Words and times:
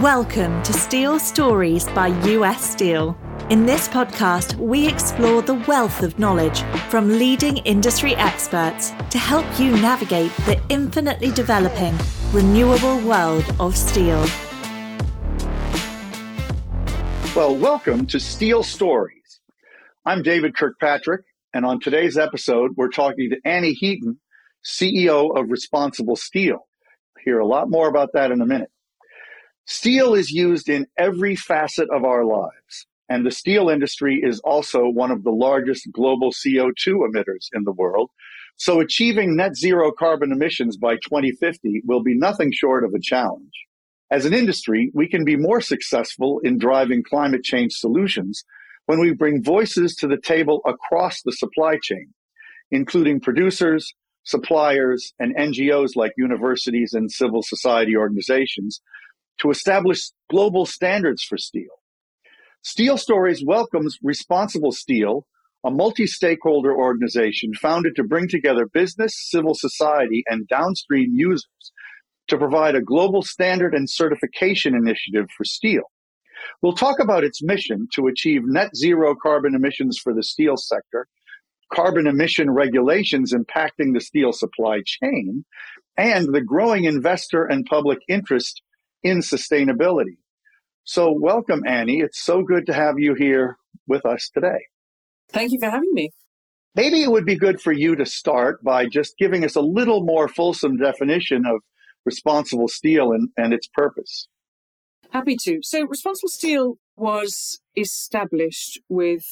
Welcome 0.00 0.62
to 0.64 0.74
Steel 0.74 1.18
Stories 1.18 1.86
by 1.86 2.08
US 2.08 2.70
Steel. 2.70 3.16
In 3.48 3.64
this 3.64 3.88
podcast, 3.88 4.54
we 4.56 4.86
explore 4.86 5.40
the 5.40 5.54
wealth 5.54 6.02
of 6.02 6.18
knowledge 6.18 6.60
from 6.90 7.08
leading 7.08 7.56
industry 7.58 8.14
experts 8.16 8.90
to 9.08 9.16
help 9.16 9.46
you 9.58 9.70
navigate 9.70 10.30
the 10.44 10.60
infinitely 10.68 11.30
developing, 11.30 11.96
renewable 12.30 12.98
world 13.08 13.46
of 13.58 13.74
steel. 13.74 14.22
Well, 17.34 17.56
welcome 17.56 18.04
to 18.08 18.20
Steel 18.20 18.62
Stories. 18.62 19.40
I'm 20.04 20.22
David 20.22 20.54
Kirkpatrick, 20.54 21.24
and 21.54 21.64
on 21.64 21.80
today's 21.80 22.18
episode, 22.18 22.72
we're 22.76 22.90
talking 22.90 23.30
to 23.30 23.38
Annie 23.46 23.72
Heaton, 23.72 24.20
CEO 24.62 25.34
of 25.34 25.50
Responsible 25.50 26.16
Steel. 26.16 26.66
Hear 27.24 27.38
a 27.38 27.46
lot 27.46 27.70
more 27.70 27.88
about 27.88 28.10
that 28.12 28.30
in 28.30 28.42
a 28.42 28.46
minute. 28.46 28.70
Steel 29.66 30.14
is 30.14 30.30
used 30.30 30.68
in 30.68 30.86
every 30.96 31.34
facet 31.34 31.88
of 31.90 32.04
our 32.04 32.24
lives, 32.24 32.86
and 33.08 33.26
the 33.26 33.32
steel 33.32 33.68
industry 33.68 34.20
is 34.22 34.38
also 34.40 34.88
one 34.88 35.10
of 35.10 35.24
the 35.24 35.32
largest 35.32 35.90
global 35.92 36.30
CO2 36.30 36.86
emitters 36.86 37.48
in 37.52 37.64
the 37.64 37.72
world. 37.72 38.10
So 38.56 38.78
achieving 38.78 39.34
net 39.34 39.56
zero 39.56 39.90
carbon 39.90 40.30
emissions 40.30 40.76
by 40.76 40.94
2050 40.94 41.82
will 41.84 42.00
be 42.00 42.14
nothing 42.14 42.52
short 42.52 42.84
of 42.84 42.94
a 42.94 43.00
challenge. 43.00 43.52
As 44.08 44.24
an 44.24 44.32
industry, 44.32 44.92
we 44.94 45.08
can 45.08 45.24
be 45.24 45.34
more 45.34 45.60
successful 45.60 46.38
in 46.44 46.58
driving 46.58 47.02
climate 47.02 47.42
change 47.42 47.72
solutions 47.72 48.44
when 48.86 49.00
we 49.00 49.12
bring 49.12 49.42
voices 49.42 49.96
to 49.96 50.06
the 50.06 50.16
table 50.16 50.60
across 50.64 51.22
the 51.22 51.32
supply 51.32 51.76
chain, 51.82 52.14
including 52.70 53.18
producers, 53.18 53.92
suppliers, 54.22 55.12
and 55.18 55.34
NGOs 55.36 55.96
like 55.96 56.12
universities 56.16 56.92
and 56.92 57.10
civil 57.10 57.42
society 57.42 57.96
organizations 57.96 58.80
to 59.38 59.50
establish 59.50 60.10
global 60.30 60.66
standards 60.66 61.22
for 61.22 61.36
steel. 61.36 61.82
Steel 62.62 62.98
Stories 62.98 63.44
welcomes 63.44 63.98
Responsible 64.02 64.72
Steel, 64.72 65.26
a 65.64 65.70
multi 65.70 66.06
stakeholder 66.06 66.74
organization 66.74 67.54
founded 67.54 67.94
to 67.96 68.04
bring 68.04 68.28
together 68.28 68.66
business, 68.66 69.12
civil 69.30 69.54
society, 69.54 70.22
and 70.26 70.48
downstream 70.48 71.12
users 71.14 71.72
to 72.28 72.38
provide 72.38 72.74
a 72.74 72.82
global 72.82 73.22
standard 73.22 73.74
and 73.74 73.88
certification 73.88 74.74
initiative 74.74 75.26
for 75.36 75.44
steel. 75.44 75.82
We'll 76.62 76.74
talk 76.74 76.98
about 76.98 77.24
its 77.24 77.42
mission 77.42 77.88
to 77.94 78.06
achieve 78.06 78.42
net 78.44 78.74
zero 78.76 79.14
carbon 79.14 79.54
emissions 79.54 79.98
for 80.02 80.12
the 80.14 80.22
steel 80.22 80.56
sector, 80.56 81.06
carbon 81.72 82.06
emission 82.06 82.50
regulations 82.50 83.32
impacting 83.32 83.92
the 83.92 84.00
steel 84.00 84.32
supply 84.32 84.80
chain, 84.84 85.44
and 85.96 86.34
the 86.34 86.42
growing 86.42 86.84
investor 86.84 87.44
and 87.44 87.64
public 87.64 87.98
interest 88.08 88.62
in 89.06 89.20
sustainability. 89.20 90.18
So, 90.84 91.12
welcome, 91.12 91.62
Annie. 91.66 92.00
It's 92.00 92.24
so 92.24 92.42
good 92.42 92.66
to 92.66 92.72
have 92.72 92.98
you 92.98 93.14
here 93.14 93.56
with 93.86 94.04
us 94.04 94.30
today. 94.32 94.66
Thank 95.30 95.52
you 95.52 95.58
for 95.58 95.70
having 95.70 95.90
me. 95.92 96.10
Maybe 96.74 97.02
it 97.02 97.10
would 97.10 97.24
be 97.24 97.36
good 97.36 97.60
for 97.60 97.72
you 97.72 97.96
to 97.96 98.04
start 98.04 98.62
by 98.62 98.86
just 98.86 99.16
giving 99.18 99.44
us 99.44 99.56
a 99.56 99.60
little 99.60 100.04
more 100.04 100.28
fulsome 100.28 100.76
definition 100.76 101.44
of 101.46 101.60
responsible 102.04 102.68
steel 102.68 103.12
and, 103.12 103.30
and 103.36 103.52
its 103.52 103.68
purpose. 103.72 104.28
Happy 105.10 105.36
to. 105.42 105.60
So, 105.62 105.86
responsible 105.86 106.28
steel 106.28 106.78
was 106.96 107.60
established 107.76 108.80
with 108.88 109.24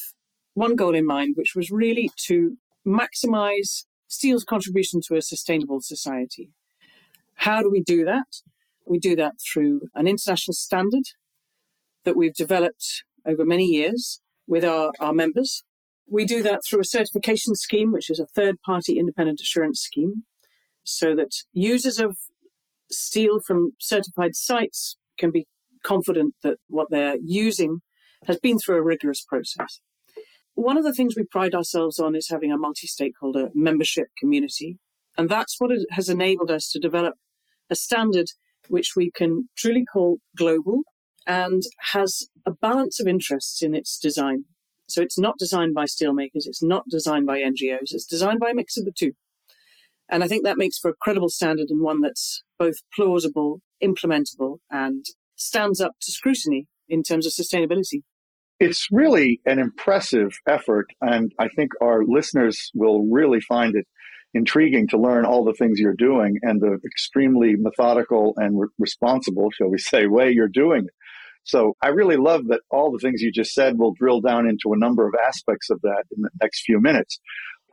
one 0.53 0.75
goal 0.75 0.95
in 0.95 1.05
mind, 1.05 1.35
which 1.37 1.53
was 1.55 1.69
really 1.69 2.09
to 2.27 2.57
maximize 2.87 3.83
steel's 4.07 4.45
contribution 4.45 5.01
to 5.07 5.15
a 5.15 5.21
sustainable 5.21 5.81
society. 5.81 6.51
How 7.35 7.61
do 7.61 7.69
we 7.69 7.81
do 7.81 8.05
that? 8.05 8.41
We 8.85 8.99
do 8.99 9.15
that 9.15 9.33
through 9.41 9.81
an 9.95 10.07
international 10.07 10.53
standard 10.53 11.03
that 12.03 12.15
we've 12.15 12.33
developed 12.33 13.03
over 13.25 13.43
many 13.45 13.65
years 13.65 14.21
with 14.47 14.63
our, 14.63 14.91
our 14.99 15.13
members. 15.13 15.63
We 16.07 16.25
do 16.25 16.43
that 16.43 16.61
through 16.67 16.81
a 16.81 16.85
certification 16.85 17.55
scheme, 17.55 17.91
which 17.91 18.09
is 18.09 18.19
a 18.19 18.27
third 18.27 18.61
party 18.63 18.99
independent 18.99 19.41
assurance 19.41 19.81
scheme, 19.81 20.23
so 20.83 21.15
that 21.15 21.31
users 21.51 21.99
of 21.99 22.17
steel 22.91 23.39
from 23.39 23.71
certified 23.79 24.35
sites 24.35 24.97
can 25.17 25.31
be 25.31 25.47
confident 25.83 26.35
that 26.43 26.57
what 26.67 26.89
they're 26.91 27.17
using 27.23 27.79
has 28.27 28.39
been 28.39 28.59
through 28.59 28.77
a 28.77 28.83
rigorous 28.83 29.23
process. 29.27 29.81
One 30.53 30.77
of 30.77 30.83
the 30.83 30.93
things 30.93 31.15
we 31.15 31.25
pride 31.25 31.53
ourselves 31.53 31.99
on 31.99 32.15
is 32.15 32.29
having 32.29 32.51
a 32.51 32.57
multi 32.57 32.87
stakeholder 32.87 33.49
membership 33.53 34.07
community. 34.17 34.77
And 35.17 35.29
that's 35.29 35.55
what 35.59 35.71
has 35.91 36.09
enabled 36.09 36.51
us 36.51 36.69
to 36.71 36.79
develop 36.79 37.15
a 37.69 37.75
standard 37.75 38.27
which 38.69 38.93
we 38.95 39.11
can 39.11 39.49
truly 39.57 39.85
call 39.85 40.17
global 40.37 40.81
and 41.27 41.63
has 41.93 42.27
a 42.45 42.51
balance 42.51 42.99
of 42.99 43.07
interests 43.07 43.61
in 43.61 43.73
its 43.75 43.97
design. 43.97 44.45
So 44.87 45.01
it's 45.01 45.17
not 45.17 45.39
designed 45.39 45.73
by 45.73 45.85
steelmakers, 45.85 46.45
it's 46.45 46.61
not 46.61 46.83
designed 46.89 47.25
by 47.25 47.39
NGOs, 47.39 47.91
it's 47.91 48.05
designed 48.05 48.39
by 48.39 48.51
a 48.51 48.53
mix 48.53 48.77
of 48.77 48.85
the 48.85 48.91
two. 48.91 49.13
And 50.09 50.23
I 50.23 50.27
think 50.27 50.43
that 50.43 50.57
makes 50.57 50.77
for 50.77 50.89
a 50.89 50.95
credible 51.01 51.29
standard 51.29 51.69
and 51.69 51.81
one 51.81 52.01
that's 52.01 52.43
both 52.59 52.75
plausible, 52.95 53.61
implementable, 53.83 54.57
and 54.69 55.03
stands 55.35 55.81
up 55.81 55.93
to 56.01 56.11
scrutiny 56.11 56.67
in 56.87 57.01
terms 57.01 57.25
of 57.25 57.33
sustainability. 57.33 58.03
It's 58.59 58.87
really 58.91 59.41
an 59.45 59.59
impressive 59.59 60.37
effort, 60.47 60.85
and 61.01 61.33
I 61.39 61.49
think 61.49 61.71
our 61.81 62.05
listeners 62.05 62.71
will 62.73 63.05
really 63.09 63.41
find 63.41 63.75
it 63.75 63.85
intriguing 64.35 64.87
to 64.89 64.97
learn 64.97 65.25
all 65.25 65.45
the 65.45 65.53
things 65.53 65.79
you're 65.79 65.93
doing 65.93 66.37
and 66.41 66.61
the 66.61 66.77
extremely 66.85 67.55
methodical 67.55 68.33
and 68.35 68.59
re- 68.59 68.67
responsible, 68.77 69.49
shall 69.51 69.69
we 69.69 69.77
say, 69.77 70.07
way 70.07 70.29
you're 70.29 70.49
doing 70.49 70.83
it. 70.85 70.93
So 71.43 71.75
I 71.81 71.89
really 71.89 72.17
love 72.17 72.47
that 72.49 72.61
all 72.69 72.91
the 72.91 72.99
things 72.99 73.21
you 73.21 73.31
just 73.31 73.53
said 73.53 73.77
will 73.77 73.93
drill 73.97 74.19
down 74.19 74.47
into 74.47 74.73
a 74.73 74.77
number 74.77 75.07
of 75.07 75.13
aspects 75.25 75.69
of 75.69 75.79
that 75.81 76.03
in 76.15 76.23
the 76.23 76.29
next 76.41 76.63
few 76.65 76.81
minutes. 76.81 77.19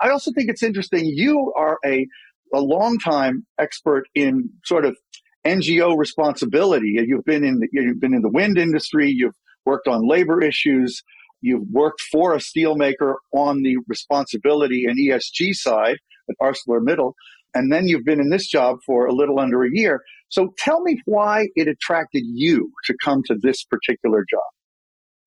I 0.00 0.10
also 0.10 0.30
think 0.32 0.48
it's 0.50 0.62
interesting. 0.62 1.06
You 1.06 1.52
are 1.56 1.78
a, 1.84 2.06
a 2.54 2.60
longtime 2.60 3.44
expert 3.58 4.04
in 4.14 4.50
sort 4.64 4.84
of 4.84 4.96
NGO 5.44 5.96
responsibility. 5.98 6.92
You've 6.94 7.24
been 7.24 7.44
in 7.44 7.58
the, 7.58 7.68
you've 7.72 8.00
been 8.00 8.14
in 8.14 8.22
the 8.22 8.30
wind 8.30 8.56
industry. 8.56 9.10
You've 9.10 9.34
worked 9.66 9.88
on 9.88 10.06
labor 10.06 10.42
issues. 10.42 11.02
You've 11.40 11.66
worked 11.70 12.02
for 12.12 12.34
a 12.34 12.38
steelmaker 12.38 13.14
on 13.32 13.62
the 13.62 13.78
responsibility 13.88 14.84
and 14.84 14.96
ESG 14.96 15.54
side 15.54 15.96
at 16.28 16.36
ArcelorMittal. 16.40 17.12
And 17.54 17.70
then 17.70 17.86
you've 17.86 18.04
been 18.04 18.20
in 18.20 18.30
this 18.30 18.46
job 18.46 18.78
for 18.86 19.06
a 19.06 19.12
little 19.12 19.38
under 19.38 19.62
a 19.62 19.70
year. 19.70 20.00
So 20.28 20.54
tell 20.58 20.80
me 20.80 21.00
why 21.04 21.48
it 21.54 21.68
attracted 21.68 22.22
you 22.24 22.70
to 22.86 22.94
come 23.04 23.22
to 23.26 23.36
this 23.40 23.64
particular 23.64 24.24
job. 24.28 24.40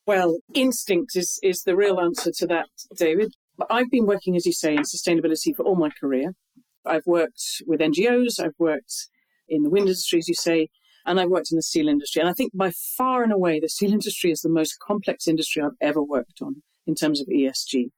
Well, 0.08 0.38
instinct 0.54 1.16
is, 1.16 1.40
is 1.44 1.64
the 1.64 1.76
real 1.76 2.00
answer 2.00 2.32
to 2.38 2.48
that, 2.48 2.68
David. 2.96 3.34
I've 3.70 3.90
been 3.90 4.06
working, 4.06 4.36
as 4.36 4.46
you 4.46 4.54
say, 4.54 4.76
in 4.76 4.84
sustainability 4.84 5.56
for 5.56 5.64
all 5.64 5.76
my 5.76 5.90
career. 6.00 6.34
I've 6.86 7.06
worked 7.06 7.42
with 7.66 7.80
NGOs, 7.80 8.40
I've 8.40 8.54
worked 8.60 9.08
in 9.48 9.64
the 9.64 9.70
wind 9.70 9.88
industry, 9.88 10.20
as 10.20 10.28
you 10.28 10.36
say, 10.36 10.70
and 11.06 11.20
I've 11.20 11.30
worked 11.30 11.52
in 11.52 11.56
the 11.56 11.64
steel 11.64 11.88
industry. 11.88 12.20
And 12.20 12.30
I 12.30 12.34
think 12.34 12.52
by 12.56 12.72
far 12.98 13.24
and 13.24 13.32
away, 13.32 13.60
the 13.60 13.70
steel 13.70 13.92
industry 14.00 14.32
is 14.32 14.42
the 14.42 14.50
most 14.50 14.78
complex 14.86 15.28
industry 15.28 15.62
I've 15.62 15.72
ever 15.82 16.02
worked 16.02 16.42
on 16.42 16.62
in 16.86 16.96
terms 16.96 17.22
of 17.22 17.28
ESG. 17.28 17.90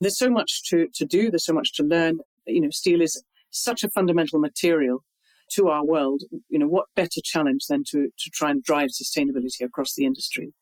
There's 0.00 0.18
so 0.18 0.28
much 0.28 0.68
to, 0.70 0.88
to 0.94 1.06
do, 1.06 1.30
there's 1.30 1.46
so 1.46 1.54
much 1.54 1.72
to 1.74 1.82
learn, 1.82 2.18
you 2.46 2.60
know, 2.60 2.70
steel 2.70 3.00
is 3.00 3.22
such 3.50 3.84
a 3.84 3.90
fundamental 3.90 4.38
material 4.38 5.04
to 5.52 5.68
our 5.68 5.84
world. 5.84 6.22
You 6.48 6.58
know, 6.58 6.68
what 6.68 6.86
better 6.94 7.20
challenge 7.22 7.66
than 7.68 7.84
to, 7.90 8.08
to 8.18 8.30
try 8.30 8.50
and 8.50 8.62
drive 8.62 8.90
sustainability 8.90 9.62
across 9.62 9.94
the 9.94 10.04
industry? 10.04 10.52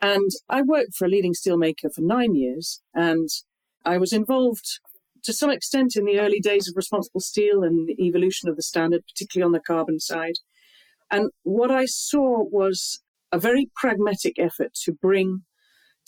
And 0.00 0.30
I 0.48 0.62
worked 0.62 0.94
for 0.96 1.04
a 1.04 1.08
leading 1.08 1.34
steelmaker 1.34 1.92
for 1.94 2.00
nine 2.00 2.34
years, 2.34 2.80
and 2.94 3.28
I 3.84 3.98
was 3.98 4.12
involved 4.12 4.80
to 5.24 5.32
some 5.32 5.50
extent 5.50 5.96
in 5.96 6.06
the 6.06 6.18
early 6.18 6.40
days 6.40 6.68
of 6.68 6.76
responsible 6.76 7.20
steel 7.20 7.62
and 7.62 7.86
the 7.86 8.02
evolution 8.02 8.48
of 8.48 8.56
the 8.56 8.62
standard, 8.62 9.02
particularly 9.06 9.46
on 9.46 9.52
the 9.52 9.60
carbon 9.60 10.00
side. 10.00 10.36
And 11.10 11.30
what 11.42 11.70
I 11.70 11.84
saw 11.84 12.44
was 12.50 13.00
a 13.32 13.38
very 13.38 13.70
pragmatic 13.76 14.38
effort 14.38 14.72
to 14.84 14.92
bring 14.92 15.42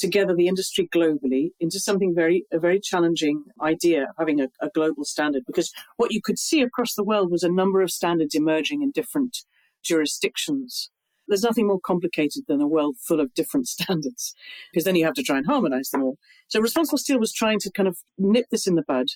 together 0.03 0.35
the 0.35 0.49
industry 0.49 0.89
globally 0.93 1.51
into 1.61 1.79
something 1.79 2.13
very 2.13 2.45
a 2.53 2.59
very 2.59 2.81
challenging 2.81 3.45
idea 3.63 4.09
having 4.19 4.41
a, 4.41 4.49
a, 4.61 4.69
global 4.75 5.05
standard 5.05 5.45
because 5.47 5.73
what 5.97 6.11
you 6.11 6.21
could 6.21 6.41
see 6.41 6.61
across 6.61 6.95
the 6.95 7.05
world 7.05 7.31
was 7.31 7.45
a 7.45 7.59
number 7.61 7.81
of 7.81 7.91
standards 7.91 8.35
emerging 8.35 8.83
in 8.83 8.91
different 8.91 9.39
jurisdictions. 9.85 10.91
There's 11.29 11.45
nothing 11.45 11.69
more 11.69 11.79
complicated 11.79 12.43
than 12.49 12.61
a 12.61 12.67
world 12.67 12.97
full 12.99 13.21
of 13.21 13.33
different 13.33 13.69
standards 13.77 14.35
because 14.73 14.85
then 14.85 14.97
you 14.97 15.05
have 15.05 15.15
to 15.15 15.23
try 15.23 15.37
and 15.39 15.47
harmonize 15.47 15.91
them 15.91 16.03
all. 16.03 16.19
So 16.49 16.61
responsible 16.61 16.99
steel 16.99 17.21
was 17.21 17.33
trying 17.33 17.61
to 17.61 17.71
kind 17.71 17.89
of 17.89 17.99
nip 18.19 18.47
this 18.51 18.67
in 18.67 18.75
the 18.75 18.83
bud 18.83 19.07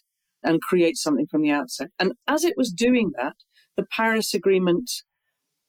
and 0.45 0.63
create 0.63 0.97
something 0.97 1.27
from 1.27 1.43
the 1.43 1.51
outset. 1.51 1.91
And 1.99 2.13
as 2.29 2.45
it 2.45 2.55
was 2.57 2.71
doing 2.71 3.11
that 3.19 3.35
the 3.77 3.87
paris 3.97 4.33
agreement 4.33 4.91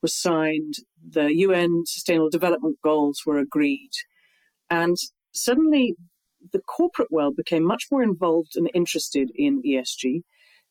was 0.02 0.16
signed 0.16 0.76
the 1.10 1.28
un 1.30 1.84
sustainable 1.86 2.30
development 2.30 2.78
goals 2.84 3.24
were 3.26 3.40
agreed 3.40 3.92
and 4.70 4.98
suddenly 5.34 5.96
the 6.52 6.60
corporate 6.60 7.12
world 7.12 7.36
became 7.36 7.64
much 7.64 7.86
more 7.92 8.04
involved 8.04 8.56
and 8.56 8.70
interested 8.74 9.32
in 9.36 9.62
ESG. 9.64 10.22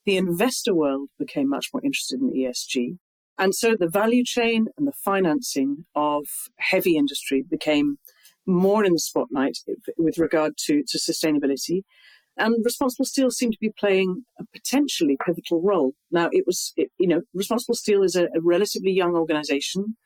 The 0.05 0.17
investor 0.17 0.73
world 0.73 1.09
became 1.19 1.49
much 1.49 1.69
more 1.73 1.83
interested 1.83 2.19
in 2.21 2.31
ESG. 2.31 2.97
And 3.37 3.53
so 3.53 3.75
the 3.77 3.89
value 3.89 4.23
chain 4.23 4.67
and 4.77 4.87
the 4.87 4.93
financing 4.93 5.85
of 5.95 6.25
heavy 6.57 6.95
industry 6.97 7.43
became 7.47 7.99
more 8.45 8.83
in 8.83 8.93
the 8.93 8.99
spotlight 8.99 9.59
with 9.97 10.17
regard 10.17 10.53
to, 10.65 10.83
to 10.87 10.97
sustainability. 10.97 11.83
And 12.37 12.63
Responsible 12.63 13.05
Steel 13.05 13.31
seemed 13.31 13.53
to 13.53 13.59
be 13.59 13.73
playing 13.77 14.23
a 14.39 14.43
potentially 14.53 15.17
pivotal 15.23 15.61
role. 15.61 15.93
Now, 16.11 16.29
it 16.31 16.45
was, 16.45 16.71
it, 16.77 16.89
you 16.97 17.07
know, 17.07 17.21
Responsible 17.33 17.75
Steel 17.75 18.03
is 18.03 18.15
a, 18.15 18.25
a 18.25 18.41
relatively 18.41 18.91
young 18.91 19.15
organization. 19.15 19.97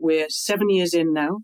We're 0.00 0.28
seven 0.28 0.70
years 0.70 0.94
in 0.94 1.12
now, 1.12 1.40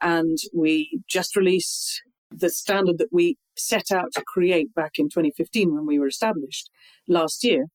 and 0.00 0.38
we 0.54 1.00
just 1.08 1.36
released 1.36 2.02
the 2.30 2.50
standard 2.50 2.98
that 2.98 3.12
we 3.12 3.36
set 3.56 3.90
out 3.90 4.12
to 4.14 4.22
create 4.26 4.74
back 4.74 4.92
in 4.98 5.06
2015 5.06 5.74
when 5.74 5.86
we 5.86 5.98
were 5.98 6.06
established 6.06 6.70
last 7.08 7.44
year. 7.44 7.66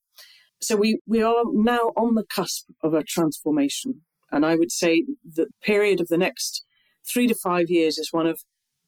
So 0.62 0.76
we, 0.76 1.00
we 1.06 1.22
are 1.22 1.44
now 1.52 1.92
on 1.98 2.16
the 2.16 2.24
cusp 2.24 2.66
of 2.82 2.94
a 2.94 3.04
transformation. 3.04 4.02
And 4.32 4.46
I 4.46 4.56
would 4.56 4.72
say 4.72 5.06
the 5.24 5.48
period 5.62 6.02
of 6.02 6.08
the 6.08 6.18
next 6.18 6.64
three 7.08 7.28
to 7.28 7.36
five 7.36 7.70
years 7.70 7.98
is 7.98 8.12
one 8.12 8.26
of 8.26 8.40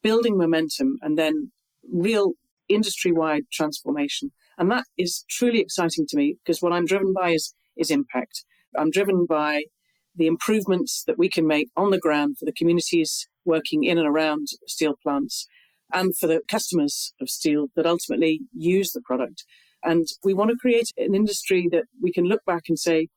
building 0.01 0.37
momentum 0.37 0.97
and 1.01 1.17
then 1.17 1.51
real 1.91 2.33
industry 2.69 3.11
wide 3.11 3.43
transformation. 3.51 4.31
And 4.57 4.71
that 4.71 4.85
is 4.97 5.23
truly 5.29 5.59
exciting 5.59 6.05
to 6.09 6.17
me 6.17 6.37
because 6.43 6.61
what 6.61 6.73
I'm 6.73 6.85
driven 6.85 7.13
by 7.13 7.31
is, 7.31 7.53
is 7.75 7.91
impact. 7.91 8.43
I'm 8.77 8.89
driven 8.89 9.25
by 9.25 9.65
the 10.17 10.27
improvements 10.27 11.03
that 11.07 11.17
we 11.17 11.29
can 11.29 11.47
make 11.47 11.69
on 11.77 11.91
the 11.91 11.99
ground 11.99 12.37
for 12.37 12.45
the 12.45 12.51
communities 12.51 13.27
working 13.45 13.83
in 13.83 13.97
and 13.97 14.07
around 14.07 14.47
steel 14.67 14.95
plants 15.01 15.47
and 15.93 16.17
for 16.17 16.27
the 16.27 16.41
customers 16.49 17.13
of 17.21 17.29
steel 17.29 17.67
that 17.75 17.85
ultimately 17.85 18.41
use 18.53 18.91
the 18.91 19.01
product. 19.01 19.45
And 19.83 20.05
we 20.23 20.33
want 20.33 20.49
to 20.51 20.57
create 20.57 20.91
an 20.97 21.15
industry 21.15 21.69
that 21.71 21.85
we 22.01 22.11
can 22.11 22.25
look 22.25 22.43
back 22.45 22.63
and 22.67 22.77
say, 22.77 23.07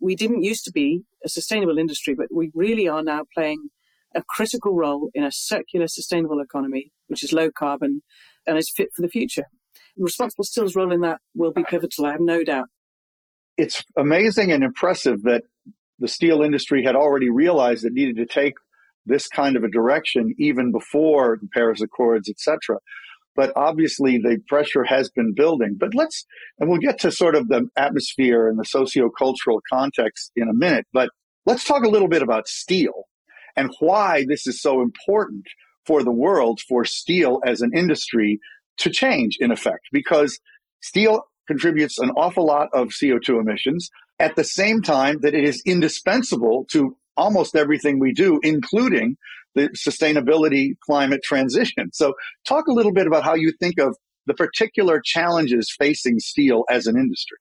we 0.00 0.14
didn't 0.14 0.42
used 0.42 0.64
to 0.64 0.72
be 0.72 1.02
a 1.24 1.28
sustainable 1.28 1.78
industry, 1.78 2.14
but 2.14 2.26
we 2.32 2.50
really 2.54 2.88
are 2.88 3.02
now 3.02 3.22
playing 3.34 3.70
a 4.14 4.22
critical 4.28 4.74
role 4.74 5.10
in 5.14 5.24
a 5.24 5.32
circular, 5.32 5.88
sustainable 5.88 6.40
economy, 6.40 6.92
which 7.08 7.24
is 7.24 7.32
low 7.32 7.50
carbon 7.50 8.02
and 8.46 8.58
is 8.58 8.70
fit 8.74 8.88
for 8.94 9.02
the 9.02 9.08
future. 9.08 9.46
Responsible 9.96 10.44
Steel's 10.44 10.76
role 10.76 10.92
in 10.92 11.00
that 11.00 11.20
will 11.34 11.52
be 11.52 11.64
pivotal, 11.64 12.06
I 12.06 12.12
have 12.12 12.20
no 12.20 12.44
doubt. 12.44 12.66
It's 13.56 13.84
amazing 13.96 14.50
and 14.50 14.64
impressive 14.64 15.22
that 15.22 15.44
the 16.02 16.08
steel 16.08 16.42
industry 16.42 16.84
had 16.84 16.96
already 16.96 17.30
realized 17.30 17.84
it 17.84 17.92
needed 17.92 18.16
to 18.16 18.26
take 18.26 18.54
this 19.06 19.28
kind 19.28 19.56
of 19.56 19.64
a 19.64 19.70
direction 19.70 20.34
even 20.38 20.72
before 20.72 21.38
the 21.40 21.48
Paris 21.54 21.80
Accords, 21.80 22.28
etc. 22.28 22.78
But 23.34 23.52
obviously, 23.56 24.18
the 24.18 24.38
pressure 24.48 24.84
has 24.84 25.10
been 25.10 25.32
building. 25.32 25.76
But 25.78 25.94
let's, 25.94 26.26
and 26.58 26.68
we'll 26.68 26.80
get 26.80 27.00
to 27.00 27.10
sort 27.10 27.36
of 27.36 27.48
the 27.48 27.68
atmosphere 27.76 28.48
and 28.48 28.58
the 28.58 28.64
socio-cultural 28.64 29.60
context 29.72 30.32
in 30.36 30.48
a 30.48 30.54
minute. 30.54 30.86
But 30.92 31.08
let's 31.46 31.64
talk 31.64 31.84
a 31.84 31.88
little 31.88 32.08
bit 32.08 32.22
about 32.22 32.48
steel 32.48 33.04
and 33.56 33.70
why 33.78 34.24
this 34.28 34.46
is 34.46 34.60
so 34.60 34.82
important 34.82 35.44
for 35.86 36.02
the 36.02 36.12
world 36.12 36.60
for 36.68 36.84
steel 36.84 37.40
as 37.46 37.60
an 37.60 37.70
industry 37.74 38.38
to 38.78 38.90
change 38.90 39.36
in 39.40 39.50
effect 39.50 39.88
because 39.92 40.38
steel 40.80 41.22
contributes 41.46 41.98
an 41.98 42.10
awful 42.16 42.46
lot 42.46 42.68
of 42.72 42.88
CO2 42.88 43.40
emissions 43.40 43.90
at 44.18 44.36
the 44.36 44.44
same 44.44 44.82
time 44.82 45.20
that 45.22 45.34
it 45.34 45.44
is 45.44 45.62
indispensable 45.66 46.66
to 46.70 46.96
almost 47.16 47.56
everything 47.56 47.98
we 47.98 48.12
do, 48.12 48.40
including 48.42 49.16
the 49.54 49.68
sustainability 49.70 50.74
climate 50.84 51.22
transition. 51.22 51.90
So 51.92 52.14
talk 52.46 52.66
a 52.66 52.72
little 52.72 52.92
bit 52.92 53.06
about 53.06 53.24
how 53.24 53.34
you 53.34 53.52
think 53.60 53.78
of 53.78 53.96
the 54.26 54.34
particular 54.34 55.00
challenges 55.04 55.74
facing 55.76 56.20
steel 56.20 56.64
as 56.70 56.86
an 56.86 56.96
industry. 56.96 57.38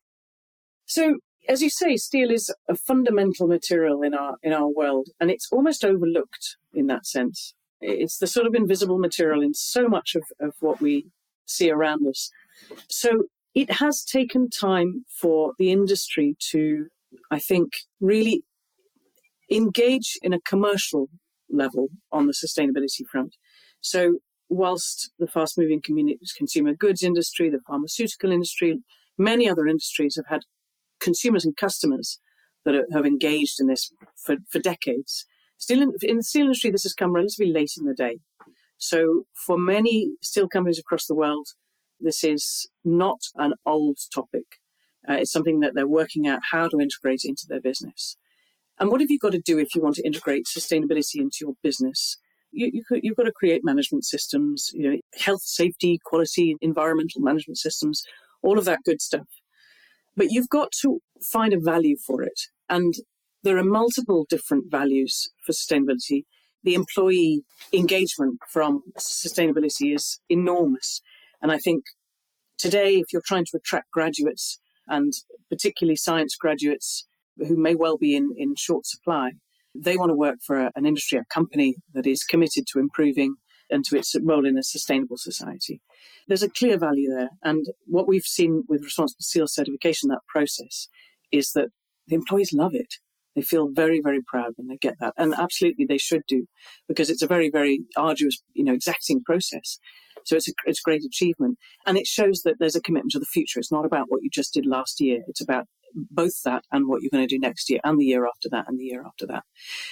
So 0.86 1.18
as 1.48 1.62
you 1.62 1.70
say, 1.70 1.96
steel 1.98 2.32
is 2.32 2.54
a 2.68 2.76
fundamental 2.76 3.48
material 3.48 4.02
in 4.02 4.14
our 4.14 4.36
in 4.44 4.54
our 4.54 4.68
world, 4.68 5.10
and 5.20 5.32
it's 5.32 5.48
almost 5.52 5.84
overlooked 5.84 6.58
in 6.74 6.88
that 6.88 7.06
sense. 7.06 7.54
It's 7.80 8.18
the 8.18 8.28
sort 8.28 8.46
of 8.46 8.54
invisible 8.54 9.00
material 9.00 9.42
in 9.42 9.54
so 9.54 9.88
much 9.88 10.16
of, 10.16 10.24
of 10.40 10.54
what 10.60 10.82
we 10.82 11.08
see 11.46 11.72
around 11.72 12.08
us. 12.08 12.30
So 12.90 13.24
it 13.54 13.72
has 13.74 14.04
taken 14.04 14.50
time 14.50 15.06
for 15.10 15.54
the 15.60 15.72
industry 15.72 16.36
to, 16.52 16.88
I 17.30 17.40
think, 17.40 17.74
really 18.00 18.44
engage 19.50 20.18
in 20.22 20.34
a 20.34 20.40
commercial 20.40 21.10
level 21.50 21.90
on 22.12 22.28
the 22.28 22.34
sustainability 22.34 23.06
front. 23.12 23.36
So 23.82 24.20
whilst 24.50 25.12
the 25.20 25.28
fast 25.28 25.58
moving 25.58 25.82
consumer 25.82 26.74
goods 26.74 27.04
industry, 27.04 27.50
the 27.50 27.60
pharmaceutical 27.68 28.32
industry, 28.32 28.80
many 29.18 29.50
other 29.50 29.68
industries 29.68 30.16
have 30.16 30.28
had 30.28 30.42
consumers 31.00 31.44
and 31.44 31.58
customers 31.58 32.20
that 32.64 32.76
are, 32.76 32.86
have 32.94 33.06
engaged 33.06 33.60
in 33.60 33.68
this 33.68 33.92
for, 34.16 34.38
for 34.50 34.60
decades. 34.60 35.26
Still 35.58 35.82
in, 35.82 35.94
in 36.02 36.18
the 36.18 36.24
steel 36.24 36.44
industry, 36.44 36.72
this 36.72 36.84
has 36.84 36.94
come 36.94 37.14
relatively 37.14 37.52
late 37.52 37.74
in 37.78 37.86
the 37.86 37.94
day. 37.94 38.20
So 38.78 39.26
for 39.34 39.58
many 39.58 40.14
steel 40.22 40.48
companies 40.48 40.80
across 40.80 41.06
the 41.06 41.16
world, 41.16 41.48
this 42.02 42.24
is 42.24 42.70
not 42.84 43.20
an 43.36 43.54
old 43.66 43.98
topic. 44.14 44.60
Uh, 45.08 45.14
it's 45.14 45.32
something 45.32 45.60
that 45.62 45.74
they're 45.74 45.88
working 45.88 46.28
out 46.28 46.42
how 46.52 46.68
to 46.68 46.80
integrate 46.80 47.22
into 47.24 47.46
their 47.48 47.62
business. 47.62 48.18
And 48.80 48.90
what 48.90 49.02
have 49.02 49.12
you 49.12 49.20
got 49.20 49.34
to 49.34 49.40
do 49.40 49.60
if 49.60 49.76
you 49.76 49.82
want 49.82 49.96
to 49.96 50.06
integrate 50.06 50.46
sustainability 50.46 51.16
into 51.16 51.38
your 51.42 51.54
business? 51.62 52.18
You, 52.52 52.70
you, 52.74 52.84
you've 53.02 53.16
got 53.16 53.24
to 53.24 53.32
create 53.32 53.62
management 53.64 54.06
systems, 54.06 54.72
you 54.74 54.90
know, 54.90 54.98
health, 55.20 55.44
safety, 55.44 56.00
quality, 56.04 56.56
environmental 56.62 57.22
management 57.22 57.58
systems, 57.58 58.04
all 58.42 58.58
of 58.58 58.66
that 58.66 58.80
good 58.84 59.02
stuff. 59.02 59.28
But 60.18 60.32
you've 60.32 60.50
got 60.50 60.72
to 60.82 61.00
find 61.22 61.54
a 61.54 61.60
value 61.60 61.96
for 61.96 62.22
it. 62.24 62.40
And 62.70 62.94
there 63.44 63.58
are 63.58 63.64
multiple 63.64 64.26
different 64.30 64.70
values 64.70 65.30
for 65.46 65.52
sustainability. 65.52 66.26
The 66.64 66.76
employee 66.76 67.44
engagement 67.74 68.40
from 68.50 68.84
sustainability 69.00 69.96
is 69.96 70.20
enormous. 70.30 71.02
And 71.42 71.52
I 71.52 71.58
think 71.58 71.84
today, 72.58 72.96
if 72.96 73.12
you're 73.12 73.24
trying 73.26 73.46
to 73.46 73.58
attract 73.58 73.92
graduates 73.92 74.60
and 74.88 75.14
particularly 75.50 75.96
science 75.96 76.36
graduates 76.36 77.08
who 77.38 77.58
may 77.58 77.76
well 77.76 77.98
be 77.98 78.16
in, 78.16 78.34
in 78.38 78.56
short 78.56 78.86
supply, 78.86 79.32
they 79.74 79.98
want 79.98 80.10
to 80.10 80.16
work 80.16 80.38
for 80.46 80.60
a, 80.60 80.72
an 80.76 80.86
industry, 80.86 81.18
a 81.18 81.26
company 81.34 81.76
that 81.94 82.06
is 82.06 82.24
committed 82.24 82.66
to 82.68 82.80
improving 82.80 83.36
and 83.70 83.86
to 83.86 83.98
its 83.98 84.16
role 84.22 84.46
in 84.46 84.58
a 84.58 84.64
sustainable 84.64 85.18
society. 85.18 85.82
There's 86.28 86.44
a 86.44 86.50
clear 86.50 86.78
value 86.78 87.10
there. 87.10 87.30
And 87.42 87.66
what 87.86 88.08
we've 88.08 88.24
seen 88.24 88.64
with 88.68 88.84
Responsible 88.84 89.22
Steel 89.22 89.48
certification, 89.48 90.10
that 90.10 90.20
process, 90.28 90.90
is 91.32 91.52
that 91.54 91.70
the 92.08 92.16
employees 92.16 92.52
love 92.54 92.76
it. 92.76 92.96
They 93.36 93.42
feel 93.42 93.70
very, 93.72 94.02
very 94.04 94.20
proud 94.22 94.54
when 94.58 94.68
they 94.68 94.76
get 94.76 94.96
that. 95.00 95.14
And 95.18 95.34
absolutely 95.34 95.86
they 95.86 95.98
should 95.98 96.24
do 96.28 96.48
because 96.88 97.10
it's 97.10 97.22
a 97.22 97.28
very, 97.28 97.50
very 97.50 97.80
arduous, 97.96 98.44
you 98.54 98.66
know, 98.66 98.74
exacting 98.74 99.24
process. 99.24 99.80
So 100.26 100.36
it's 100.36 100.50
a, 100.50 100.54
it's 100.66 100.80
a 100.80 100.84
great 100.84 101.04
achievement. 101.04 101.58
And 101.86 101.98
it 101.98 102.08
shows 102.08 102.42
that 102.44 102.56
there's 102.60 102.76
a 102.76 102.82
commitment 102.82 103.12
to 103.12 103.20
the 103.20 103.26
future. 103.26 103.60
It's 103.60 103.72
not 103.72 103.86
about 103.86 104.06
what 104.10 104.22
you 104.24 104.30
just 104.32 104.54
did 104.54 104.66
last 104.66 105.00
year. 105.00 105.22
It's 105.28 105.42
about 105.42 105.66
both 105.94 106.42
that 106.44 106.64
and 106.72 106.88
what 106.88 107.02
you're 107.02 107.12
going 107.12 107.28
to 107.28 107.36
do 107.36 107.40
next 107.40 107.70
year 107.70 107.80
and 107.84 108.00
the 108.00 108.06
year 108.06 108.26
after 108.26 108.50
that 108.50 108.66
and 108.68 108.80
the 108.80 108.86
year 108.86 109.04
after 109.06 109.26
that. 109.28 109.44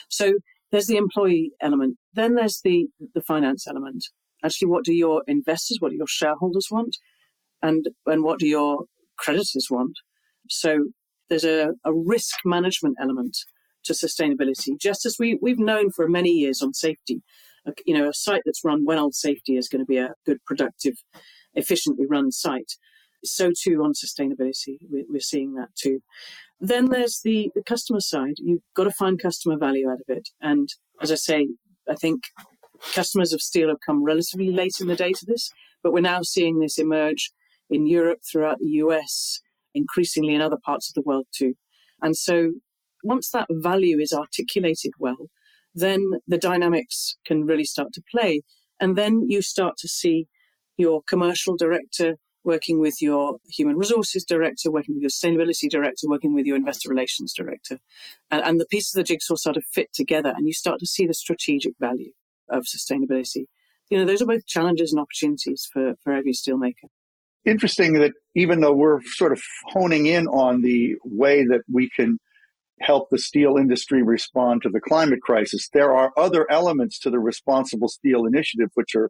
So 0.08 0.34
there's 0.72 0.88
the 0.88 0.98
employee 0.98 1.52
element. 1.62 1.98
Then 2.14 2.36
there's 2.36 2.62
the, 2.64 2.88
the 3.14 3.22
finance 3.22 3.68
element. 3.68 4.06
Actually, 4.44 4.70
what 4.70 4.86
do 4.86 4.94
your 4.94 5.24
investors, 5.28 5.78
what 5.80 5.90
do 5.90 5.98
your 5.98 6.08
shareholders 6.08 6.68
want? 6.72 6.98
And, 7.62 7.88
and 8.06 8.24
what 8.24 8.40
do 8.40 8.48
your 8.48 8.86
creditors 9.18 9.68
want? 9.70 9.98
So 10.50 10.86
there's 11.30 11.44
a, 11.44 11.72
a 11.84 11.94
risk 11.94 12.38
management 12.46 12.98
element 13.02 13.36
to 13.84 13.94
sustainability, 13.94 14.80
just 14.80 15.06
as 15.06 15.18
we, 15.20 15.38
we've 15.42 15.60
known 15.60 15.92
for 15.92 16.08
many 16.08 16.30
years 16.30 16.62
on 16.62 16.74
safety. 16.74 17.22
You 17.86 17.98
know, 17.98 18.10
a 18.10 18.14
site 18.14 18.42
that's 18.46 18.64
run 18.64 18.86
well 18.86 19.12
safety 19.12 19.58
is 19.58 19.68
going 19.68 19.82
to 19.82 19.86
be 19.86 19.98
a 19.98 20.14
good, 20.26 20.44
productive, 20.46 20.96
efficiently 21.54 22.06
run 22.08 22.32
site. 22.32 22.74
So 23.24 23.52
too 23.58 23.84
on 23.84 23.94
sustainability, 23.94 24.78
we're 24.90 25.20
seeing 25.20 25.56
that 25.56 25.70
too. 25.76 26.00
Then 26.62 26.86
there's 26.90 27.22
the, 27.24 27.52
the 27.56 27.64
customer 27.64 28.00
side. 28.00 28.36
You've 28.38 28.62
got 28.76 28.86
to 28.86 28.92
find 28.92 29.22
customer 29.22 29.58
value 29.58 29.90
out 29.90 30.00
of 30.00 30.06
it. 30.08 30.30
And 30.42 30.70
as 31.02 31.12
I 31.12 31.16
say, 31.16 31.48
I 31.90 31.96
think 31.96 32.24
customers 32.94 33.34
of 33.34 33.42
steel 33.42 33.70
have 33.70 33.80
come 33.86 34.04
relatively 34.04 34.52
late 34.52 34.76
in 34.80 34.88
the 34.88 34.96
day 34.96 35.12
to 35.14 35.26
this, 35.26 35.52
but 35.84 35.94
we're 35.94 36.02
now 36.02 36.22
seeing 36.22 36.60
this 36.60 36.78
emerge 36.78 37.32
in 37.70 37.88
Europe, 37.88 38.20
throughout 38.30 38.60
the 38.60 38.70
US, 38.84 39.42
increasingly 39.74 40.34
in 40.34 40.42
other 40.42 40.58
parts 40.66 40.90
of 40.90 40.96
the 40.96 41.08
world 41.08 41.28
too. 41.34 41.56
And 42.02 42.16
so 42.16 42.54
once 43.04 43.30
that 43.32 43.48
value 43.50 44.00
is 44.00 44.14
articulated 44.14 44.92
well, 45.00 45.30
then 45.74 46.02
the 46.28 46.38
dynamics 46.38 47.18
can 47.26 47.46
really 47.46 47.64
start 47.64 47.94
to 47.94 48.04
play. 48.12 48.42
And 48.80 48.98
then 48.98 49.26
you 49.28 49.42
start 49.42 49.78
to 49.78 49.88
see 49.88 50.28
your 50.78 51.02
commercial 51.04 51.56
director 51.58 52.16
working 52.44 52.80
with 52.80 53.02
your 53.02 53.38
human 53.50 53.78
resources 53.78 54.24
director, 54.24 54.72
working 54.72 54.96
with 54.96 55.02
your 55.02 55.10
sustainability 55.10 55.70
director, 55.70 56.08
working 56.08 56.34
with 56.34 56.46
your 56.46 56.56
investor 56.56 56.90
relations 56.90 57.34
director. 57.34 57.78
And, 58.32 58.42
and 58.44 58.60
the 58.60 58.66
pieces 58.66 58.96
of 58.96 59.00
the 59.00 59.04
jigsaw 59.04 59.36
sort 59.36 59.58
of 59.58 59.66
fit 59.66 59.94
together 59.94 60.34
and 60.36 60.48
you 60.48 60.54
start 60.54 60.80
to 60.80 60.88
see 60.88 61.06
the 61.06 61.14
strategic 61.14 61.74
value 61.80 62.12
of 62.50 62.64
sustainability. 62.64 63.46
You 63.90 63.98
know, 63.98 64.06
those 64.06 64.22
are 64.22 64.26
both 64.26 64.46
challenges 64.46 64.94
and 64.94 65.02
opportunities 65.02 65.68
for, 65.72 65.96
for 66.04 66.14
every 66.14 66.34
steelmaker. 66.34 66.88
Interesting 67.46 67.94
that 67.94 68.14
even 68.36 68.62
though 68.62 68.74
we're 68.74 69.02
sort 69.02 69.32
of 69.32 69.42
honing 69.66 70.06
in 70.06 70.28
on 70.28 70.62
the 70.62 70.96
way 71.04 71.44
that 71.46 71.62
we 71.72 71.90
can 71.90 72.20
help 72.82 73.10
the 73.10 73.18
steel 73.18 73.58
industry 73.58 74.04
respond 74.04 74.62
to 74.64 74.70
the 74.70 74.80
climate 74.80 75.22
crisis. 75.22 75.70
There 75.74 75.94
are 75.94 76.12
other 76.18 76.50
elements 76.50 77.00
to 77.00 77.10
the 77.10 77.20
Responsible 77.20 77.90
Steel 77.90 78.26
Initiative 78.26 78.70
which 78.76 78.96
are 78.96 79.10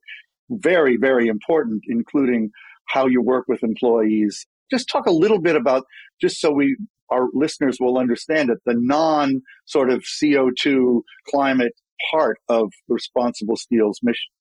very, 0.49 0.97
very 0.97 1.27
important, 1.27 1.83
including 1.87 2.51
how 2.87 3.05
you 3.05 3.21
work 3.21 3.45
with 3.47 3.63
employees. 3.63 4.47
Just 4.71 4.89
talk 4.89 5.05
a 5.05 5.11
little 5.11 5.39
bit 5.39 5.55
about, 5.55 5.85
just 6.19 6.39
so 6.39 6.51
we 6.51 6.77
our 7.11 7.27
listeners 7.33 7.77
will 7.79 7.97
understand 7.97 8.49
it, 8.49 8.59
the 8.65 8.75
non 8.77 9.41
sort 9.65 9.89
of 9.89 10.03
CO2 10.03 11.01
climate 11.27 11.73
part 12.11 12.37
of 12.47 12.71
responsible 12.87 13.55
steel's 13.55 13.99
mission. 14.03 14.31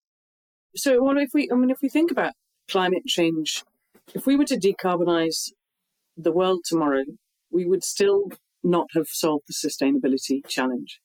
So, 0.76 1.02
well, 1.02 1.16
if 1.18 1.30
we, 1.32 1.48
I 1.50 1.56
mean, 1.56 1.70
if 1.70 1.80
we 1.82 1.88
think 1.88 2.10
about 2.10 2.34
climate 2.68 3.04
change, 3.06 3.64
if 4.14 4.26
we 4.26 4.36
were 4.36 4.44
to 4.44 4.58
decarbonize 4.58 5.50
the 6.16 6.32
world 6.32 6.60
tomorrow, 6.64 7.04
we 7.50 7.64
would 7.64 7.82
still 7.82 8.30
not 8.62 8.88
have 8.94 9.08
solved 9.08 9.44
the 9.48 9.54
sustainability 9.54 10.46
challenge 10.48 11.00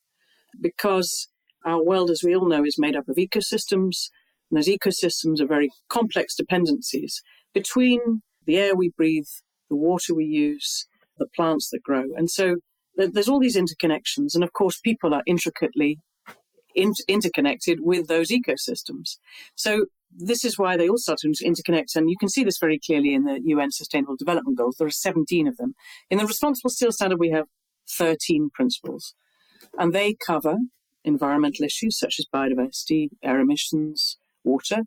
because 0.60 1.28
our 1.66 1.84
world, 1.84 2.10
as 2.10 2.24
we 2.24 2.36
all 2.36 2.48
know, 2.48 2.66
is 2.66 2.78
made 2.78 2.96
up 2.96 3.08
of 3.08 3.16
ecosystems. 3.16 4.10
And 4.50 4.58
those 4.58 4.68
ecosystems 4.68 5.40
are 5.40 5.48
very 5.48 5.70
complex 5.90 6.36
dependencies 6.36 7.22
between 7.54 8.22
the 8.46 8.58
air 8.58 8.76
we 8.76 8.92
breathe, 8.96 9.28
the 9.70 9.76
water 9.76 10.14
we 10.14 10.26
use, 10.26 10.88
the 11.18 11.28
plants 11.36 11.70
that 11.72 11.84
grow. 11.84 12.06
And 12.16 12.30
so 12.30 12.58
there's 12.96 13.30
all 13.30 13.40
these 13.40 13.58
interconnections. 13.58 14.36
And 14.36 14.44
of 14.44 14.54
course, 14.54 14.80
people 14.80 15.14
are 15.14 15.24
intricately 15.26 16.00
in- 16.76 16.94
interconnected 17.08 17.80
with 17.82 18.08
those 18.08 18.30
ecosystems. 18.30 19.18
So 19.56 19.86
this 20.16 20.46
is 20.46 20.58
why 20.58 20.78
they 20.78 20.90
all 20.90 20.98
start 20.98 21.20
to 21.20 21.28
interconnect. 21.28 21.96
And 21.96 22.10
you 22.10 22.18
can 22.18 22.30
see 22.30 22.44
this 22.44 22.58
very 22.60 22.80
clearly 22.80 23.14
in 23.14 23.24
the 23.24 23.40
UN 23.44 23.72
Sustainable 23.72 24.16
Development 24.16 24.58
Goals. 24.58 24.76
There 24.78 24.88
are 24.88 24.92
17 24.92 25.48
of 25.48 25.58
them. 25.58 25.76
In 26.10 26.18
the 26.18 26.26
Responsible 26.26 26.70
Steel 26.70 26.92
Standard, 26.92 27.20
we 27.20 27.30
have 27.30 27.46
13 27.90 28.50
principles. 28.54 29.16
And 29.78 29.94
they 29.94 30.16
cover 30.26 30.58
environmental 31.04 31.66
issues 31.66 32.00
such 32.00 32.16
as 32.20 32.26
biodiversity, 32.34 33.10
air 33.24 33.40
emissions, 33.40 34.18
water, 34.44 34.84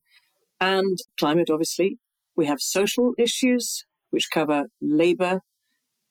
and 0.60 0.98
climate, 1.18 1.50
obviously. 1.50 1.98
We 2.36 2.46
have 2.46 2.60
social 2.60 3.12
issues, 3.18 3.84
which 4.10 4.30
cover 4.32 4.64
labor, 4.80 5.40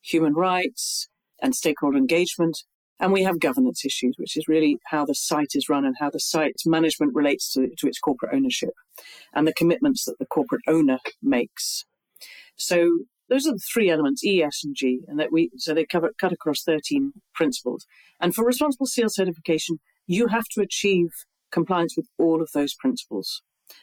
human 0.01 0.33
rights, 0.33 1.07
and 1.41 1.55
stakeholder 1.55 1.97
engagement. 1.97 2.57
And 2.99 3.11
we 3.11 3.23
have 3.23 3.39
governance 3.39 3.83
issues, 3.83 4.15
which 4.17 4.37
is 4.37 4.47
really 4.47 4.77
how 4.85 5.05
the 5.05 5.15
site 5.15 5.51
is 5.53 5.67
run 5.67 5.85
and 5.85 5.95
how 5.99 6.09
the 6.09 6.19
site's 6.19 6.65
management 6.65 7.13
relates 7.13 7.51
to, 7.53 7.69
to 7.77 7.87
its 7.87 7.99
corporate 7.99 8.33
ownership 8.33 8.73
and 9.33 9.45
the 9.45 9.53
commitments 9.53 10.05
that 10.05 10.17
the 10.17 10.25
corporate 10.25 10.61
owner 10.67 10.99
makes. 11.21 11.83
So 12.55 12.99
those 13.29 13.47
are 13.47 13.53
the 13.53 13.59
three 13.73 13.89
elements, 13.89 14.23
E, 14.23 14.41
S, 14.41 14.61
and 14.63 14.75
G, 14.75 15.01
and 15.07 15.19
that 15.19 15.31
we 15.31 15.49
so 15.57 15.73
they 15.73 15.85
cover 15.85 16.11
cut 16.19 16.31
across 16.31 16.63
13 16.63 17.11
principles. 17.33 17.85
And 18.21 18.33
for 18.33 18.45
responsible 18.45 18.85
steel 18.85 19.09
certification, 19.09 19.79
you 20.07 20.27
have 20.27 20.45
to 20.53 20.61
achieve 20.61 21.09
compliance 21.51 21.95
with 21.97 22.07
all 22.17 22.41
of 22.41 22.49
those 22.53 22.75
principles. 22.75 23.41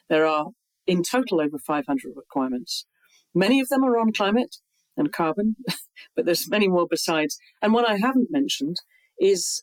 There 0.08 0.26
are 0.26 0.46
in 0.86 1.02
total 1.02 1.40
over 1.40 1.58
500 1.58 2.12
requirements. 2.14 2.86
Many 3.34 3.60
of 3.60 3.68
them 3.68 3.84
are 3.84 3.98
on 3.98 4.12
climate 4.12 4.56
and 4.96 5.12
carbon, 5.12 5.56
but 6.16 6.24
there's 6.24 6.50
many 6.50 6.68
more 6.68 6.86
besides. 6.88 7.38
And 7.60 7.72
what 7.72 7.88
I 7.88 7.96
haven't 7.96 8.30
mentioned 8.30 8.76
is 9.18 9.62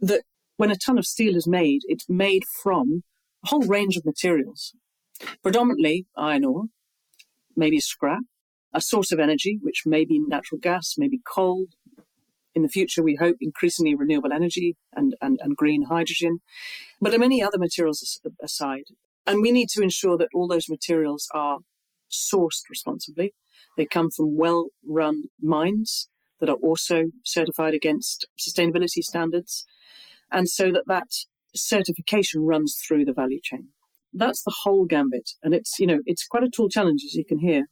that 0.00 0.22
when 0.56 0.70
a 0.70 0.76
ton 0.76 0.98
of 0.98 1.06
steel 1.06 1.36
is 1.36 1.46
made, 1.46 1.80
it's 1.84 2.08
made 2.08 2.44
from 2.62 3.02
a 3.44 3.48
whole 3.48 3.66
range 3.66 3.96
of 3.96 4.04
materials, 4.04 4.74
predominantly 5.42 6.06
iron 6.16 6.44
ore, 6.44 6.64
maybe 7.56 7.80
scrap, 7.80 8.22
a 8.72 8.80
source 8.80 9.12
of 9.12 9.18
energy, 9.18 9.58
which 9.62 9.82
may 9.84 10.04
be 10.04 10.20
natural 10.20 10.58
gas, 10.58 10.94
maybe 10.96 11.20
coal. 11.26 11.66
In 12.54 12.62
the 12.62 12.68
future, 12.68 13.02
we 13.02 13.16
hope 13.16 13.36
increasingly 13.40 13.94
renewable 13.94 14.32
energy 14.32 14.76
and, 14.94 15.14
and, 15.22 15.38
and 15.42 15.56
green 15.56 15.84
hydrogen, 15.84 16.38
but 17.00 17.10
there 17.10 17.18
are 17.18 17.20
many 17.20 17.42
other 17.42 17.58
materials 17.58 18.20
aside. 18.42 18.84
And 19.26 19.40
we 19.40 19.52
need 19.52 19.68
to 19.70 19.82
ensure 19.82 20.18
that 20.18 20.28
all 20.34 20.48
those 20.48 20.68
materials 20.68 21.28
are 21.32 21.58
sourced 22.10 22.62
responsibly. 22.68 23.34
They 23.76 23.86
come 23.86 24.10
from 24.10 24.36
well 24.36 24.66
run 24.86 25.24
mines 25.40 26.08
that 26.42 26.50
are 26.50 26.56
also 26.56 27.04
certified 27.24 27.72
against 27.72 28.26
sustainability 28.36 29.00
standards. 29.00 29.64
And 30.32 30.48
so 30.48 30.72
that 30.72 30.82
that 30.88 31.06
certification 31.54 32.42
runs 32.42 32.76
through 32.76 33.04
the 33.04 33.12
value 33.12 33.38
chain. 33.40 33.68
That's 34.12 34.42
the 34.42 34.54
whole 34.64 34.84
gambit. 34.84 35.30
And 35.44 35.54
it's, 35.54 35.78
you 35.78 35.86
know, 35.86 36.00
it's 36.04 36.26
quite 36.26 36.42
a 36.42 36.50
tall 36.50 36.68
challenge, 36.68 37.02
as 37.06 37.14
you 37.14 37.24
can 37.24 37.38
hear. 37.38 37.66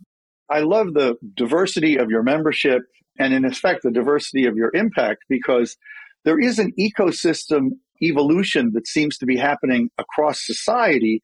I 0.49 0.61
love 0.61 0.95
the 0.95 1.17
diversity 1.35 1.97
of 1.97 2.11
your 2.11 2.23
membership 2.23 2.83
and, 3.19 3.35
in 3.35 3.45
effect, 3.45 3.83
the 3.83 3.91
diversity 3.91 4.47
of 4.47 4.55
your 4.55 4.71
impact 4.73 5.25
because 5.29 5.77
there 6.25 6.39
is 6.39 6.61
an 6.61 6.73
ecosystem 6.79 7.71
evolution 8.01 8.71
that 8.75 8.87
seems 8.87 9.19
to 9.19 9.27
be 9.27 9.37
happening 9.37 9.91
across 9.99 10.47
society, 10.47 11.23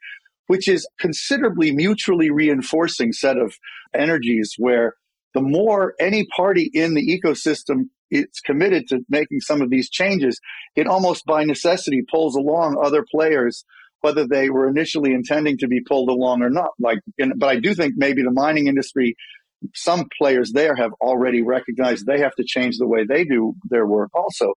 which 0.48 0.66
is 0.66 0.84
considerably 0.98 1.70
mutually 1.70 2.28
reinforcing 2.28 3.12
set 3.12 3.38
of 3.38 3.54
energies 3.94 4.54
where 4.58 4.94
the 5.36 5.42
more 5.42 5.92
any 6.00 6.26
party 6.34 6.70
in 6.72 6.94
the 6.94 7.06
ecosystem 7.06 7.90
is 8.10 8.24
committed 8.46 8.88
to 8.88 9.00
making 9.10 9.40
some 9.40 9.60
of 9.60 9.68
these 9.68 9.90
changes, 9.90 10.40
it 10.74 10.86
almost 10.86 11.26
by 11.26 11.44
necessity 11.44 12.02
pulls 12.10 12.34
along 12.34 12.80
other 12.82 13.04
players, 13.10 13.62
whether 14.00 14.26
they 14.26 14.48
were 14.48 14.66
initially 14.66 15.12
intending 15.12 15.58
to 15.58 15.68
be 15.68 15.82
pulled 15.82 16.08
along 16.08 16.40
or 16.40 16.48
not. 16.48 16.70
Like, 16.78 17.00
but 17.36 17.50
I 17.50 17.60
do 17.60 17.74
think 17.74 17.94
maybe 17.98 18.22
the 18.22 18.30
mining 18.30 18.66
industry, 18.66 19.14
some 19.74 20.08
players 20.16 20.52
there 20.52 20.74
have 20.74 20.92
already 21.02 21.42
recognized 21.42 22.06
they 22.06 22.20
have 22.20 22.34
to 22.36 22.44
change 22.44 22.78
the 22.78 22.88
way 22.88 23.04
they 23.04 23.24
do 23.24 23.54
their 23.68 23.86
work. 23.86 24.08
Also, 24.14 24.54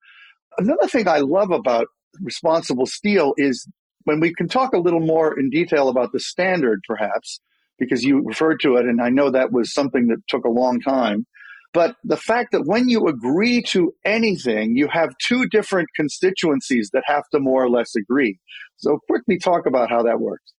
another 0.57 0.87
thing 0.87 1.09
I 1.09 1.19
love 1.19 1.51
about 1.51 1.87
responsible 2.21 2.85
steel 2.85 3.33
is 3.35 3.67
when 4.05 4.21
we 4.21 4.33
can 4.33 4.47
talk 4.47 4.73
a 4.73 4.79
little 4.79 5.01
more 5.01 5.37
in 5.37 5.49
detail 5.49 5.89
about 5.89 6.13
the 6.13 6.21
standard, 6.21 6.79
perhaps 6.87 7.41
because 7.79 8.03
you 8.03 8.21
referred 8.23 8.59
to 8.61 8.75
it, 8.75 8.85
and 8.85 9.01
I 9.01 9.09
know 9.09 9.31
that 9.31 9.51
was 9.51 9.73
something 9.73 10.07
that 10.07 10.17
took 10.27 10.45
a 10.45 10.49
long 10.49 10.79
time. 10.79 11.25
But 11.73 11.95
the 12.03 12.17
fact 12.17 12.51
that 12.51 12.63
when 12.63 12.89
you 12.89 13.07
agree 13.07 13.61
to 13.69 13.93
anything, 14.03 14.75
you 14.75 14.87
have 14.87 15.13
two 15.27 15.45
different 15.47 15.89
constituencies 15.95 16.89
that 16.93 17.03
have 17.05 17.23
to 17.31 17.39
more 17.39 17.63
or 17.63 17.69
less 17.69 17.95
agree. 17.95 18.39
So, 18.77 18.99
quickly 19.07 19.37
talk 19.37 19.65
about 19.67 19.89
how 19.89 20.01
that 20.03 20.19
works. 20.19 20.53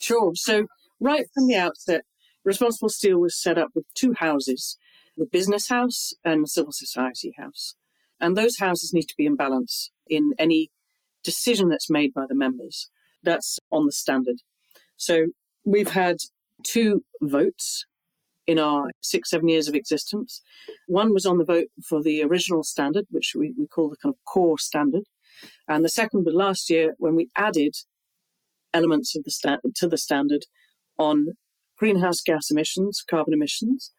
Sure. 0.00 0.32
So, 0.34 0.66
right 1.00 1.26
from 1.34 1.46
the 1.46 1.56
outset, 1.56 2.02
Responsible 2.44 2.88
Steel 2.88 3.18
was 3.18 3.40
set 3.40 3.58
up 3.58 3.68
with 3.74 3.84
two 3.94 4.14
houses 4.18 4.76
the 5.16 5.26
business 5.26 5.68
house 5.68 6.12
and 6.24 6.44
the 6.44 6.48
civil 6.48 6.70
society 6.70 7.34
house. 7.36 7.74
And 8.20 8.36
those 8.36 8.58
houses 8.58 8.92
need 8.94 9.08
to 9.08 9.16
be 9.18 9.26
in 9.26 9.34
balance 9.34 9.90
in 10.06 10.30
any 10.38 10.70
decision 11.24 11.68
that's 11.68 11.90
made 11.90 12.14
by 12.14 12.24
the 12.28 12.36
members. 12.36 12.88
That's 13.24 13.58
on 13.72 13.86
the 13.86 13.92
standard. 13.92 14.36
So, 14.96 15.26
we've 15.64 15.90
had 15.90 16.16
two 16.64 17.04
votes 17.20 17.84
in 18.46 18.58
our 18.58 18.90
six, 19.02 19.30
seven 19.30 19.48
years 19.48 19.68
of 19.68 19.74
existence. 19.74 20.40
One 20.86 21.12
was 21.12 21.26
on 21.26 21.38
the 21.38 21.44
vote 21.44 21.66
for 21.86 22.02
the 22.02 22.22
original 22.22 22.64
standard, 22.64 23.04
which 23.10 23.34
we, 23.36 23.54
we 23.58 23.66
call 23.66 23.90
the 23.90 23.96
kind 24.02 24.14
of 24.14 24.24
core 24.24 24.58
standard. 24.58 25.04
And 25.68 25.84
the 25.84 25.90
second 25.90 26.24
was 26.24 26.34
last 26.34 26.70
year 26.70 26.94
when 26.98 27.14
we 27.14 27.28
added 27.36 27.74
elements 28.72 29.14
of 29.14 29.24
the 29.24 29.30
sta- 29.30 29.58
to 29.76 29.86
the 29.86 29.98
standard 29.98 30.44
on 30.98 31.26
greenhouse 31.76 32.22
gas 32.22 32.50
emissions, 32.50 33.04
carbon 33.08 33.34
emissions, 33.34 33.92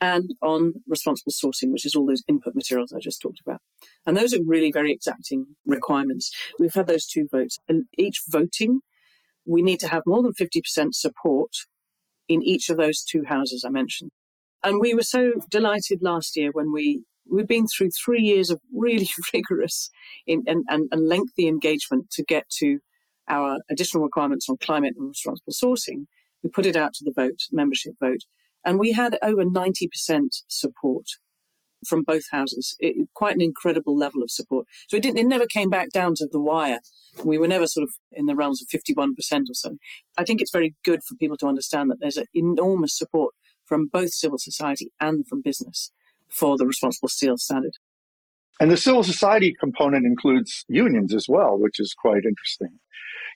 and 0.00 0.34
on 0.42 0.74
responsible 0.88 1.32
sourcing, 1.32 1.70
which 1.70 1.86
is 1.86 1.94
all 1.94 2.06
those 2.06 2.24
input 2.26 2.56
materials 2.56 2.92
I 2.92 2.98
just 2.98 3.22
talked 3.22 3.40
about. 3.46 3.60
And 4.04 4.16
those 4.16 4.34
are 4.34 4.42
really 4.44 4.72
very 4.72 4.92
exacting 4.92 5.46
requirements. 5.64 6.32
We've 6.58 6.74
had 6.74 6.88
those 6.88 7.06
two 7.06 7.28
votes. 7.30 7.58
And 7.68 7.84
each 7.96 8.20
voting, 8.28 8.80
we 9.46 9.62
need 9.62 9.78
to 9.78 9.88
have 9.88 10.02
more 10.04 10.22
than 10.22 10.32
50% 10.32 10.92
support 10.92 11.50
in 12.28 12.42
each 12.42 12.68
of 12.68 12.76
those 12.76 13.02
two 13.02 13.24
houses 13.26 13.64
I 13.66 13.70
mentioned. 13.70 14.10
And 14.62 14.80
we 14.80 14.94
were 14.94 15.02
so 15.02 15.32
delighted 15.50 16.00
last 16.02 16.36
year 16.36 16.50
when 16.52 16.72
we 16.72 17.02
we've 17.30 17.48
been 17.48 17.66
through 17.66 17.90
three 17.90 18.22
years 18.22 18.50
of 18.50 18.60
really 18.74 19.08
rigorous 19.34 19.90
in, 20.26 20.42
and, 20.46 20.64
and, 20.68 20.88
and 20.90 21.08
lengthy 21.08 21.46
engagement 21.46 22.10
to 22.10 22.24
get 22.24 22.48
to 22.58 22.78
our 23.28 23.58
additional 23.70 24.02
requirements 24.02 24.48
on 24.48 24.56
climate 24.58 24.94
and 24.96 25.08
responsible 25.08 25.52
sourcing. 25.52 26.06
We 26.42 26.50
put 26.50 26.66
it 26.66 26.76
out 26.76 26.92
to 26.94 27.04
the 27.04 27.12
vote, 27.14 27.38
membership 27.52 27.94
vote, 28.00 28.22
and 28.64 28.78
we 28.78 28.92
had 28.92 29.16
over 29.22 29.44
90% 29.44 29.88
support 30.48 31.06
from 31.86 32.02
both 32.02 32.24
houses. 32.30 32.76
It, 32.80 33.08
quite 33.14 33.34
an 33.34 33.40
incredible 33.40 33.96
level 33.96 34.22
of 34.22 34.30
support. 34.30 34.66
So 34.88 34.96
it 34.96 35.02
didn't, 35.02 35.18
it 35.18 35.26
never 35.26 35.46
came 35.46 35.70
back 35.70 35.90
down 35.90 36.14
to 36.16 36.26
the 36.30 36.40
wire. 36.40 36.80
We 37.24 37.38
were 37.38 37.48
never 37.48 37.66
sort 37.66 37.84
of 37.84 37.94
in 38.12 38.26
the 38.26 38.34
realms 38.34 38.62
of 38.62 38.68
51% 38.68 39.12
or 39.50 39.54
so. 39.54 39.76
I 40.16 40.24
think 40.24 40.40
it's 40.40 40.50
very 40.50 40.74
good 40.84 41.02
for 41.04 41.14
people 41.16 41.36
to 41.38 41.46
understand 41.46 41.90
that 41.90 42.00
there's 42.00 42.16
an 42.16 42.26
enormous 42.34 42.96
support 42.96 43.34
from 43.64 43.88
both 43.92 44.12
civil 44.12 44.38
society 44.38 44.92
and 45.00 45.26
from 45.26 45.42
business 45.42 45.92
for 46.28 46.56
the 46.56 46.66
responsible 46.66 47.08
steel 47.08 47.36
standard. 47.36 47.74
And 48.60 48.70
the 48.70 48.76
civil 48.76 49.02
society 49.02 49.54
component 49.58 50.06
includes 50.06 50.64
unions 50.68 51.14
as 51.14 51.26
well, 51.28 51.58
which 51.58 51.80
is 51.80 51.94
quite 51.94 52.24
interesting. 52.24 52.78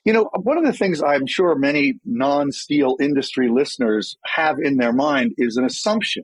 You 0.05 0.13
know, 0.13 0.29
one 0.35 0.57
of 0.57 0.63
the 0.63 0.73
things 0.73 1.01
I'm 1.01 1.27
sure 1.27 1.55
many 1.55 1.99
non 2.05 2.51
steel 2.51 2.95
industry 2.99 3.49
listeners 3.49 4.15
have 4.25 4.57
in 4.59 4.77
their 4.77 4.93
mind 4.93 5.33
is 5.37 5.57
an 5.57 5.65
assumption 5.65 6.23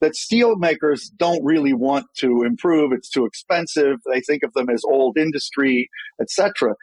that 0.00 0.16
steel 0.16 0.56
makers 0.56 1.10
don't 1.16 1.44
really 1.44 1.72
want 1.72 2.06
to 2.18 2.42
improve. 2.42 2.92
It's 2.92 3.08
too 3.08 3.24
expensive. 3.24 3.98
They 4.10 4.20
think 4.20 4.42
of 4.42 4.52
them 4.54 4.68
as 4.68 4.82
old 4.84 5.16
industry, 5.16 5.88
etc. 6.20 6.74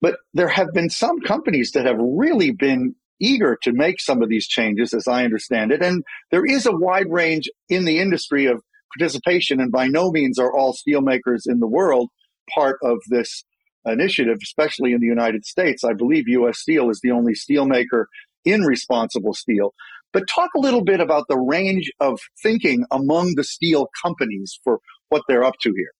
But 0.00 0.16
there 0.34 0.48
have 0.48 0.68
been 0.72 0.90
some 0.90 1.20
companies 1.20 1.72
that 1.72 1.86
have 1.86 1.98
really 1.98 2.50
been 2.52 2.94
eager 3.20 3.56
to 3.62 3.72
make 3.72 4.00
some 4.00 4.22
of 4.22 4.28
these 4.28 4.46
changes, 4.46 4.92
as 4.92 5.08
I 5.08 5.24
understand 5.24 5.72
it. 5.72 5.82
And 5.82 6.02
there 6.30 6.44
is 6.44 6.66
a 6.66 6.76
wide 6.76 7.10
range 7.10 7.48
in 7.68 7.84
the 7.84 7.98
industry 7.98 8.46
of 8.46 8.60
participation, 8.96 9.60
and 9.60 9.72
by 9.72 9.86
no 9.86 10.10
means 10.10 10.38
are 10.38 10.54
all 10.54 10.74
steelmakers 10.74 11.42
in 11.46 11.60
the 11.60 11.66
world 11.66 12.10
part 12.54 12.78
of 12.82 12.98
this 13.08 13.44
initiative, 13.86 14.38
especially 14.42 14.92
in 14.92 15.00
the 15.00 15.06
United 15.06 15.44
States. 15.44 15.84
I 15.84 15.92
believe 15.92 16.28
U.S. 16.28 16.58
Steel 16.58 16.90
is 16.90 17.00
the 17.02 17.10
only 17.10 17.32
steelmaker 17.32 18.04
in 18.44 18.62
responsible 18.62 19.34
steel. 19.34 19.74
But 20.14 20.28
talk 20.28 20.50
a 20.56 20.60
little 20.60 20.82
bit 20.82 21.00
about 21.00 21.26
the 21.28 21.36
range 21.36 21.92
of 22.00 22.20
thinking 22.42 22.86
among 22.90 23.34
the 23.34 23.44
steel 23.44 23.88
companies 24.02 24.58
for 24.64 24.78
what 25.10 25.22
they're 25.28 25.44
up 25.44 25.56
to 25.62 25.74
here. 25.76 25.92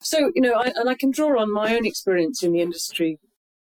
So, 0.00 0.32
you 0.34 0.42
know, 0.42 0.54
I, 0.54 0.72
and 0.74 0.88
I 0.88 0.94
can 0.94 1.12
draw 1.12 1.40
on 1.40 1.52
my 1.52 1.76
own 1.76 1.86
experience 1.86 2.42
in 2.42 2.52
the 2.52 2.60
industry 2.60 3.20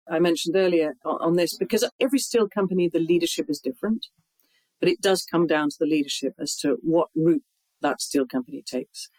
I 0.09 0.19
mentioned 0.19 0.55
earlier 0.55 0.93
on, 1.03 1.17
on 1.19 1.35
this, 1.35 1.57
because 1.57 1.83
every 1.99 2.19
steel 2.19 2.47
company, 2.47 2.87
the 2.87 2.99
leadership 2.99 3.47
is 3.49 3.59
different, 3.59 4.07
but 4.79 4.89
it 4.89 5.01
does 5.01 5.25
come 5.29 5.47
down 5.47 5.69
to 5.69 5.75
the 5.79 5.85
leadership 5.85 6.33
as 6.39 6.55
to 6.57 6.77
what 6.81 7.09
route 7.15 7.43
that 7.81 8.01
steel 8.01 8.25
company 8.25 8.63
takes. 8.65 9.09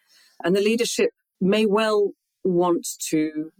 And 0.42 0.56
the 0.56 0.60
leadership 0.60 1.10
may 1.40 1.66
well 1.66 2.12
want 2.44 2.86
to 3.10 3.50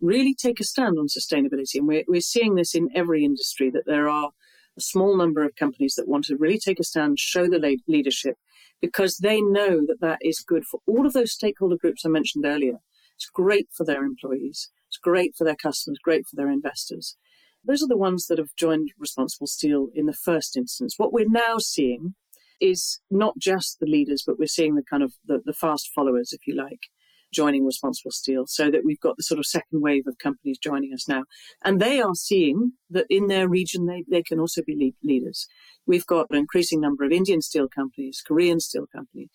really 0.00 0.34
take 0.34 0.60
a 0.60 0.64
stand 0.64 0.98
on 0.98 1.06
sustainability. 1.08 1.74
And 1.74 1.86
we're, 1.86 2.04
we're 2.08 2.20
seeing 2.20 2.54
this 2.54 2.74
in 2.74 2.88
every 2.94 3.24
industry 3.24 3.70
that 3.70 3.86
there 3.86 4.08
are 4.08 4.30
a 4.76 4.80
small 4.80 5.16
number 5.16 5.44
of 5.44 5.56
companies 5.56 5.94
that 5.96 6.08
want 6.08 6.24
to 6.26 6.36
really 6.36 6.58
take 6.58 6.80
a 6.80 6.84
stand, 6.84 7.18
show 7.18 7.48
the 7.48 7.78
leadership, 7.86 8.36
because 8.80 9.18
they 9.18 9.40
know 9.40 9.80
that 9.86 10.00
that 10.00 10.18
is 10.22 10.40
good 10.40 10.64
for 10.64 10.80
all 10.86 11.06
of 11.06 11.12
those 11.12 11.32
stakeholder 11.32 11.76
groups 11.76 12.04
I 12.04 12.08
mentioned 12.08 12.46
earlier. 12.46 12.78
It's 13.16 13.28
great 13.28 13.68
for 13.72 13.84
their 13.84 14.04
employees. 14.04 14.70
It's 14.88 14.96
great 14.96 15.34
for 15.36 15.44
their 15.44 15.56
customers, 15.56 15.98
great 16.02 16.26
for 16.26 16.36
their 16.36 16.50
investors. 16.50 17.16
Those 17.64 17.82
are 17.82 17.88
the 17.88 17.96
ones 17.96 18.26
that 18.26 18.38
have 18.38 18.56
joined 18.56 18.92
Responsible 18.98 19.46
Steel 19.46 19.88
in 19.94 20.06
the 20.06 20.14
first 20.14 20.56
instance. 20.56 20.94
What 20.96 21.12
we're 21.12 21.28
now 21.28 21.58
seeing 21.58 22.14
is 22.60 23.00
not 23.10 23.38
just 23.38 23.78
the 23.80 23.86
leaders, 23.86 24.24
but 24.26 24.38
we're 24.38 24.46
seeing 24.46 24.74
the 24.74 24.82
kind 24.82 25.02
of 25.02 25.14
the, 25.26 25.40
the 25.44 25.52
fast 25.52 25.90
followers, 25.94 26.32
if 26.32 26.46
you 26.46 26.54
like, 26.54 26.88
joining 27.32 27.64
Responsible 27.64 28.10
Steel, 28.10 28.44
so 28.46 28.70
that 28.70 28.84
we've 28.84 29.00
got 29.00 29.16
the 29.16 29.22
sort 29.22 29.38
of 29.38 29.46
second 29.46 29.82
wave 29.82 30.06
of 30.06 30.18
companies 30.18 30.58
joining 30.58 30.92
us 30.92 31.08
now. 31.08 31.24
And 31.64 31.80
they 31.80 32.00
are 32.00 32.14
seeing 32.14 32.72
that 32.90 33.06
in 33.08 33.28
their 33.28 33.48
region, 33.48 33.86
they, 33.86 34.04
they 34.10 34.22
can 34.22 34.40
also 34.40 34.62
be 34.66 34.76
lead, 34.76 34.94
leaders. 35.02 35.46
We've 35.86 36.06
got 36.06 36.26
an 36.30 36.36
increasing 36.36 36.80
number 36.80 37.04
of 37.04 37.12
Indian 37.12 37.40
steel 37.40 37.68
companies, 37.68 38.22
Korean 38.26 38.60
steel 38.60 38.86
companies. 38.94 39.28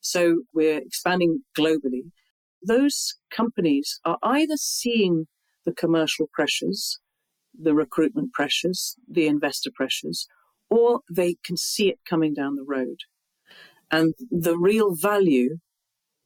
So 0.00 0.42
we're 0.52 0.78
expanding 0.78 1.42
globally. 1.58 2.10
Those 2.66 3.14
companies 3.30 4.00
are 4.04 4.18
either 4.22 4.56
seeing 4.56 5.26
the 5.64 5.72
commercial 5.72 6.28
pressures, 6.32 6.98
the 7.58 7.74
recruitment 7.74 8.32
pressures, 8.32 8.96
the 9.08 9.26
investor 9.26 9.70
pressures, 9.74 10.26
or 10.70 11.00
they 11.10 11.36
can 11.44 11.56
see 11.56 11.88
it 11.88 11.98
coming 12.08 12.34
down 12.34 12.56
the 12.56 12.64
road. 12.66 12.96
And 13.90 14.14
the 14.30 14.56
real 14.56 14.94
value 14.94 15.58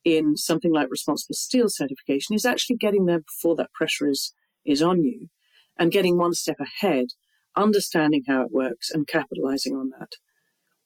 in 0.07 0.37
something 0.37 0.73
like 0.73 0.89
responsible 0.89 1.35
steel 1.35 1.69
certification 1.69 2.37
is 2.37 2.47
actually 2.47 2.77
getting 2.77 3.07
there 3.07 3.19
before 3.19 3.57
that 3.57 3.73
pressure 3.73 4.09
is, 4.09 4.33
is 4.65 4.81
on 4.81 5.03
you 5.03 5.27
and 5.77 5.91
getting 5.91 6.17
one 6.17 6.33
step 6.33 6.59
ahead, 6.61 7.07
understanding 7.57 8.23
how 8.29 8.43
it 8.43 8.53
works 8.53 8.89
and 8.89 9.09
capitalizing 9.09 9.75
on 9.75 9.91
that. 9.99 10.11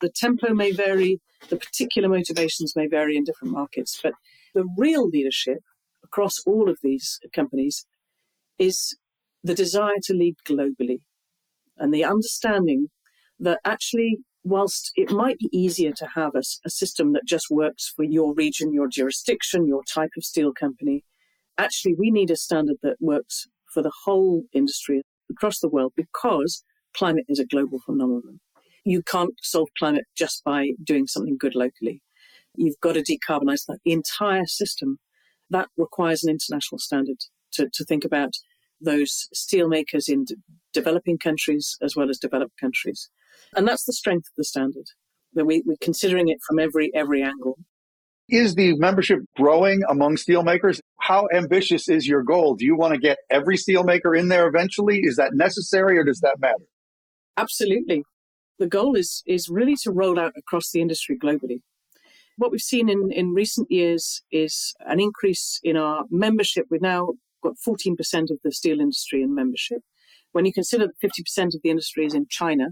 The 0.01 0.09
tempo 0.09 0.55
may 0.55 0.73
vary, 0.73 1.21
the 1.51 1.59
particular 1.59 2.09
motivations 2.09 2.75
may 2.75 2.87
vary 2.87 3.15
in 3.15 3.25
different 3.25 3.53
markets, 3.53 4.01
but 4.03 4.15
the 4.55 4.67
real 4.79 5.07
leadership 5.07 5.59
across 6.03 6.37
all 6.47 6.71
of 6.71 6.79
these 6.83 7.21
companies 7.35 7.85
is 8.59 8.97
the 9.45 9.55
desire 9.55 10.01
to 10.05 10.15
lead 10.15 10.37
globally 10.49 11.01
and 11.77 11.93
the 11.93 12.05
understanding 12.05 12.87
that 13.39 13.61
actually 13.67 14.21
whilst 14.45 14.93
it 14.97 15.11
might 15.11 15.39
be 15.39 15.49
easier 15.53 15.93
to 15.93 16.07
have 16.15 16.35
a, 16.35 16.43
a, 16.65 16.71
system 16.71 17.13
that 17.13 17.27
just 17.27 17.47
works 17.51 17.93
for 17.95 18.05
your 18.05 18.35
region, 18.35 18.73
your 18.73 18.89
jurisdiction, 18.89 19.67
your 19.67 19.83
type 19.85 20.11
of 20.17 20.25
steel 20.25 20.53
company, 20.53 21.05
actually, 21.59 21.95
we 21.95 22.11
need 22.11 22.31
a 22.31 22.37
standard 22.37 22.77
that 22.83 22.97
works 23.01 23.47
for 23.73 23.83
the 23.83 23.93
whole 24.05 24.45
industry 24.53 25.03
across 25.31 25.61
the 25.61 25.69
world 25.69 25.93
because 25.97 26.65
climate 26.95 27.25
is 27.29 27.39
a 27.39 27.47
global 27.47 27.79
phenomenon. 27.85 28.41
You 28.85 29.03
can't 29.03 29.35
solve 29.43 29.69
climate 29.79 30.05
just 30.17 30.43
by 30.43 30.71
doing 30.83 31.07
something 31.07 31.37
good 31.39 31.55
locally. 31.55 32.03
You've 32.57 32.81
got 32.81 32.95
to 32.95 33.03
decarbonize 33.03 33.67
the 33.67 33.79
entire 33.93 34.47
system. 34.47 34.99
That 35.51 35.69
requires 35.77 36.25
an 36.25 36.31
international 36.31 36.79
standard 36.79 37.19
to, 37.53 37.69
to 37.73 37.85
think 37.85 38.05
about 38.05 38.33
those 38.81 39.29
steel 39.35 39.69
makers 39.69 40.09
in 40.09 40.25
developing 40.73 41.19
countries 41.19 41.77
as 41.83 41.95
well 41.95 42.09
as 42.09 42.19
developed 42.19 42.59
countries. 42.59 43.11
And 43.55 43.67
that's 43.67 43.85
the 43.85 43.93
strength 43.93 44.27
of 44.29 44.37
the 44.37 44.45
standard. 44.45 44.87
That 45.35 45.45
we, 45.45 45.63
we're 45.65 45.77
considering 45.81 46.29
it 46.29 46.39
from 46.47 46.59
every 46.59 46.91
every 46.95 47.23
angle. 47.23 47.59
Is 48.29 48.55
the 48.55 48.77
membership 48.79 49.21
growing 49.37 49.83
among 49.89 50.17
steelmakers? 50.17 50.81
How 51.01 51.29
ambitious 51.35 51.89
is 51.89 52.07
your 52.07 52.23
goal? 52.23 52.55
Do 52.55 52.65
you 52.65 52.77
want 52.77 52.95
to 52.95 53.01
get 53.01 53.19
every 53.29 53.57
steelmaker 53.57 54.17
in 54.17 54.29
there 54.29 54.47
eventually? 54.47 55.01
Is 55.03 55.17
that 55.17 55.31
necessary 55.35 55.99
or 55.99 56.05
does 56.05 56.21
that 56.21 56.37
matter? 56.39 56.65
Absolutely. 57.37 58.05
The 58.59 58.69
goal 58.69 58.95
is 58.95 59.23
is 59.27 59.49
really 59.49 59.77
to 59.83 59.91
roll 59.91 60.19
out 60.19 60.33
across 60.37 60.71
the 60.71 60.81
industry 60.81 61.19
globally. 61.19 61.61
What 62.37 62.53
we've 62.53 62.61
seen 62.61 62.89
in, 62.89 63.11
in 63.13 63.35
recent 63.35 63.71
years 63.71 64.23
is 64.31 64.75
an 64.87 65.01
increase 65.01 65.61
in 65.63 65.77
our 65.77 66.05
membership. 66.11 66.67
We've 66.71 66.81
now 66.81 67.15
got 67.43 67.55
14% 67.67 67.95
of 68.31 68.39
the 68.45 68.53
steel 68.53 68.81
industry 68.81 69.23
in 69.23 69.35
membership. 69.35 69.83
When 70.33 70.47
you 70.47 70.53
consider 70.53 70.87
that 70.87 71.07
50% 71.07 71.55
of 71.55 71.61
the 71.63 71.71
industry 71.71 72.07
is 72.07 72.15
in 72.15 72.27
China, 72.31 72.69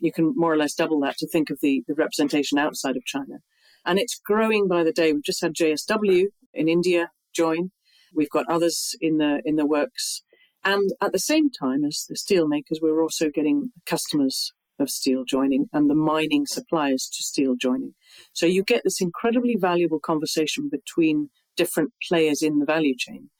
you 0.00 0.12
can 0.12 0.32
more 0.36 0.52
or 0.52 0.56
less 0.56 0.74
double 0.74 1.00
that 1.00 1.16
to 1.18 1.28
think 1.28 1.50
of 1.50 1.58
the, 1.60 1.82
the 1.86 1.94
representation 1.94 2.58
outside 2.58 2.96
of 2.96 3.04
China. 3.04 3.38
And 3.84 3.98
it's 3.98 4.20
growing 4.24 4.68
by 4.68 4.84
the 4.84 4.92
day. 4.92 5.12
We've 5.12 5.24
just 5.24 5.40
had 5.40 5.54
JSW 5.54 6.24
in 6.54 6.68
India 6.68 7.10
join. 7.34 7.70
We've 8.14 8.30
got 8.30 8.46
others 8.48 8.94
in 9.00 9.18
the 9.18 9.40
in 9.44 9.56
the 9.56 9.66
works. 9.66 10.22
And 10.64 10.90
at 11.00 11.12
the 11.12 11.18
same 11.18 11.50
time 11.50 11.84
as 11.84 12.04
the 12.08 12.16
steel 12.16 12.48
makers, 12.48 12.80
we're 12.82 13.00
also 13.00 13.30
getting 13.30 13.72
customers 13.86 14.52
of 14.78 14.90
steel 14.90 15.24
joining 15.24 15.66
and 15.72 15.88
the 15.88 15.94
mining 15.94 16.46
suppliers 16.46 17.08
to 17.14 17.22
steel 17.22 17.54
joining. 17.56 17.94
So 18.32 18.46
you 18.46 18.62
get 18.62 18.82
this 18.84 19.00
incredibly 19.00 19.56
valuable 19.56 20.00
conversation 20.00 20.68
between 20.70 21.30
different 21.56 21.92
players 22.06 22.42
in 22.42 22.58
the 22.58 22.66
value 22.66 22.94
chain 22.96 23.30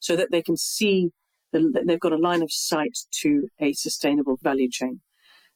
so 0.00 0.16
that 0.16 0.30
they 0.30 0.42
can 0.42 0.56
see 0.56 1.10
that 1.52 1.84
they've 1.86 2.00
got 2.00 2.12
a 2.12 2.18
line 2.18 2.42
of 2.42 2.52
sight 2.52 2.98
to 3.22 3.48
a 3.60 3.72
sustainable 3.72 4.38
value 4.42 4.68
chain 4.70 5.00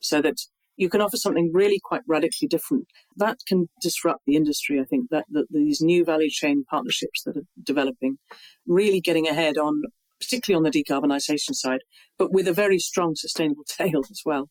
so 0.02 0.20
that 0.20 0.36
you 0.76 0.88
can 0.88 1.00
offer 1.00 1.16
something 1.16 1.50
really 1.52 1.80
quite 1.82 2.02
radically 2.06 2.48
different. 2.48 2.86
That 3.16 3.38
can 3.46 3.68
disrupt 3.80 4.22
the 4.26 4.36
industry. 4.36 4.80
I 4.80 4.84
think 4.84 5.08
that, 5.10 5.26
that 5.30 5.46
these 5.50 5.80
new 5.80 6.04
value 6.04 6.30
chain 6.30 6.64
partnerships 6.68 7.22
that 7.24 7.36
are 7.36 7.46
developing, 7.62 8.18
really 8.66 9.00
getting 9.00 9.28
ahead 9.28 9.58
on, 9.58 9.82
particularly 10.20 10.56
on 10.56 10.70
the 10.70 10.82
decarbonisation 10.82 11.54
side, 11.54 11.80
but 12.18 12.32
with 12.32 12.48
a 12.48 12.52
very 12.52 12.78
strong 12.78 13.14
sustainable 13.14 13.64
tail 13.68 14.02
as 14.10 14.22
well. 14.24 14.48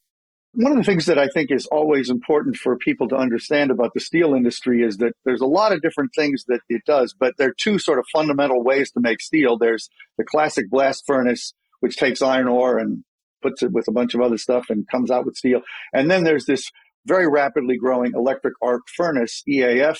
One 0.53 0.73
of 0.73 0.77
the 0.77 0.83
things 0.83 1.05
that 1.05 1.17
I 1.17 1.29
think 1.29 1.49
is 1.49 1.65
always 1.67 2.09
important 2.09 2.57
for 2.57 2.77
people 2.77 3.07
to 3.07 3.15
understand 3.15 3.71
about 3.71 3.93
the 3.93 4.01
steel 4.01 4.33
industry 4.33 4.83
is 4.83 4.97
that 4.97 5.13
there's 5.23 5.39
a 5.39 5.45
lot 5.45 5.71
of 5.71 5.81
different 5.81 6.11
things 6.13 6.43
that 6.49 6.59
it 6.67 6.81
does, 6.85 7.15
but 7.17 7.35
there 7.37 7.49
are 7.49 7.55
two 7.57 7.79
sort 7.79 7.99
of 7.99 8.05
fundamental 8.11 8.61
ways 8.61 8.91
to 8.91 8.99
make 8.99 9.21
steel. 9.21 9.57
There's 9.57 9.89
the 10.17 10.25
classic 10.25 10.69
blast 10.69 11.05
furnace, 11.07 11.53
which 11.79 11.95
takes 11.95 12.21
iron 12.21 12.49
ore 12.49 12.79
and 12.79 13.05
puts 13.41 13.63
it 13.63 13.71
with 13.71 13.87
a 13.87 13.91
bunch 13.91 14.13
of 14.13 14.21
other 14.21 14.37
stuff 14.37 14.65
and 14.69 14.87
comes 14.87 15.11
out 15.11 15.25
with 15.25 15.35
steel. 15.35 15.61
And 15.93 16.09
then 16.09 16.23
there's 16.23 16.45
this 16.45 16.69
very 17.05 17.27
rapidly 17.27 17.77
growing 17.77 18.13
electric 18.15 18.53
arc 18.61 18.81
furnace, 18.95 19.43
EAF 19.49 19.97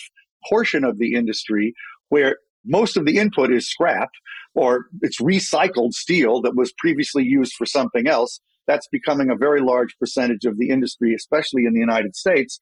portion 0.50 0.84
of 0.84 0.98
the 0.98 1.14
industry 1.14 1.74
where 2.10 2.38
most 2.66 2.98
of 2.98 3.06
the 3.06 3.18
input 3.18 3.52
is 3.52 3.68
scrap 3.68 4.10
or 4.54 4.86
it's 5.02 5.22
recycled 5.22 5.94
steel 5.94 6.42
that 6.42 6.56
was 6.56 6.74
previously 6.78 7.24
used 7.24 7.54
for 7.54 7.66
something 7.66 8.08
else. 8.08 8.40
That's 8.68 8.88
becoming 8.88 9.30
a 9.30 9.36
very 9.36 9.62
large 9.62 9.98
percentage 9.98 10.46
of 10.46 10.58
the 10.58 10.70
industry, 10.70 11.14
especially 11.16 11.66
in 11.66 11.74
the 11.74 11.80
United 11.80 12.16
States, 12.16 12.60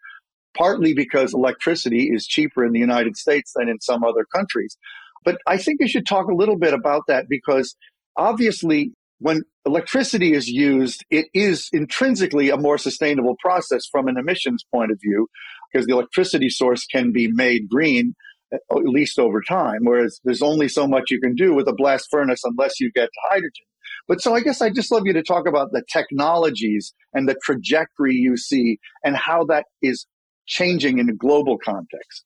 partly 0.55 0.93
because 0.93 1.33
electricity 1.33 2.09
is 2.13 2.25
cheaper 2.25 2.65
in 2.65 2.71
the 2.71 2.79
United 2.79 3.17
States 3.17 3.51
than 3.55 3.67
in 3.67 3.81
some 3.81 4.03
other 4.03 4.25
countries. 4.33 4.77
But 5.25 5.39
I 5.45 5.57
think 5.57 5.81
you 5.81 5.87
should 5.87 6.05
talk 6.05 6.27
a 6.27 6.35
little 6.35 6.57
bit 6.57 6.73
about 6.73 7.03
that 7.07 7.27
because 7.27 7.75
obviously 8.15 8.93
when 9.19 9.43
electricity 9.65 10.33
is 10.33 10.47
used, 10.47 11.05
it 11.09 11.27
is 11.33 11.69
intrinsically 11.71 12.49
a 12.49 12.57
more 12.57 12.77
sustainable 12.77 13.35
process 13.39 13.85
from 13.91 14.07
an 14.07 14.17
emissions 14.17 14.65
point 14.73 14.91
of 14.91 14.99
view 15.01 15.27
because 15.71 15.85
the 15.85 15.93
electricity 15.93 16.49
source 16.49 16.85
can 16.85 17.11
be 17.11 17.31
made 17.31 17.69
green 17.69 18.15
uh, 18.53 18.57
at 18.71 18.85
least 18.85 19.19
over 19.19 19.41
time, 19.41 19.79
whereas 19.83 20.19
there's 20.23 20.41
only 20.41 20.67
so 20.67 20.87
much 20.87 21.11
you 21.11 21.19
can 21.19 21.35
do 21.35 21.53
with 21.53 21.67
a 21.67 21.73
blast 21.73 22.07
furnace 22.09 22.41
unless 22.43 22.79
you 22.79 22.91
get 22.91 23.05
to 23.05 23.19
hydrogen. 23.29 23.65
But 24.07 24.21
so 24.21 24.33
I 24.33 24.39
guess 24.39 24.61
I'd 24.61 24.73
just 24.73 24.91
love 24.91 25.03
you 25.05 25.13
to 25.13 25.21
talk 25.21 25.47
about 25.47 25.71
the 25.71 25.83
technologies 25.91 26.93
and 27.13 27.29
the 27.29 27.35
trajectory 27.43 28.15
you 28.15 28.37
see 28.37 28.79
and 29.03 29.15
how 29.15 29.43
that 29.45 29.65
is 29.81 30.07
changing 30.47 30.97
in 30.97 31.09
a 31.09 31.13
global 31.13 31.57
context. 31.63 32.23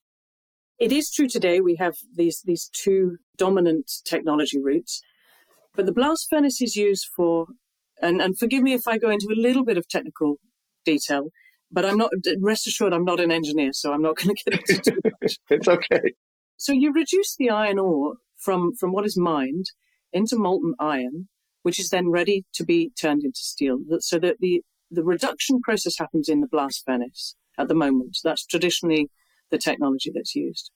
It 0.79 0.91
is 0.91 1.11
true 1.11 1.27
today 1.27 1.59
we 1.59 1.75
have 1.75 1.95
these, 2.15 2.41
these 2.45 2.69
two 2.73 3.17
dominant 3.37 3.91
technology 4.05 4.61
routes, 4.61 5.01
but 5.75 5.85
the 5.85 5.93
blast 5.93 6.27
furnace 6.29 6.61
is 6.61 6.75
used 6.75 7.07
for, 7.15 7.47
and, 8.01 8.21
and 8.21 8.37
forgive 8.37 8.61
me 8.61 8.73
if 8.73 8.87
I 8.87 8.97
go 8.97 9.09
into 9.09 9.27
a 9.31 9.39
little 9.39 9.65
bit 9.65 9.77
of 9.77 9.87
technical 9.87 10.37
detail, 10.85 11.29
but 11.71 11.85
I'm 11.85 11.97
not, 11.97 12.11
rest 12.39 12.67
assured, 12.67 12.93
I'm 12.93 13.05
not 13.05 13.19
an 13.19 13.31
engineer, 13.31 13.71
so 13.73 13.91
I'm 13.91 14.01
not 14.01 14.17
going 14.17 14.35
to 14.35 14.43
get 14.43 14.59
into 14.59 14.91
too 14.91 14.99
much. 15.03 15.37
it's 15.49 15.67
okay. 15.67 16.13
So 16.57 16.71
you 16.71 16.93
reduce 16.93 17.35
the 17.35 17.49
iron 17.49 17.79
ore 17.79 18.15
from, 18.37 18.73
from 18.79 18.91
what 18.91 19.05
is 19.05 19.17
mined 19.17 19.65
into 20.11 20.37
molten 20.37 20.75
iron, 20.79 21.27
which 21.63 21.79
is 21.79 21.89
then 21.89 22.09
ready 22.09 22.45
to 22.53 22.63
be 22.63 22.91
turned 22.99 23.23
into 23.23 23.39
steel. 23.39 23.79
So 23.99 24.19
that 24.19 24.37
the, 24.39 24.61
the 24.91 25.03
reduction 25.03 25.59
process 25.61 25.97
happens 25.97 26.29
in 26.29 26.41
the 26.41 26.47
blast 26.47 26.83
furnace 26.85 27.35
at 27.57 27.67
the 27.67 27.75
moment. 27.75 28.17
That's 28.23 28.45
traditionally 28.45 29.09
the 29.49 29.57
technology 29.57 30.11
that's 30.13 30.35
used. 30.35 30.71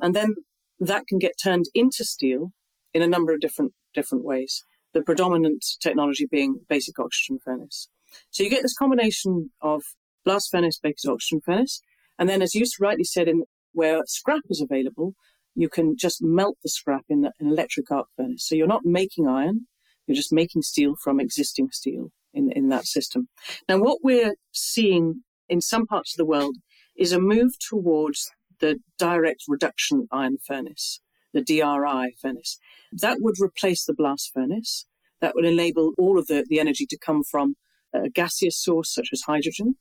And 0.00 0.14
then 0.14 0.36
that 0.80 1.06
can 1.06 1.18
get 1.18 1.32
turned 1.42 1.66
into 1.74 2.04
steel 2.04 2.52
in 2.94 3.02
a 3.02 3.06
number 3.06 3.32
of 3.32 3.40
different 3.40 3.72
different 3.94 4.24
ways. 4.24 4.64
The 4.94 5.02
predominant 5.02 5.64
technology 5.80 6.26
being 6.30 6.60
basic 6.68 6.98
oxygen 6.98 7.38
furnace. 7.44 7.88
So 8.30 8.42
you 8.42 8.50
get 8.50 8.62
this 8.62 8.76
combination 8.76 9.50
of 9.60 9.82
blast 10.24 10.50
furnace, 10.50 10.78
basic 10.82 11.10
oxygen 11.10 11.40
furnace, 11.44 11.82
and 12.18 12.28
then 12.28 12.42
as 12.42 12.54
you 12.54 12.64
rightly 12.80 13.04
said, 13.04 13.28
in 13.28 13.44
where 13.72 14.02
scrap 14.06 14.42
is 14.48 14.60
available, 14.60 15.14
you 15.54 15.68
can 15.68 15.96
just 15.96 16.22
melt 16.22 16.56
the 16.62 16.68
scrap 16.68 17.04
in 17.08 17.24
an 17.24 17.32
electric 17.48 17.90
arc 17.90 18.06
furnace. 18.16 18.46
So 18.46 18.54
you're 18.54 18.66
not 18.66 18.84
making 18.84 19.28
iron, 19.28 19.66
you're 20.06 20.14
just 20.14 20.32
making 20.32 20.62
steel 20.62 20.94
from 21.02 21.20
existing 21.20 21.70
steel 21.72 22.10
in, 22.32 22.50
in 22.52 22.68
that 22.68 22.86
system. 22.86 23.28
Now, 23.68 23.78
what 23.78 23.98
we're 24.02 24.34
seeing 24.52 25.22
in 25.48 25.60
some 25.60 25.86
parts 25.86 26.14
of 26.14 26.18
the 26.18 26.26
world 26.26 26.56
is 26.96 27.12
a 27.12 27.20
move 27.20 27.52
towards 27.58 28.30
the 28.60 28.78
direct 28.98 29.44
reduction 29.48 30.08
iron 30.10 30.38
furnace, 30.44 31.00
the 31.32 31.42
DRI 31.42 32.14
furnace. 32.20 32.58
That 32.92 33.18
would 33.20 33.36
replace 33.40 33.84
the 33.84 33.94
blast 33.94 34.30
furnace. 34.32 34.86
That 35.20 35.34
would 35.34 35.44
enable 35.44 35.92
all 35.98 36.18
of 36.18 36.26
the, 36.26 36.44
the 36.48 36.60
energy 36.60 36.86
to 36.86 36.98
come 36.98 37.22
from 37.22 37.56
a 37.92 38.08
gaseous 38.08 38.56
source 38.56 38.92
such 38.92 39.08
as 39.12 39.22
hydrogen. 39.22 39.76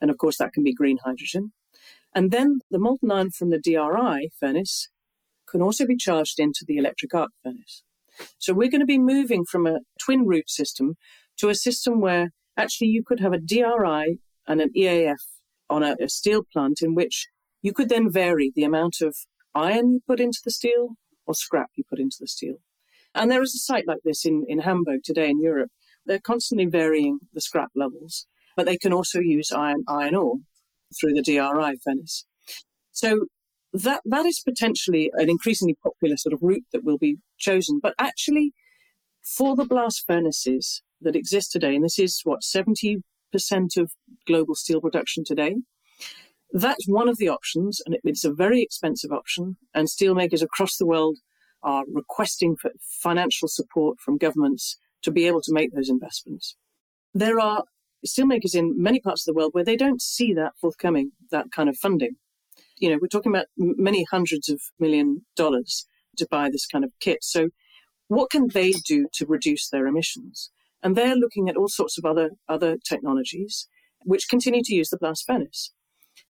And 0.00 0.10
of 0.10 0.18
course, 0.18 0.38
that 0.38 0.52
can 0.52 0.62
be 0.62 0.74
green 0.74 0.98
hydrogen. 1.04 1.52
And 2.14 2.30
then 2.30 2.60
the 2.70 2.78
molten 2.78 3.10
iron 3.10 3.30
from 3.30 3.50
the 3.50 3.58
DRI 3.58 4.30
furnace 4.38 4.88
can 5.48 5.62
also 5.62 5.86
be 5.86 5.96
charged 5.96 6.38
into 6.38 6.64
the 6.66 6.76
electric 6.76 7.14
arc 7.14 7.30
furnace. 7.42 7.82
So 8.38 8.54
we're 8.54 8.70
going 8.70 8.80
to 8.80 8.86
be 8.86 8.98
moving 8.98 9.44
from 9.44 9.66
a 9.66 9.80
twin 10.00 10.26
route 10.26 10.50
system 10.50 10.94
to 11.38 11.48
a 11.48 11.54
system 11.54 12.00
where 12.00 12.30
actually 12.56 12.88
you 12.88 13.02
could 13.04 13.20
have 13.20 13.32
a 13.32 13.38
DRI 13.38 14.18
and 14.48 14.60
an 14.60 14.70
EAF 14.76 15.16
on 15.68 15.82
a, 15.82 15.96
a 16.00 16.08
steel 16.08 16.42
plant 16.52 16.80
in 16.80 16.94
which 16.94 17.28
you 17.62 17.72
could 17.72 17.88
then 17.88 18.10
vary 18.10 18.52
the 18.54 18.64
amount 18.64 19.00
of 19.00 19.16
iron 19.56 19.92
you 19.92 20.00
put 20.06 20.20
into 20.20 20.40
the 20.44 20.50
steel 20.50 20.96
or 21.26 21.34
scrap 21.34 21.70
you 21.74 21.84
put 21.88 21.98
into 21.98 22.18
the 22.20 22.28
steel. 22.28 22.56
And 23.14 23.30
there 23.30 23.42
is 23.42 23.54
a 23.54 23.58
site 23.58 23.86
like 23.86 24.02
this 24.04 24.26
in, 24.26 24.44
in 24.46 24.60
Hamburg 24.60 25.00
today 25.02 25.30
in 25.30 25.40
Europe. 25.40 25.70
They're 26.04 26.20
constantly 26.20 26.66
varying 26.66 27.20
the 27.32 27.40
scrap 27.40 27.70
levels, 27.74 28.26
but 28.56 28.66
they 28.66 28.76
can 28.76 28.92
also 28.92 29.18
use 29.18 29.50
iron, 29.50 29.84
iron 29.88 30.14
ore 30.14 30.36
through 30.98 31.14
the 31.14 31.22
DRI 31.22 31.76
furnace. 31.82 32.26
So 32.92 33.26
that, 33.72 34.02
that 34.04 34.26
is 34.26 34.40
potentially 34.40 35.10
an 35.14 35.28
increasingly 35.28 35.76
popular 35.82 36.16
sort 36.16 36.32
of 36.32 36.42
route 36.42 36.64
that 36.72 36.84
will 36.84 36.98
be 36.98 37.16
chosen. 37.38 37.80
But 37.82 37.94
actually, 37.98 38.52
for 39.22 39.56
the 39.56 39.64
blast 39.64 40.04
furnaces 40.06 40.82
that 41.00 41.16
exist 41.16 41.50
today, 41.52 41.74
and 41.74 41.84
this 41.84 41.98
is 41.98 42.20
what, 42.24 42.40
70% 42.42 43.00
of 43.76 43.92
global 44.26 44.54
steel 44.54 44.80
production 44.80 45.24
today, 45.26 45.56
that's 46.62 46.88
one 46.88 47.08
of 47.08 47.18
the 47.18 47.28
options, 47.28 47.80
and 47.84 47.98
it's 48.04 48.24
a 48.24 48.32
very 48.32 48.62
expensive 48.62 49.12
option. 49.12 49.56
And 49.74 49.88
steelmakers 49.88 50.42
across 50.42 50.76
the 50.76 50.86
world 50.86 51.18
are 51.62 51.84
requesting 51.92 52.56
for 52.56 52.70
financial 53.02 53.48
support 53.48 53.98
from 54.00 54.16
governments 54.16 54.78
to 55.02 55.10
be 55.10 55.26
able 55.26 55.42
to 55.42 55.52
make 55.52 55.74
those 55.74 55.90
investments. 55.90 56.56
There 57.12 57.38
are 57.40 57.64
steelmakers 58.06 58.54
in 58.54 58.80
many 58.80 59.00
parts 59.00 59.26
of 59.26 59.32
the 59.32 59.36
world 59.36 59.52
where 59.52 59.64
they 59.64 59.76
don't 59.76 60.00
see 60.00 60.32
that 60.34 60.52
forthcoming, 60.60 61.12
that 61.30 61.50
kind 61.52 61.68
of 61.68 61.76
funding. 61.76 62.16
You 62.78 62.90
know, 62.90 62.98
we're 63.00 63.08
talking 63.08 63.32
about 63.32 63.46
many 63.56 64.06
hundreds 64.10 64.48
of 64.48 64.60
million 64.78 65.26
dollars 65.34 65.86
to 66.16 66.26
buy 66.30 66.50
this 66.50 66.66
kind 66.66 66.84
of 66.84 66.92
kit. 67.00 67.18
So, 67.22 67.50
what 68.08 68.30
can 68.30 68.48
they 68.54 68.70
do 68.70 69.08
to 69.14 69.26
reduce 69.26 69.68
their 69.68 69.86
emissions? 69.86 70.50
And 70.82 70.94
they're 70.94 71.16
looking 71.16 71.48
at 71.48 71.56
all 71.56 71.68
sorts 71.68 71.98
of 71.98 72.04
other 72.04 72.30
other 72.48 72.76
technologies 72.78 73.68
which 74.04 74.28
continue 74.28 74.62
to 74.62 74.74
use 74.74 74.90
the 74.90 74.98
blast 74.98 75.24
furnace. 75.26 75.72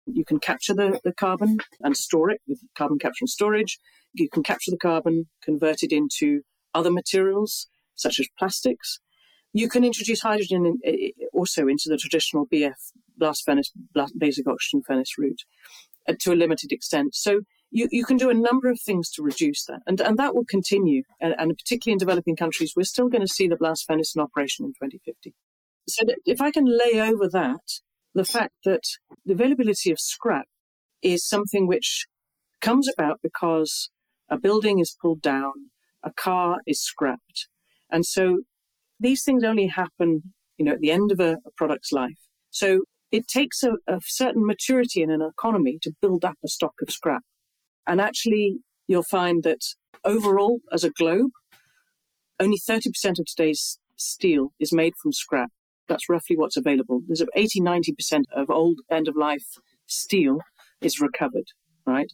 You 0.07 0.25
can 0.25 0.41
capture 0.41 0.75
the, 0.75 1.01
the 1.05 1.13
carbon 1.13 1.59
and 1.81 1.97
store 1.97 2.31
it 2.31 2.41
with 2.47 2.61
carbon 2.77 2.99
capture 2.99 3.23
and 3.23 3.29
storage. 3.29 3.79
You 4.15 4.29
can 4.29 4.43
capture 4.43 4.71
the 4.71 4.79
carbon, 4.79 5.29
convert 5.43 5.83
it 5.83 5.93
into 5.93 6.43
other 6.75 6.91
materials 6.91 7.69
such 7.95 8.19
as 8.19 8.29
plastics. 8.39 9.01
You 9.53 9.69
can 9.69 9.85
introduce 9.85 10.23
hydrogen 10.23 10.79
in, 10.83 11.11
also 11.33 11.69
into 11.69 11.89
the 11.89 11.97
traditional 11.97 12.47
BF 12.47 12.75
blast 13.17 13.45
furnace, 13.45 13.71
blast, 13.95 14.19
basic 14.19 14.49
oxygen 14.49 14.83
furnace 14.83 15.17
route 15.19 15.43
uh, 16.09 16.15
to 16.21 16.33
a 16.33 16.35
limited 16.35 16.73
extent. 16.73 17.15
So 17.15 17.43
you, 17.71 17.89
you 17.91 18.05
can 18.05 18.17
do 18.17 18.31
a 18.31 18.35
number 18.35 18.69
of 18.69 18.81
things 18.81 19.11
to 19.13 19.23
reduce 19.23 19.65
that, 19.67 19.81
and, 19.87 20.01
and 20.01 20.19
that 20.19 20.35
will 20.35 20.45
continue. 20.45 21.03
And, 21.21 21.35
and 21.39 21.57
particularly 21.57 21.95
in 21.95 21.99
developing 21.99 22.37
countries, 22.37 22.75
we're 22.77 22.85
still 22.85 23.09
going 23.09 23.23
to 23.23 23.33
see 23.33 23.49
the 23.49 23.57
blast 23.57 23.87
furnace 23.87 24.15
in 24.15 24.23
operation 24.23 24.65
in 24.65 24.73
2050. 24.73 25.35
So 25.89 26.05
if 26.25 26.41
I 26.41 26.51
can 26.51 26.65
lay 26.67 27.01
over 27.01 27.29
that, 27.29 27.81
the 28.15 28.25
fact 28.25 28.55
that 28.65 28.83
the 29.25 29.33
availability 29.33 29.91
of 29.91 29.99
scrap 29.99 30.47
is 31.03 31.27
something 31.27 31.67
which 31.67 32.07
comes 32.61 32.89
about 32.89 33.21
because 33.23 33.91
a 34.31 34.39
building 34.39 34.79
is 34.79 34.97
pulled 35.01 35.23
down, 35.23 35.53
a 36.03 36.13
car 36.13 36.59
is 36.67 36.83
scrapped. 36.83 37.49
And 37.91 38.07
so 38.07 38.41
these 39.01 39.25
things 39.25 39.45
only 39.45 39.67
happen, 39.67 40.33
you 40.57 40.65
know, 40.65 40.73
at 40.73 40.81
the 40.81 40.91
end 40.91 41.13
of 41.13 41.21
a, 41.21 41.33
a 41.47 41.51
product's 41.57 41.93
life. 41.93 42.19
So 42.51 42.83
it 43.11 43.29
takes 43.29 43.63
a, 43.63 43.73
a 43.87 44.01
certain 44.05 44.47
maturity 44.47 45.03
in 45.03 45.11
an 45.11 45.23
economy 45.23 45.79
to 45.83 45.93
build 46.01 46.25
up 46.25 46.37
a 46.45 46.49
stock 46.49 46.75
of 46.81 46.91
scrap. 46.91 47.23
And 47.87 48.01
actually, 48.01 48.59
you'll 48.87 49.03
find 49.03 49.43
that 49.43 49.61
overall, 50.05 50.61
as 50.73 50.85
a 50.85 50.91
globe, 50.91 51.31
only 52.41 52.59
30% 52.59 52.87
of 53.19 53.27
today's 53.27 53.79
steel 53.97 54.53
is 54.59 54.73
made 54.73 54.95
from 55.01 55.13
scrap. 55.13 55.51
That's 55.89 56.09
roughly 56.09 56.37
what's 56.37 56.57
available. 56.57 57.03
There's 57.07 57.23
80, 57.35 57.61
90% 57.61 58.25
of 58.35 58.51
old 58.51 58.81
end 58.91 59.09
of 59.09 59.17
life 59.17 59.47
steel 59.87 60.39
is 60.81 61.01
recovered, 61.01 61.49
right? 61.87 62.11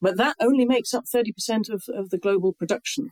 But 0.00 0.16
that 0.16 0.36
only 0.40 0.64
makes 0.64 0.94
up 0.94 1.04
30% 1.04 1.68
of, 1.70 1.84
of 1.88 2.10
the 2.10 2.18
global 2.18 2.52
production. 2.52 3.10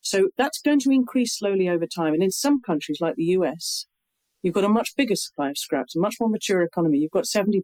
So 0.00 0.30
that's 0.36 0.60
going 0.60 0.80
to 0.80 0.90
increase 0.90 1.36
slowly 1.36 1.68
over 1.68 1.86
time. 1.86 2.14
And 2.14 2.22
in 2.22 2.30
some 2.30 2.60
countries 2.62 2.98
like 3.00 3.16
the 3.16 3.24
US, 3.24 3.86
you've 4.42 4.54
got 4.54 4.64
a 4.64 4.68
much 4.68 4.96
bigger 4.96 5.16
supply 5.16 5.50
of 5.50 5.58
scrap, 5.58 5.86
a 5.94 5.98
much 5.98 6.16
more 6.20 6.30
mature 6.30 6.62
economy. 6.62 6.98
You've 6.98 7.10
got 7.10 7.24
70% 7.24 7.62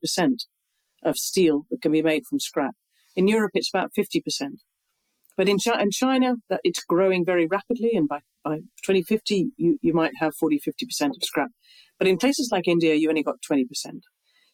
of 1.03 1.17
steel 1.17 1.67
that 1.71 1.83
can 1.83 1.93
be 1.93 2.03
made 2.03 2.27
from 2.27 2.41
scrap. 2.41 2.75
In 3.15 3.29
Europe, 3.29 3.53
it's 3.55 3.71
about 3.73 3.93
50%. 3.97 4.59
But 5.37 5.49
in, 5.49 5.59
in 5.81 5.90
China, 5.90 6.37
that 6.49 6.61
it's 6.64 6.83
growing 6.85 7.25
very 7.25 7.46
rapidly, 7.46 7.90
and 7.94 8.09
by, 8.09 8.20
by 8.42 8.57
2050, 8.85 9.51
you, 9.57 9.79
you 9.83 9.92
might 9.92 10.12
have 10.18 10.35
40, 10.35 10.59
50% 10.59 11.07
of 11.09 11.22
scrap. 11.22 11.51
But 11.99 12.09
in 12.09 12.16
places 12.16 12.51
like 12.51 12.66
India, 12.66 12.94
you 12.94 13.09
only 13.09 13.22
got 13.22 13.37
20%. 13.49 13.66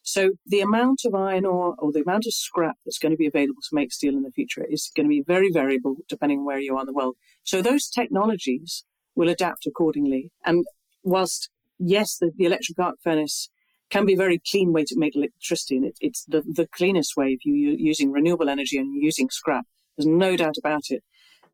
So 0.01 0.31
the 0.45 0.59
amount 0.59 1.01
of 1.05 1.15
iron 1.15 1.45
ore 1.45 1.75
or 1.79 1.93
the 1.93 2.01
amount 2.01 2.25
of 2.25 2.33
scrap 2.33 2.75
that's 2.85 2.99
going 2.99 3.13
to 3.13 3.17
be 3.17 3.27
available 3.27 3.61
to 3.61 3.75
make 3.75 3.93
steel 3.93 4.15
in 4.15 4.23
the 4.23 4.31
future 4.31 4.65
is 4.69 4.91
going 4.93 5.05
to 5.05 5.09
be 5.09 5.23
very 5.25 5.49
variable 5.49 5.95
depending 6.09 6.39
on 6.39 6.45
where 6.45 6.59
you 6.59 6.75
are 6.75 6.81
in 6.81 6.85
the 6.85 6.93
world. 6.93 7.15
So 7.43 7.61
those 7.61 7.87
technologies 7.87 8.83
will 9.15 9.29
adapt 9.29 9.65
accordingly. 9.65 10.31
And 10.45 10.65
whilst, 11.03 11.49
yes, 11.79 12.17
the, 12.17 12.31
the 12.35 12.45
electric 12.45 12.77
arc 12.79 12.95
furnace 13.01 13.49
can 13.89 14.05
be 14.05 14.13
a 14.13 14.17
very 14.17 14.41
clean 14.51 14.73
way 14.73 14.83
to 14.83 14.95
make 14.97 15.15
electricity, 15.15 15.77
and 15.77 15.85
it, 15.85 15.97
it's 16.01 16.25
the, 16.27 16.41
the 16.41 16.67
cleanest 16.75 17.15
way 17.15 17.27
if 17.27 17.39
you're 17.45 17.75
using 17.77 18.11
renewable 18.11 18.49
energy 18.49 18.77
and 18.77 19.01
using 19.01 19.29
scrap. 19.29 19.65
There's 19.97 20.07
no 20.07 20.35
doubt 20.35 20.55
about 20.57 20.83
it. 20.89 21.03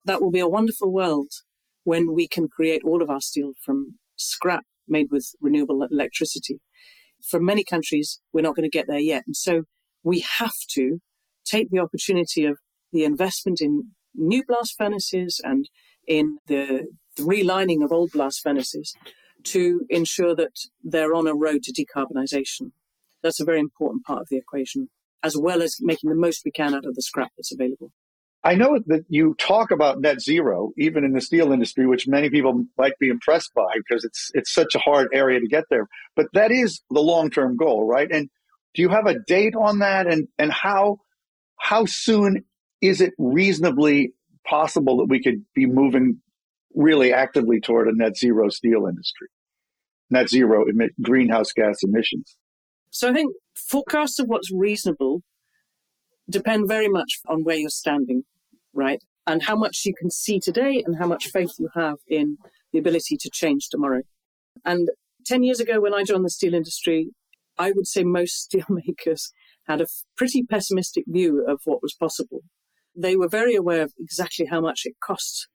That 0.06 0.22
will 0.22 0.32
be 0.32 0.40
a 0.40 0.48
wonderful 0.48 0.92
world 0.92 1.32
when 1.84 2.14
we 2.14 2.28
can 2.28 2.48
create 2.48 2.82
all 2.84 3.02
of 3.02 3.10
our 3.10 3.22
steel 3.22 3.54
from 3.64 3.98
scrap 4.16 4.64
made 4.88 5.08
with 5.12 5.32
renewable 5.42 5.84
electricity. 5.90 6.60
For 7.30 7.40
many 7.40 7.64
countries, 7.64 8.20
we're 8.34 8.42
not 8.42 8.56
going 8.56 8.70
to 8.70 8.78
get 8.78 8.88
there 8.88 9.00
yet. 9.00 9.24
And 9.26 9.36
so 9.36 9.64
we 10.04 10.24
have 10.38 10.56
to 10.72 11.00
take 11.46 11.70
the 11.70 11.80
opportunity 11.80 12.46
of 12.46 12.60
the 12.92 13.04
investment 13.04 13.62
in 13.62 13.92
new 14.16 14.44
blast 14.48 14.76
furnaces 14.78 15.40
and 15.44 15.70
in 16.08 16.38
the, 16.48 16.88
the 17.16 17.24
relining 17.24 17.84
of 17.84 17.92
old 17.92 18.12
blast 18.12 18.42
furnaces 18.42 18.96
to 19.44 19.82
ensure 19.90 20.36
that 20.36 20.52
they're 20.84 21.14
on 21.14 21.28
a 21.28 21.36
road 21.36 21.64
to 21.64 21.74
decarbonisation. 21.74 22.72
That's 23.22 23.40
a 23.40 23.46
very 23.46 23.60
important 23.60 24.06
part 24.06 24.22
of 24.22 24.28
the 24.30 24.38
equation, 24.38 24.90
as 25.24 25.38
well 25.38 25.62
as 25.62 25.78
making 25.80 26.10
the 26.10 26.16
most 26.16 26.42
we 26.44 26.52
can 26.52 26.74
out 26.74 26.86
of 26.86 26.96
the 26.96 27.02
scrap 27.02 27.32
that's 27.38 27.54
available. 27.54 27.92
I 28.44 28.56
know 28.56 28.80
that 28.86 29.04
you 29.10 29.36
talk 29.38 29.72
about 29.72 30.00
net 30.00 30.22
zero, 30.22 30.72
even 30.78 31.04
in 31.04 31.12
the 31.12 31.20
steel 31.20 31.52
industry, 31.52 31.86
which 31.86 32.08
many 32.08 32.30
people 32.30 32.66
might 32.78 32.98
be 33.00 33.10
impressed 33.10 33.54
by 33.54 33.74
because 33.76 34.06
it's 34.06 34.32
it's 34.34 34.54
such 34.54 34.76
a 34.76 34.80
hard 34.80 35.10
area 35.14 35.40
to 35.40 35.48
get 35.48 35.66
there. 35.70 35.88
But 36.16 36.28
that 36.34 36.52
is 36.52 36.82
the 36.90 37.02
long 37.02 37.30
term 37.30 37.58
goal, 37.58 37.86
right? 37.86 38.10
And 38.10 38.30
do 38.74 38.82
you 38.82 38.90
have 38.90 39.08
a 39.08 39.20
date 39.20 39.56
on 39.56 39.80
that? 39.80 40.08
And 40.08 40.28
and 40.38 40.54
how 40.54 41.00
how 41.60 41.86
soon 41.86 42.46
is 42.82 43.02
it 43.02 43.12
reasonably 43.18 44.14
possible 44.48 44.98
that 44.98 45.10
we 45.10 45.22
could 45.22 45.44
be 45.54 45.66
moving 45.66 46.22
really 46.74 47.12
actively 47.12 47.60
toward 47.60 47.90
a 47.90 47.96
net 47.96 48.16
zero 48.16 48.48
steel 48.48 48.86
industry, 48.88 49.28
net 50.10 50.30
zero 50.30 50.66
emit 50.66 50.92
greenhouse 51.02 51.52
gas 51.52 51.80
emissions? 51.84 52.38
So 52.90 53.10
I 53.10 53.14
think 53.14 53.34
forecasts 53.54 54.18
of 54.20 54.28
what's 54.28 54.50
reasonable 54.50 55.24
depend 56.30 56.68
very 56.68 56.88
much 56.88 57.20
on 57.28 57.44
where 57.44 57.56
you're 57.56 57.70
standing, 57.70 58.24
right? 58.74 59.04
And 59.26 59.44
how 59.44 59.56
much 59.56 59.82
you 59.86 59.94
can 59.94 60.10
see 60.10 60.40
today 60.40 60.84
and 60.86 60.98
how 60.98 61.08
much 61.08 61.28
faith 61.28 61.52
you 61.60 61.70
have 61.76 61.98
in 62.08 62.38
the 62.72 62.80
ability 62.80 63.18
to 63.18 63.30
change 63.32 63.70
tomorrow. 63.70 64.02
And 64.66 64.90
10 65.26 65.44
years 65.44 65.60
ago, 65.60 65.80
when 65.80 65.94
I 65.94 66.04
joined 66.04 66.26
the 66.26 66.30
steel 66.30 66.54
industry, 66.54 67.10
I 67.58 67.72
would 67.72 67.88
say 67.88 68.04
most 68.04 68.52
steelmakers 68.54 69.32
had 69.68 69.82
a 69.82 69.88
pretty 70.18 70.44
pessimistic 70.44 71.04
view 71.08 71.46
of 71.48 71.62
what 71.66 71.82
was 71.82 71.94
possible. 71.94 72.42
They 72.96 73.16
were 73.16 73.30
very 73.30 73.56
aware 73.56 73.84
of 73.84 73.94
exactly 74.00 74.48
how 74.48 74.62
much 74.62 74.82
it 74.86 74.96
costs 75.04 75.48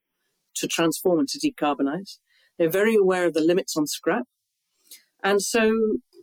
to 0.57 0.69
transform 0.69 1.19
and 1.19 1.29
to 1.29 1.39
decarbonize. 1.39 2.19
They're 2.59 2.69
very 2.71 2.95
aware 2.95 3.27
of 3.27 3.35
the 3.35 3.41
limits 3.41 3.77
on 3.77 3.87
scrap. 3.87 4.25
And 5.23 5.43
so 5.43 5.75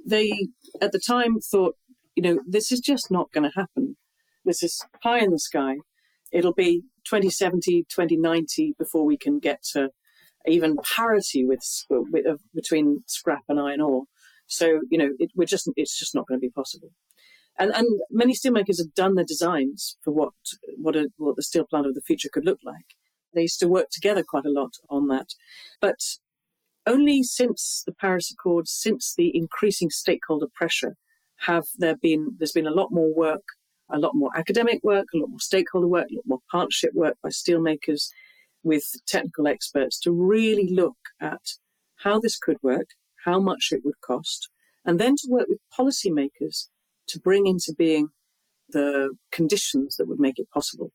they, 0.07 0.47
at 0.81 0.93
the 0.93 1.01
time, 1.05 1.39
thought, 1.39 1.75
you 2.15 2.23
know, 2.23 2.39
this 2.47 2.71
is 2.71 2.79
just 2.79 3.11
not 3.11 3.31
going 3.33 3.49
to 3.49 3.59
happen. 3.59 3.97
This 4.45 4.63
is 4.63 4.84
high 5.04 5.19
in 5.19 5.32
the 5.32 5.39
sky. 5.39 5.75
It'll 6.32 6.54
be 6.54 6.84
2070, 7.06 7.86
2090 7.89 8.75
before 8.77 9.06
we 9.06 9.17
can 9.17 9.39
get 9.39 9.63
to 9.73 9.89
even 10.47 10.77
parity 10.95 11.45
with, 11.45 11.63
with 11.89 12.25
uh, 12.25 12.38
between 12.54 13.04
scrap 13.06 13.43
and 13.49 13.60
iron 13.60 13.82
ore. 13.82 14.04
So 14.47 14.82
you 14.89 14.97
know, 14.97 15.10
it, 15.19 15.32
we're 15.36 15.45
just 15.45 15.69
it's 15.75 15.97
just 15.97 16.15
not 16.15 16.27
going 16.27 16.39
to 16.39 16.45
be 16.45 16.51
possible. 16.51 16.89
And 17.60 17.71
and 17.71 17.88
many 18.10 18.34
steelmakers 18.34 18.80
have 18.80 18.93
done 18.95 19.15
their 19.15 19.25
designs 19.25 19.97
for 20.04 20.12
what 20.12 20.34
what 20.77 20.95
a, 20.95 21.10
what 21.17 21.36
the 21.36 21.43
steel 21.43 21.65
plant 21.65 21.88
of 21.88 21.93
the 21.93 22.01
future 22.01 22.30
could 22.32 22.45
look 22.45 22.60
like. 22.63 22.95
They 23.34 23.43
used 23.43 23.60
to 23.62 23.67
work 23.67 23.89
together 23.91 24.23
quite 24.27 24.45
a 24.45 24.51
lot 24.51 24.73
on 24.89 25.08
that, 25.08 25.30
but 25.80 25.99
only 26.86 27.23
since 27.23 27.84
the 27.86 27.93
Paris 27.93 28.32
Accords, 28.32 28.71
since 28.71 29.13
the 29.15 29.32
increasing 29.36 29.89
stakeholder 29.89 30.47
pressure, 30.54 30.95
have 31.41 31.65
there 31.77 31.95
been 31.95 32.36
there's 32.38 32.51
been 32.51 32.67
a 32.67 32.71
lot 32.71 32.89
more 32.91 33.13
work, 33.13 33.43
a 33.91 33.99
lot 33.99 34.15
more 34.15 34.32
academic 34.36 34.84
work, 34.84 35.08
a 35.13 35.17
lot 35.17 35.30
more 35.30 35.39
stakeholder 35.39 35.88
work, 35.88 36.08
a 36.12 36.15
lot 36.15 36.25
more 36.25 36.39
partnership 36.51 36.91
work 36.93 37.17
by 37.23 37.30
steelmakers 37.30 38.10
with 38.63 38.84
technical 39.08 39.47
experts 39.47 39.99
to 39.99 40.12
really 40.12 40.69
look 40.69 40.97
at 41.19 41.41
how 41.97 42.19
this 42.19 42.38
could 42.38 42.58
work, 42.62 42.88
how 43.25 43.39
much 43.39 43.69
it 43.71 43.82
would 43.84 43.99
cost, 44.01 44.49
and 44.86 44.99
then 44.99 45.15
to 45.15 45.27
work 45.30 45.47
with 45.47 45.60
policymakers 45.77 46.67
to 47.08 47.19
bring 47.19 47.47
into 47.47 47.73
being 47.77 48.10
the 48.69 49.15
conditions 49.32 49.97
that 49.97 50.08
would 50.08 50.19
make 50.19 50.39
it 50.39 50.49
possible. 50.54 50.91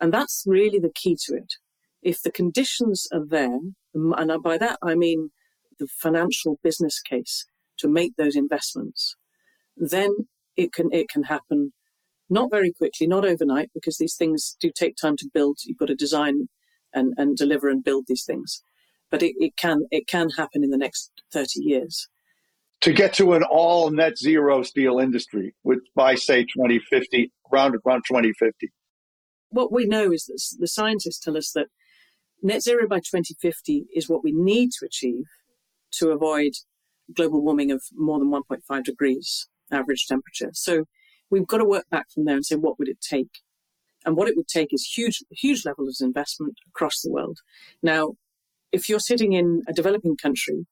And 0.00 0.12
that's 0.12 0.44
really 0.46 0.78
the 0.78 0.92
key 0.94 1.16
to 1.26 1.34
it. 1.34 1.54
If 2.02 2.22
the 2.22 2.30
conditions 2.30 3.08
are 3.12 3.24
there, 3.24 3.58
and 3.94 4.42
by 4.42 4.58
that 4.58 4.78
I 4.82 4.94
mean 4.94 5.30
the 5.78 5.88
financial 5.88 6.58
business 6.62 7.00
case 7.00 7.46
to 7.78 7.88
make 7.88 8.16
those 8.16 8.36
investments, 8.36 9.16
then 9.76 10.10
it 10.56 10.72
can 10.72 10.88
it 10.92 11.08
can 11.08 11.24
happen 11.24 11.72
not 12.30 12.50
very 12.50 12.72
quickly, 12.72 13.06
not 13.06 13.24
overnight, 13.24 13.70
because 13.74 13.98
these 13.98 14.16
things 14.16 14.56
do 14.60 14.70
take 14.74 14.96
time 14.96 15.16
to 15.16 15.30
build. 15.32 15.58
You've 15.64 15.78
got 15.78 15.86
to 15.86 15.94
design 15.94 16.48
and, 16.92 17.14
and 17.16 17.36
deliver 17.36 17.68
and 17.68 17.84
build 17.84 18.04
these 18.06 18.24
things. 18.24 18.62
But 19.10 19.22
it, 19.22 19.34
it 19.38 19.56
can 19.56 19.82
it 19.90 20.06
can 20.06 20.28
happen 20.36 20.62
in 20.62 20.70
the 20.70 20.76
next 20.76 21.10
30 21.32 21.60
years. 21.60 22.08
To 22.82 22.92
get 22.92 23.14
to 23.14 23.32
an 23.32 23.42
all 23.42 23.90
net 23.90 24.18
zero 24.18 24.62
steel 24.62 24.98
industry 24.98 25.54
with 25.64 25.80
by 25.96 26.14
say 26.14 26.42
2050, 26.42 27.32
round 27.50 27.74
around 27.86 28.02
2050. 28.06 28.70
What 29.50 29.72
we 29.72 29.86
know 29.86 30.12
is 30.12 30.26
that 30.26 30.40
the 30.60 30.68
scientists 30.68 31.20
tell 31.20 31.36
us 31.36 31.52
that 31.52 31.68
net 32.42 32.62
zero 32.62 32.86
by 32.86 32.98
2050 32.98 33.86
is 33.94 34.08
what 34.08 34.22
we 34.22 34.32
need 34.32 34.70
to 34.78 34.86
achieve 34.86 35.24
to 35.92 36.10
avoid 36.10 36.52
global 37.14 37.42
warming 37.42 37.70
of 37.70 37.82
more 37.94 38.18
than 38.18 38.30
1.5 38.30 38.84
degrees 38.84 39.48
average 39.72 40.06
temperature. 40.06 40.50
So 40.52 40.84
we've 41.30 41.46
got 41.46 41.58
to 41.58 41.64
work 41.64 41.88
back 41.90 42.10
from 42.10 42.24
there 42.24 42.34
and 42.34 42.44
say 42.44 42.56
what 42.56 42.78
would 42.78 42.88
it 42.88 43.00
take 43.00 43.40
and 44.04 44.16
what 44.16 44.28
it 44.28 44.36
would 44.36 44.48
take 44.48 44.72
is 44.72 44.84
huge, 44.96 45.22
huge 45.30 45.64
levels 45.64 46.00
of 46.00 46.06
investment 46.06 46.54
across 46.68 47.00
the 47.00 47.10
world. 47.10 47.38
Now, 47.82 48.12
if 48.72 48.88
you're 48.88 49.00
sitting 49.00 49.32
in 49.32 49.62
a 49.68 49.72
developing 49.72 50.16
country 50.16 50.66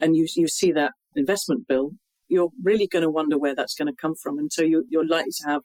and 0.00 0.16
you, 0.16 0.26
you 0.34 0.48
see 0.48 0.72
that 0.72 0.92
investment 1.14 1.68
bill, 1.68 1.92
you're 2.28 2.50
really 2.62 2.86
going 2.86 3.02
to 3.02 3.10
wonder 3.10 3.38
where 3.38 3.54
that's 3.54 3.74
going 3.74 3.88
to 3.88 4.00
come 4.00 4.14
from. 4.14 4.38
And 4.38 4.52
so 4.52 4.62
you, 4.62 4.84
you're 4.90 5.06
likely 5.06 5.32
to 5.40 5.48
have 5.48 5.62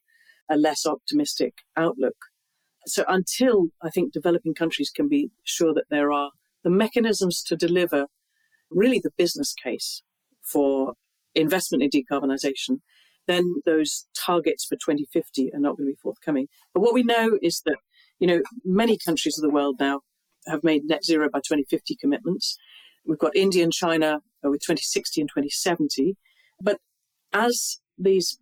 a 0.50 0.58
less 0.58 0.86
optimistic 0.86 1.56
outlook. 1.76 2.16
So 2.86 3.04
until 3.08 3.68
I 3.82 3.90
think 3.90 4.14
developing 4.14 4.54
countries 4.54 4.92
can 4.94 5.08
be 5.08 5.32
sure 5.44 5.74
that 5.74 5.86
there 5.90 6.12
are 6.12 6.32
the 6.64 6.70
mechanisms 6.70 7.44
to 7.48 7.56
deliver 7.56 8.08
really 8.70 9.00
the 9.00 9.12
business 9.18 9.54
case 9.54 10.04
for 10.42 10.94
investment 11.36 11.84
in 11.84 11.90
decarbonisation, 11.90 12.80
then 13.28 13.56
those 13.66 14.08
targets 14.18 14.66
for 14.66 14.76
2050 14.76 15.52
are 15.54 15.60
not 15.60 15.78
going 15.78 15.88
to 15.88 15.94
be 15.94 16.02
forthcoming. 16.02 16.48
But 16.74 16.82
what 16.82 16.94
we 16.94 17.04
know 17.04 17.38
is 17.42 17.62
that, 17.66 17.78
you 18.20 18.28
know, 18.28 18.42
many 18.66 18.98
countries 18.98 19.38
of 19.38 19.42
the 19.42 19.54
world 19.54 19.78
now 19.80 20.02
have 20.48 20.64
made 20.64 20.84
net 20.86 21.04
zero 21.04 21.30
by 21.32 21.40
2050 21.40 21.96
commitments. 21.96 22.58
We've 23.06 23.20
got 23.20 23.36
India 23.36 23.64
and 23.64 23.74
China 23.74 24.20
uh, 24.46 24.50
with 24.50 24.62
2060 24.62 25.22
and 25.22 25.30
2070. 25.30 26.16
But 26.62 26.80
as 27.34 27.80
these 27.98 28.38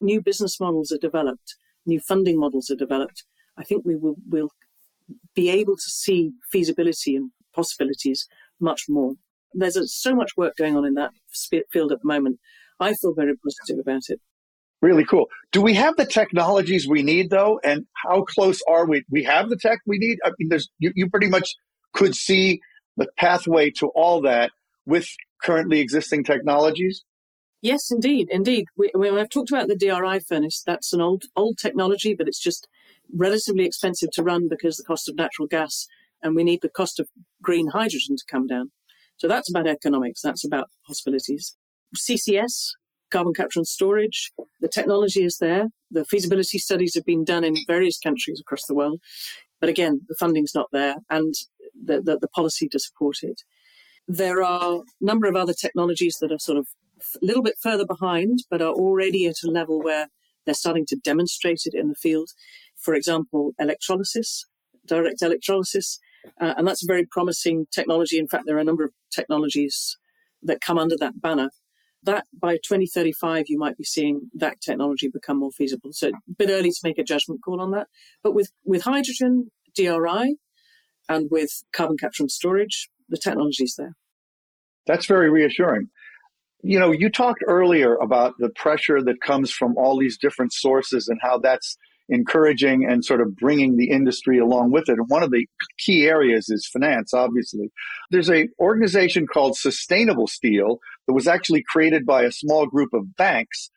new 0.00 0.20
business 0.20 0.58
models 0.60 0.92
are 0.92 0.98
developed, 0.98 1.56
new 1.86 2.00
funding 2.00 2.38
models 2.38 2.70
are 2.70 2.76
developed, 2.76 3.24
I 3.56 3.64
think 3.64 3.84
we 3.84 3.96
will 3.96 4.16
will 4.28 4.50
be 5.34 5.50
able 5.50 5.76
to 5.76 5.90
see 5.90 6.32
feasibility 6.50 7.16
and 7.16 7.30
possibilities 7.54 8.26
much 8.60 8.84
more. 8.88 9.14
There's 9.52 9.76
so 9.94 10.14
much 10.14 10.32
work 10.36 10.56
going 10.56 10.76
on 10.76 10.86
in 10.86 10.94
that 10.94 11.10
field 11.70 11.92
at 11.92 12.00
the 12.00 12.08
moment. 12.08 12.38
I 12.82 12.94
feel 12.94 13.14
very 13.14 13.34
positive 13.36 13.80
about 13.80 14.02
it. 14.08 14.20
Really 14.80 15.04
cool. 15.04 15.26
Do 15.52 15.62
we 15.62 15.74
have 15.74 15.96
the 15.96 16.04
technologies 16.04 16.88
we 16.88 17.02
need 17.02 17.30
though? 17.30 17.60
And 17.62 17.86
how 17.94 18.22
close 18.22 18.60
are 18.68 18.84
we? 18.86 19.04
We 19.10 19.22
have 19.22 19.48
the 19.48 19.56
tech 19.56 19.78
we 19.86 19.98
need. 19.98 20.18
I 20.24 20.30
mean, 20.38 20.48
there's 20.48 20.68
you, 20.78 20.92
you 20.96 21.08
pretty 21.08 21.28
much 21.28 21.54
could 21.92 22.16
see 22.16 22.60
the 22.96 23.06
pathway 23.16 23.70
to 23.70 23.86
all 23.88 24.20
that 24.22 24.50
with 24.84 25.06
currently 25.42 25.80
existing 25.80 26.24
technologies. 26.24 27.04
Yes, 27.60 27.92
indeed, 27.92 28.28
indeed. 28.32 28.64
We, 28.76 28.90
we, 28.92 29.08
I've 29.08 29.30
talked 29.30 29.52
about 29.52 29.68
the 29.68 29.76
DRI 29.76 30.18
furnace. 30.18 30.62
That's 30.66 30.92
an 30.92 31.00
old 31.00 31.24
old 31.36 31.58
technology, 31.58 32.12
but 32.12 32.26
it's 32.26 32.42
just 32.42 32.66
relatively 33.14 33.64
expensive 33.64 34.10
to 34.14 34.22
run 34.24 34.48
because 34.48 34.76
the 34.76 34.84
cost 34.84 35.08
of 35.08 35.14
natural 35.14 35.46
gas, 35.46 35.86
and 36.20 36.34
we 36.34 36.42
need 36.42 36.60
the 36.60 36.68
cost 36.68 36.98
of 36.98 37.08
green 37.40 37.68
hydrogen 37.68 38.16
to 38.16 38.24
come 38.28 38.48
down. 38.48 38.72
So 39.16 39.28
that's 39.28 39.48
about 39.48 39.68
economics. 39.68 40.22
That's 40.22 40.44
about 40.44 40.70
possibilities. 40.84 41.56
CCS, 41.96 42.72
carbon 43.10 43.34
capture 43.34 43.60
and 43.60 43.66
storage. 43.66 44.32
The 44.60 44.68
technology 44.68 45.24
is 45.24 45.38
there. 45.38 45.68
The 45.90 46.04
feasibility 46.04 46.58
studies 46.58 46.94
have 46.94 47.04
been 47.04 47.24
done 47.24 47.44
in 47.44 47.54
various 47.66 47.98
countries 47.98 48.40
across 48.40 48.66
the 48.66 48.74
world. 48.74 49.00
But 49.60 49.68
again, 49.68 50.00
the 50.08 50.16
funding's 50.18 50.54
not 50.54 50.68
there 50.72 50.96
and 51.08 51.34
the, 51.80 52.00
the, 52.00 52.18
the 52.18 52.28
policy 52.28 52.68
to 52.70 52.78
support 52.78 53.18
it. 53.22 53.42
There 54.08 54.42
are 54.42 54.78
a 54.78 54.82
number 55.00 55.28
of 55.28 55.36
other 55.36 55.52
technologies 55.52 56.16
that 56.20 56.32
are 56.32 56.38
sort 56.38 56.58
of 56.58 56.68
a 57.20 57.24
little 57.24 57.42
bit 57.42 57.56
further 57.60 57.86
behind, 57.86 58.40
but 58.50 58.62
are 58.62 58.72
already 58.72 59.26
at 59.26 59.36
a 59.44 59.50
level 59.50 59.80
where 59.80 60.08
they're 60.44 60.54
starting 60.54 60.86
to 60.86 60.96
demonstrate 60.96 61.62
it 61.64 61.74
in 61.74 61.88
the 61.88 61.94
field. 61.94 62.30
For 62.76 62.94
example, 62.94 63.52
electrolysis, 63.60 64.44
direct 64.86 65.22
electrolysis. 65.22 66.00
Uh, 66.40 66.54
and 66.56 66.66
that's 66.66 66.82
a 66.82 66.86
very 66.86 67.06
promising 67.06 67.66
technology. 67.72 68.18
In 68.18 68.28
fact, 68.28 68.44
there 68.46 68.56
are 68.56 68.60
a 68.60 68.64
number 68.64 68.84
of 68.84 68.92
technologies 69.12 69.96
that 70.42 70.60
come 70.60 70.78
under 70.78 70.96
that 70.98 71.20
banner 71.20 71.50
that 72.04 72.26
by 72.32 72.54
2035, 72.54 73.46
you 73.48 73.58
might 73.58 73.76
be 73.76 73.84
seeing 73.84 74.30
that 74.34 74.60
technology 74.60 75.08
become 75.08 75.38
more 75.38 75.50
feasible. 75.50 75.90
So 75.92 76.08
a 76.08 76.12
bit 76.36 76.50
early 76.50 76.70
to 76.70 76.80
make 76.82 76.98
a 76.98 77.04
judgment 77.04 77.40
call 77.44 77.60
on 77.60 77.70
that. 77.72 77.88
But 78.22 78.34
with, 78.34 78.50
with 78.64 78.82
hydrogen, 78.82 79.50
DRI, 79.76 80.36
and 81.08 81.28
with 81.30 81.62
carbon 81.72 81.96
capture 81.96 82.22
and 82.22 82.30
storage, 82.30 82.88
the 83.08 83.18
technology 83.18 83.64
is 83.64 83.76
there. 83.76 83.94
That's 84.86 85.06
very 85.06 85.30
reassuring. 85.30 85.88
You 86.62 86.78
know, 86.78 86.92
you 86.92 87.10
talked 87.10 87.42
earlier 87.46 87.96
about 87.96 88.34
the 88.38 88.48
pressure 88.50 89.02
that 89.02 89.20
comes 89.20 89.50
from 89.50 89.76
all 89.76 89.98
these 89.98 90.16
different 90.16 90.52
sources 90.52 91.08
and 91.08 91.18
how 91.22 91.38
that's 91.38 91.76
encouraging 92.12 92.86
and 92.88 93.04
sort 93.04 93.20
of 93.20 93.34
bringing 93.36 93.76
the 93.76 93.90
industry 93.90 94.38
along 94.38 94.70
with 94.70 94.88
it. 94.88 94.98
And 94.98 95.08
one 95.08 95.22
of 95.22 95.30
the 95.30 95.46
key 95.78 96.06
areas 96.06 96.48
is 96.48 96.68
finance, 96.72 97.14
obviously. 97.14 97.70
There's 98.10 98.30
a 98.30 98.48
organization 98.60 99.26
called 99.26 99.56
Sustainable 99.56 100.26
Steel 100.26 100.78
that 101.06 101.14
was 101.14 101.26
actually 101.26 101.64
created 101.66 102.04
by 102.04 102.24
a 102.24 102.32
small 102.32 102.66
group 102.66 102.90
of 102.92 103.16
banks. 103.16 103.70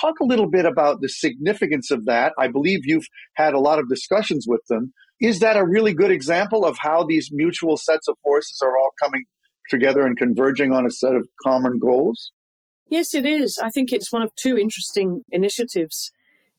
Talk 0.00 0.20
a 0.20 0.24
little 0.24 0.50
bit 0.50 0.66
about 0.66 1.00
the 1.00 1.08
significance 1.08 1.90
of 1.90 2.04
that. 2.04 2.34
I 2.38 2.48
believe 2.48 2.80
you've 2.84 3.08
had 3.34 3.54
a 3.54 3.60
lot 3.60 3.78
of 3.78 3.88
discussions 3.88 4.44
with 4.46 4.60
them. 4.68 4.92
Is 5.20 5.40
that 5.40 5.56
a 5.56 5.64
really 5.64 5.94
good 5.94 6.10
example 6.10 6.64
of 6.64 6.76
how 6.78 7.04
these 7.04 7.30
mutual 7.32 7.76
sets 7.76 8.06
of 8.06 8.16
forces 8.22 8.60
are 8.62 8.76
all 8.76 8.90
coming 9.02 9.24
together 9.70 10.02
and 10.02 10.16
converging 10.16 10.72
on 10.72 10.86
a 10.86 10.90
set 10.90 11.14
of 11.14 11.26
common 11.42 11.78
goals? 11.78 12.32
Yes, 12.90 13.14
it 13.14 13.26
is. 13.26 13.58
I 13.58 13.70
think 13.70 13.92
it's 13.92 14.12
one 14.12 14.22
of 14.22 14.34
two 14.34 14.56
interesting 14.56 15.22
initiatives 15.30 16.10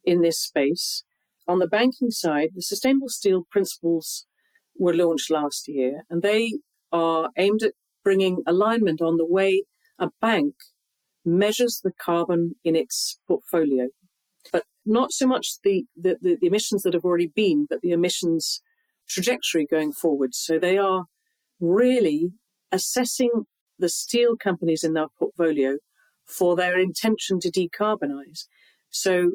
in 0.03 0.21
this 0.21 0.39
space. 0.39 1.03
On 1.49 1.57
the 1.57 1.67
banking 1.67 2.11
side, 2.11 2.49
the 2.53 2.61
Sustainable 2.61 3.09
Steel 3.09 3.43
Principles 3.49 4.27
were 4.77 4.93
launched 4.93 5.31
last 5.31 5.67
year, 5.67 6.03
and 6.07 6.21
they 6.21 6.59
are 6.91 7.31
aimed 7.39 7.63
at 7.63 7.73
bringing 8.03 8.43
alignment 8.45 9.01
on 9.01 9.17
the 9.17 9.25
way 9.25 9.63
a 9.97 10.09
bank 10.21 10.53
measures 11.25 11.81
the 11.83 11.91
carbon 11.91 12.53
in 12.63 12.75
its 12.75 13.19
portfolio. 13.27 13.87
But 14.51 14.65
not 14.85 15.11
so 15.11 15.25
much 15.25 15.57
the, 15.63 15.85
the, 15.99 16.17
the, 16.21 16.37
emissions 16.45 16.83
that 16.83 16.93
have 16.93 17.03
already 17.03 17.31
been, 17.35 17.65
but 17.67 17.81
the 17.81 17.93
emissions 17.93 18.61
trajectory 19.09 19.65
going 19.65 19.91
forward. 19.91 20.35
So 20.35 20.59
they 20.59 20.77
are 20.77 21.05
really 21.59 22.29
assessing 22.71 23.47
the 23.79 23.89
steel 23.89 24.37
companies 24.37 24.83
in 24.83 24.93
their 24.93 25.07
portfolio 25.17 25.77
for 26.27 26.55
their 26.55 26.77
intention 26.77 27.39
to 27.39 27.49
decarbonize. 27.49 28.45
So 28.91 29.31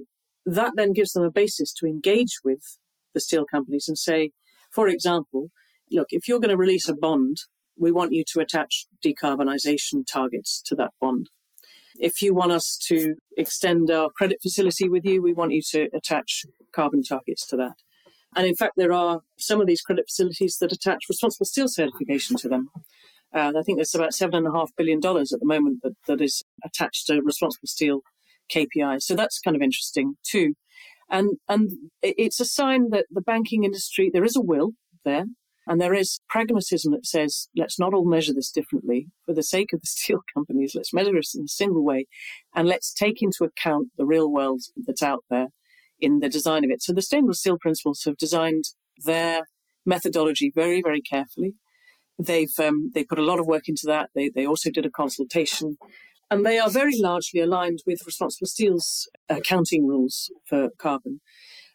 that 0.47 0.73
then 0.77 0.93
gives 0.93 1.13
them 1.13 1.25
a 1.25 1.31
basis 1.31 1.73
to 1.75 1.87
engage 1.87 2.41
with 2.45 2.79
the 3.13 3.21
steel 3.21 3.45
companies 3.45 3.89
and 3.89 3.99
say, 3.99 4.33
for 4.71 4.89
example, 4.89 5.51
look, 5.91 6.09
if 6.11 6.29
you're 6.29 6.41
going 6.41 6.51
to 6.51 6.57
release 6.57 6.89
a 6.89 6.95
bond, 6.95 7.39
we 7.79 7.93
want 7.93 8.13
you 8.13 8.25
to 8.33 8.41
attach 8.41 8.87
decarbonisation 9.05 10.07
targets 10.07 10.63
to 10.67 10.75
that 10.77 10.93
bond. 11.01 11.29
If 11.99 12.23
you 12.23 12.35
want 12.35 12.53
us 12.53 12.77
to 12.89 13.15
extend 13.37 13.91
our 13.91 14.11
credit 14.11 14.39
facility 14.43 14.89
with 14.89 15.05
you, 15.05 15.23
we 15.23 15.33
want 15.33 15.53
you 15.53 15.63
to 15.71 15.89
attach 15.95 16.45
carbon 16.75 17.03
targets 17.03 17.47
to 17.49 17.57
that. 17.57 17.77
And 18.37 18.47
in 18.47 18.57
fact, 18.57 18.73
there 18.77 18.93
are 18.93 19.21
some 19.39 19.61
of 19.61 19.69
these 19.69 19.81
credit 19.81 20.07
facilities 20.09 20.57
that 20.61 20.73
attach 20.73 21.05
responsible 21.09 21.47
steel 21.47 21.69
certification 21.69 22.37
to 22.39 22.49
them. 22.49 22.71
I 23.33 23.63
think 23.65 23.79
there's 23.79 23.95
about 23.95 24.11
$7.5 24.13 24.69
billion 24.77 24.99
at 24.99 25.03
the 25.03 25.39
moment 25.43 25.81
that, 25.83 25.95
that 26.07 26.21
is 26.21 26.43
attached 26.65 27.07
to 27.07 27.21
responsible 27.23 27.67
steel 27.67 28.01
KPIs. 28.53 29.03
So 29.03 29.15
that's 29.15 29.39
kind 29.39 29.57
of 29.57 29.63
interesting 29.63 30.15
too. 30.23 30.55
And, 31.11 31.37
and 31.49 31.71
it's 32.03 32.41
a 32.41 32.45
sign 32.45 32.91
that 32.91 33.07
the 33.11 33.21
banking 33.21 33.65
industry, 33.65 34.11
there 34.13 34.25
is 34.25 34.37
a 34.37 34.41
will 34.41 34.73
there, 35.05 35.27
and 35.67 35.81
there 35.81 35.95
is 35.95 36.21
pragmatism 36.29 36.93
that 36.93 37.07
says, 37.07 37.49
let's 37.57 37.79
not 37.79 37.95
all 37.95 38.05
measure 38.05 38.35
this 38.35 38.51
differently. 38.51 39.09
For 39.25 39.35
the 39.35 39.43
sake 39.43 39.73
of 39.73 39.81
the 39.81 39.87
steel 39.89 40.21
companies, 40.35 40.75
let's 40.75 40.93
measure 40.93 41.13
this 41.13 41.35
in 41.35 41.45
a 41.45 41.49
single 41.49 41.85
way, 41.85 42.07
and 42.55 42.69
let's 42.69 42.93
take 42.93 43.23
into 43.23 43.45
account 43.45 43.89
the 43.97 44.07
real 44.07 44.31
world 44.31 44.63
that's 44.87 45.03
out 45.03 45.25
there 45.31 45.49
in 46.01 46.21
the 46.21 46.29
design 46.29 46.65
of 46.65 46.71
it. 46.71 46.83
So 46.83 46.93
the 46.93 47.03
Sustainable 47.03 47.35
Steel 47.35 47.59
Principles 47.59 48.03
have 48.05 48.17
designed 48.17 48.65
their 49.05 49.45
methodology 49.87 50.53
very, 50.55 50.83
very 50.83 51.01
carefully. 51.01 51.55
They've 52.19 52.53
um, 52.61 52.93
they 52.95 53.05
put 53.05 53.19
a 53.19 53.25
lot 53.25 53.41
of 53.41 53.47
work 53.47 53.69
into 53.69 53.87
that. 53.87 54.11
They 54.15 54.29
they 54.29 54.47
also 54.47 54.71
did 54.71 54.87
a 54.87 54.91
consultation, 54.91 55.79
and 56.35 56.45
they 56.45 56.59
are 56.59 56.69
very 56.69 56.99
largely 56.99 57.41
aligned 57.41 57.79
with 57.87 58.05
Responsible 58.05 58.49
Steel's 58.49 59.09
accounting 59.29 59.87
rules 59.87 60.33
for 60.49 60.71
carbon. 60.79 61.21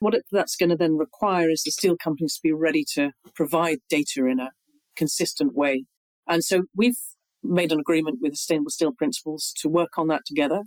What 0.02 0.15
that's 0.34 0.58
going 0.58 0.69
to 0.69 0.76
then 0.76 0.98
require 0.98 1.50
is 1.50 1.63
the 1.63 1.72
steel 1.72 1.95
companies 1.95 2.36
to 2.36 2.41
be 2.43 2.52
ready 2.52 2.84
to 2.95 3.12
provide 3.36 3.78
data 3.89 4.26
in 4.26 4.41
a 4.41 4.52
consistent 4.98 5.56
way. 5.56 5.86
And 6.28 6.43
so 6.43 6.63
we've 6.76 6.98
made 7.41 7.72
an 7.72 7.80
agreement 7.80 8.17
with 8.22 8.34
the 8.34 8.36
Sustainable 8.36 8.72
Steel 8.72 8.91
Principles 8.91 9.54
to 9.62 9.69
work 9.69 9.98
on 9.98 10.08
that 10.10 10.24
together 10.26 10.63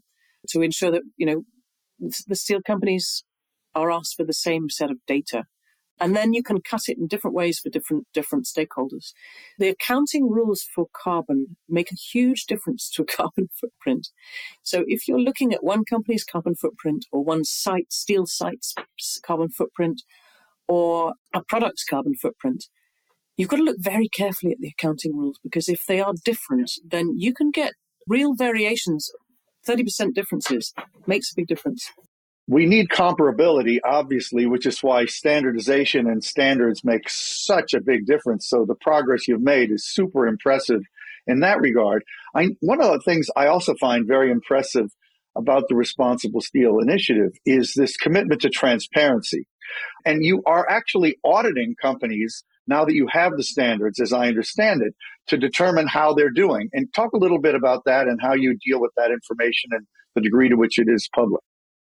to 0.49 0.63
ensure 0.63 0.91
that 0.91 1.03
you 1.19 1.27
know 1.27 1.43
the 2.27 2.35
steel 2.35 2.61
companies 2.67 3.25
are 3.75 3.91
asked 3.91 4.15
for 4.17 4.25
the 4.25 4.33
same 4.33 4.71
set 4.71 4.91
of 4.91 4.97
data 5.07 5.45
and 6.03 6.17
then 6.17 6.33
you 6.33 6.43
can 6.43 6.61
cut 6.61 6.89
it 6.89 6.99
in 6.99 7.07
different 7.07 7.37
ways 7.37 7.61
for 7.61 7.71
different 7.71 8.09
different 8.13 8.45
stakeholders. 8.45 9.13
The 9.57 9.69
accounting 9.69 10.29
rules 10.29 10.63
for 10.75 10.87
carbon 10.93 11.57
make 11.69 11.93
a 11.93 11.95
huge 11.95 12.47
difference 12.47 12.91
to 12.91 13.03
a 13.03 13.07
carbon 13.17 13.49
footprint. 13.59 14.09
So 14.65 14.83
if 14.89 15.07
you're 15.07 15.21
looking 15.21 15.55
at 15.55 15.63
one 15.63 15.85
company's 15.85 16.25
carbon 16.25 16.57
footprint 16.57 17.07
or 17.13 17.23
one 17.23 17.45
site, 17.45 17.93
steel 17.93 18.27
site's 18.27 18.75
carbon 19.25 19.49
footprint, 19.49 20.03
or 20.67 21.15
a 21.33 21.43
product's 21.49 21.85
carbon 21.85 22.15
footprint, 22.21 22.65
you've 23.37 23.49
got 23.49 23.59
to 23.59 23.63
look 23.63 23.79
very 23.79 24.09
carefully 24.09 24.53
at 24.53 24.59
the 24.59 24.73
accounting 24.77 25.17
rules 25.17 25.39
because 25.41 25.69
if 25.69 25.87
they 25.87 26.01
are 26.01 26.15
different, 26.25 26.73
then 26.85 27.15
you 27.17 27.33
can 27.33 27.53
get 27.53 27.75
real 28.09 28.35
variations. 28.35 29.09
30% 29.69 30.15
differences 30.15 30.75
makes 31.07 31.31
a 31.31 31.37
big 31.37 31.47
difference 31.47 31.89
we 32.53 32.67
need 32.67 32.91
comparability, 32.91 33.79
obviously, 33.83 34.45
which 34.45 34.67
is 34.67 34.83
why 34.83 35.07
standardization 35.07 36.07
and 36.07 36.23
standards 36.23 36.85
make 36.85 37.09
such 37.09 37.73
a 37.73 37.81
big 37.81 38.05
difference. 38.05 38.47
So 38.47 38.67
the 38.67 38.75
progress 38.75 39.27
you've 39.27 39.41
made 39.41 39.71
is 39.71 39.89
super 39.89 40.27
impressive 40.27 40.83
in 41.27 41.41
that 41.41 41.63
regard. 41.63 42.05
I, 42.35 42.49
one 42.61 42.83
of 42.83 42.93
the 42.93 43.01
things 43.01 43.29
I 43.35 43.47
also 43.47 43.75
find 43.81 44.07
very 44.07 44.31
impressive 44.31 44.91
about 45.35 45.65
the 45.71 45.77
Responsible 45.77 46.43
Steel 46.43 46.79
Initiative 46.79 47.33
is 47.47 47.73
this 47.75 47.97
commitment 47.97 48.43
to 48.43 48.51
transparency. 48.51 49.47
And 50.05 50.23
you 50.23 50.43
are 50.45 50.69
actually 50.69 51.17
auditing 51.25 51.75
companies 51.81 52.45
now 52.67 52.85
that 52.85 52.93
you 52.93 53.07
have 53.11 53.33
the 53.35 53.45
standards, 53.45 53.99
as 53.99 54.13
I 54.13 54.29
understand 54.29 54.83
it, 54.83 54.95
to 55.29 55.39
determine 55.39 55.87
how 55.87 56.13
they're 56.13 56.29
doing. 56.29 56.69
And 56.75 56.93
talk 56.93 57.15
a 57.15 57.19
little 57.19 57.41
bit 57.41 57.55
about 57.55 57.85
that 57.87 58.09
and 58.09 58.21
how 58.21 58.35
you 58.35 58.59
deal 58.63 58.79
with 58.79 58.93
that 58.99 59.11
information 59.11 59.71
and 59.71 59.87
the 60.15 60.21
degree 60.21 60.51
to 60.51 60.57
which 60.57 60.79
it 60.79 60.89
is 60.91 61.09
public. 61.15 61.41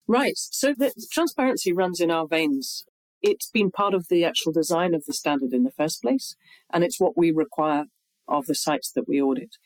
Right. 0.06 0.36
So 0.36 0.74
the 0.76 0.92
transparency 1.10 1.72
runs 1.72 2.00
in 2.00 2.10
our 2.10 2.26
veins. 2.26 2.84
It's 3.22 3.48
been 3.48 3.70
part 3.70 3.94
of 3.94 4.08
the 4.08 4.24
actual 4.24 4.52
design 4.52 4.94
of 4.94 5.04
the 5.06 5.14
standard 5.14 5.52
in 5.54 5.64
the 5.64 5.70
first 5.70 6.02
place, 6.02 6.36
and 6.72 6.84
it's 6.84 7.00
what 7.00 7.16
we 7.16 7.30
require 7.30 7.84
of 8.28 8.46
the 8.46 8.54
sites 8.54 8.92
that 8.92 9.08
we 9.08 9.20
audit. 9.20 9.56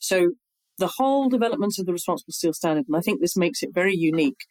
So 0.00 0.32
the 0.78 0.94
whole 0.96 1.28
development 1.28 1.78
of 1.78 1.86
the 1.86 1.92
responsible 1.92 2.32
steel 2.32 2.52
standard, 2.52 2.86
and 2.88 2.96
I 2.96 3.00
think 3.00 3.20
this 3.20 3.36
makes 3.36 3.62
it 3.62 3.72
very 3.72 3.94
unique, 3.94 4.46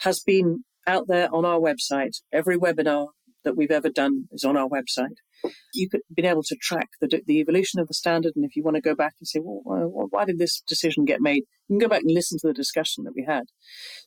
has 0.00 0.20
been 0.20 0.64
out 0.86 1.06
there 1.08 1.34
on 1.34 1.46
our 1.46 1.58
website. 1.58 2.20
Every 2.30 2.58
webinar 2.58 3.08
that 3.44 3.56
we've 3.56 3.70
ever 3.70 3.88
done 3.88 4.24
is 4.32 4.44
on 4.44 4.56
our 4.56 4.68
website. 4.68 5.16
You 5.74 5.88
could 5.88 6.02
been 6.14 6.24
able 6.24 6.42
to 6.44 6.56
track 6.56 6.88
the, 7.00 7.20
the 7.26 7.40
evolution 7.40 7.80
of 7.80 7.88
the 7.88 7.94
standard, 7.94 8.32
and 8.36 8.44
if 8.44 8.56
you 8.56 8.62
want 8.62 8.76
to 8.76 8.80
go 8.80 8.94
back 8.94 9.14
and 9.20 9.26
say, 9.26 9.40
well, 9.42 10.06
why 10.10 10.24
did 10.24 10.38
this 10.38 10.62
decision 10.66 11.04
get 11.04 11.20
made? 11.20 11.44
You 11.68 11.74
can 11.74 11.78
go 11.78 11.88
back 11.88 12.02
and 12.02 12.12
listen 12.12 12.38
to 12.40 12.46
the 12.46 12.52
discussion 12.54 13.04
that 13.04 13.14
we 13.14 13.24
had. 13.26 13.44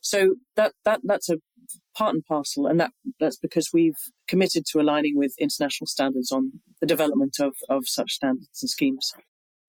So 0.00 0.36
that 0.56 0.72
that 0.84 1.00
that's 1.04 1.28
a 1.28 1.36
part 1.96 2.14
and 2.14 2.24
parcel, 2.24 2.66
and 2.66 2.80
that 2.80 2.92
that's 3.20 3.38
because 3.38 3.70
we've 3.72 3.98
committed 4.28 4.64
to 4.72 4.80
aligning 4.80 5.16
with 5.16 5.34
international 5.38 5.86
standards 5.86 6.32
on 6.32 6.52
the 6.80 6.86
development 6.86 7.36
of 7.40 7.56
of 7.68 7.84
such 7.86 8.12
standards 8.12 8.62
and 8.62 8.70
schemes. 8.70 9.12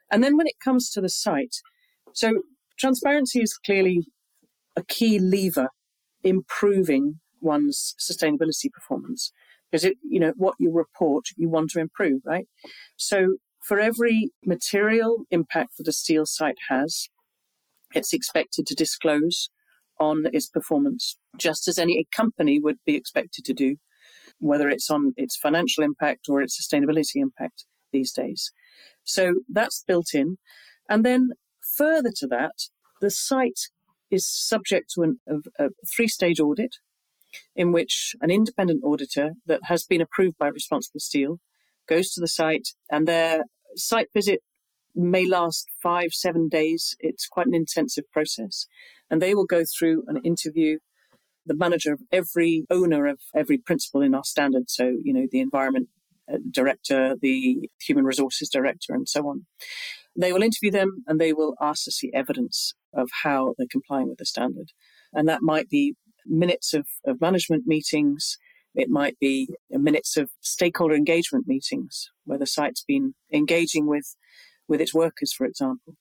And 0.10 0.23
then 0.23 0.38
when 0.38 0.47
it 0.47 0.56
comes 0.63 0.89
to 0.91 1.01
the 1.01 1.10
site, 1.10 1.56
so 2.13 2.43
transparency 2.80 3.41
is 3.41 3.58
clearly 3.65 4.08
a 4.77 4.84
key 4.84 5.19
lever 5.19 5.69
improving 6.23 7.19
one's 7.41 7.93
sustainability 7.99 8.71
performance 8.71 9.32
because 9.71 9.84
you 10.10 10.19
know, 10.19 10.34
what 10.38 10.56
you 10.60 10.71
report, 10.71 11.25
you 11.36 11.49
want 11.49 11.71
to 11.71 11.80
improve, 11.80 12.21
right? 12.25 12.47
So 12.95 13.38
for 13.63 13.80
every 13.80 14.32
material 14.45 15.25
impact 15.30 15.77
that 15.77 15.88
a 15.88 15.91
steel 15.91 16.25
site 16.25 16.58
has, 16.69 17.10
it's 17.93 18.13
expected 18.13 18.65
to 18.67 18.75
disclose 18.75 19.49
on 19.99 20.25
its 20.32 20.47
performance, 20.47 21.17
just 21.38 21.67
as 21.67 21.77
any 21.77 22.06
company 22.15 22.60
would 22.60 22.77
be 22.86 22.95
expected 22.95 23.43
to 23.45 23.53
do, 23.53 23.77
whether 24.39 24.69
it's 24.69 24.89
on 24.89 25.13
its 25.17 25.36
financial 25.36 25.84
impact 25.84 26.27
or 26.30 26.41
its 26.41 26.60
sustainability 26.60 27.15
impact 27.15 27.65
these 27.91 28.12
days. 28.12 28.51
So 29.03 29.36
that's 29.49 29.84
built 29.88 30.13
in. 30.13 30.38
And 30.89 31.06
then 31.06 31.32
further 31.75 32.12
to 32.17 32.27
that, 32.27 32.53
the 33.01 33.10
site 33.10 33.60
is 34.10 34.27
subject 34.27 34.91
to 34.95 35.03
an, 35.03 35.19
a, 35.27 35.65
a 35.65 35.69
three 35.95 36.08
stage 36.08 36.39
audit 36.39 36.75
in 37.56 37.71
which 37.71 38.15
an 38.21 38.30
independent 38.30 38.84
auditor 38.84 39.32
that 39.45 39.62
has 39.63 39.84
been 39.84 40.02
approved 40.02 40.38
by 40.38 40.47
Responsible 40.47 41.00
Steel 41.00 41.39
goes 41.88 42.12
to 42.12 42.21
the 42.21 42.28
site 42.28 42.69
and 42.91 43.08
their 43.08 43.43
site 43.76 44.08
visit 44.13 44.41
may 44.95 45.26
last 45.28 45.67
five, 45.82 46.10
seven 46.12 46.50
days. 46.50 46.95
It's 47.00 47.28
quite 47.28 47.47
an 47.47 47.54
intensive 47.54 48.06
process. 48.12 48.65
And 49.10 49.21
they 49.21 49.36
will 49.36 49.45
go 49.45 49.63
through 49.78 50.04
and 50.08 50.26
interview 50.26 50.80
the 51.45 51.56
manager 51.56 51.93
of 51.93 52.02
every 52.12 52.65
owner 52.69 53.07
of 53.07 53.20
every 53.34 53.57
principle 53.57 54.01
in 54.01 54.14
our 54.14 54.24
standard. 54.24 54.70
So, 54.70 54.91
you 55.01 55.14
know, 55.14 55.28
the 55.32 55.39
environment 55.39 55.88
uh, 56.32 56.38
director, 56.51 57.16
the 57.22 57.70
human 57.82 58.03
resources 58.03 58.49
director, 58.49 58.93
and 58.93 59.07
so 59.07 59.28
on. 59.28 59.45
They 60.20 60.34
will 60.34 60.43
interview 60.43 60.72
them 60.72 61.03
and 61.07 61.22
they 61.22 61.32
will 61.32 61.55
ask 61.62 61.86
to 61.86 61.91
see 61.91 62.12
evidence 62.14 62.74
of 62.93 63.09
how 63.24 63.53
they're 63.57 63.68
complying 63.72 64.09
with 64.09 64.18
the 64.18 64.26
standard. 64.26 64.72
And 65.14 65.30
that 65.30 65.41
might 65.41 65.70
be 65.70 65.95
minutes 66.28 66.73
of, 66.73 66.88
of 67.05 67.21
management 67.21 67.63
meetings. 67.65 68.38
It 68.75 68.89
might 68.89 69.17
be 69.19 69.49
uh, 69.73 69.80
minutes 69.80 70.17
of 70.17 70.30
stakeholder 70.41 70.95
engagement 70.95 71.45
meetings 71.47 72.09
where 72.25 72.38
the 72.38 72.45
site's 72.45 72.84
been 72.88 73.15
engaging 73.34 73.88
with 73.88 74.15
with 74.67 74.82
its 74.82 74.93
workers, 74.93 75.34
for 75.34 75.45
example. 75.45 75.95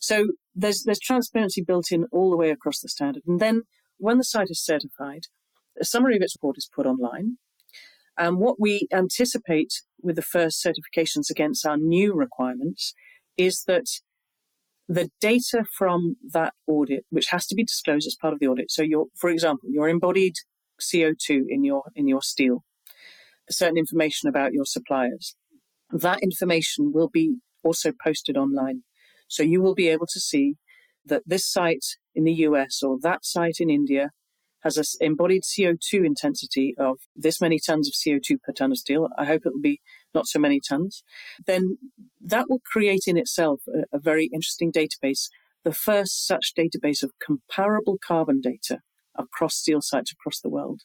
So 0.00 0.28
there's 0.54 0.84
there's 0.84 1.00
transparency 1.00 1.62
built 1.62 1.90
in 1.90 2.06
all 2.12 2.30
the 2.30 2.36
way 2.36 2.50
across 2.50 2.80
the 2.80 2.88
standard. 2.88 3.22
And 3.26 3.40
then 3.40 3.62
when 3.98 4.18
the 4.18 4.24
site 4.24 4.50
is 4.50 4.64
certified, 4.64 5.24
a 5.80 5.84
summary 5.84 6.16
of 6.16 6.22
its 6.22 6.36
report 6.36 6.56
is 6.58 6.68
put 6.74 6.86
online. 6.86 7.38
And 8.18 8.38
what 8.38 8.60
we 8.60 8.88
anticipate 8.92 9.72
with 10.02 10.16
the 10.16 10.22
first 10.22 10.64
certifications 10.64 11.30
against 11.30 11.66
our 11.66 11.76
new 11.76 12.14
requirements 12.14 12.94
is 13.36 13.64
that 13.66 13.86
the 14.88 15.10
data 15.20 15.64
from 15.76 16.16
that 16.32 16.52
audit, 16.66 17.04
which 17.10 17.26
has 17.30 17.46
to 17.46 17.54
be 17.54 17.64
disclosed 17.64 18.06
as 18.06 18.16
part 18.20 18.34
of 18.34 18.40
the 18.40 18.46
audit. 18.46 18.70
So, 18.70 18.82
your, 18.82 19.06
for 19.18 19.30
example, 19.30 19.68
your 19.70 19.88
embodied 19.88 20.34
CO2 20.80 21.44
in 21.48 21.64
your 21.64 21.84
in 21.94 22.08
your 22.08 22.22
steel, 22.22 22.64
certain 23.50 23.78
information 23.78 24.28
about 24.28 24.52
your 24.52 24.64
suppliers. 24.64 25.36
That 25.90 26.22
information 26.22 26.92
will 26.92 27.10
be 27.12 27.36
also 27.62 27.92
posted 28.02 28.36
online. 28.36 28.82
So 29.28 29.42
you 29.42 29.62
will 29.62 29.74
be 29.74 29.88
able 29.88 30.06
to 30.06 30.20
see 30.20 30.56
that 31.06 31.22
this 31.26 31.50
site 31.50 31.84
in 32.14 32.24
the 32.24 32.34
US 32.34 32.82
or 32.82 32.98
that 33.02 33.24
site 33.24 33.56
in 33.60 33.70
India 33.70 34.10
has 34.62 34.76
an 34.76 34.84
embodied 35.00 35.42
CO2 35.42 36.04
intensity 36.06 36.74
of 36.78 36.98
this 37.16 37.40
many 37.40 37.58
tons 37.58 37.88
of 37.88 37.94
CO2 37.94 38.40
per 38.42 38.52
ton 38.52 38.70
of 38.72 38.78
steel. 38.78 39.08
I 39.18 39.24
hope 39.24 39.42
it 39.44 39.52
will 39.52 39.60
be 39.60 39.80
not 40.14 40.26
so 40.26 40.38
many 40.38 40.60
tons. 40.60 41.02
Then 41.46 41.78
that 42.20 42.46
will 42.48 42.60
create 42.64 43.04
in 43.06 43.16
itself 43.16 43.62
a, 43.68 43.96
a 43.96 44.00
very 44.00 44.26
interesting 44.32 44.72
database, 44.72 45.28
the 45.64 45.72
first 45.72 46.26
such 46.26 46.52
database 46.56 47.02
of 47.02 47.12
comparable 47.24 47.98
carbon 48.04 48.40
data 48.40 48.80
across 49.16 49.56
steel 49.56 49.80
sites 49.80 50.12
across 50.12 50.40
the 50.40 50.50
world. 50.50 50.82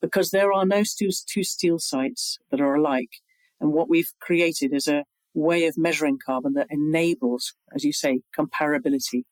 Because 0.00 0.30
there 0.30 0.52
are 0.52 0.66
no 0.66 0.82
two 0.82 1.42
steel 1.44 1.78
sites 1.78 2.38
that 2.50 2.60
are 2.60 2.74
alike. 2.74 3.20
And 3.60 3.72
what 3.72 3.88
we've 3.88 4.12
created 4.20 4.74
is 4.74 4.88
a 4.88 5.04
way 5.32 5.66
of 5.66 5.78
measuring 5.78 6.18
carbon 6.24 6.54
that 6.54 6.66
enables, 6.70 7.54
as 7.74 7.84
you 7.84 7.92
say, 7.92 8.22
comparability 8.36 9.22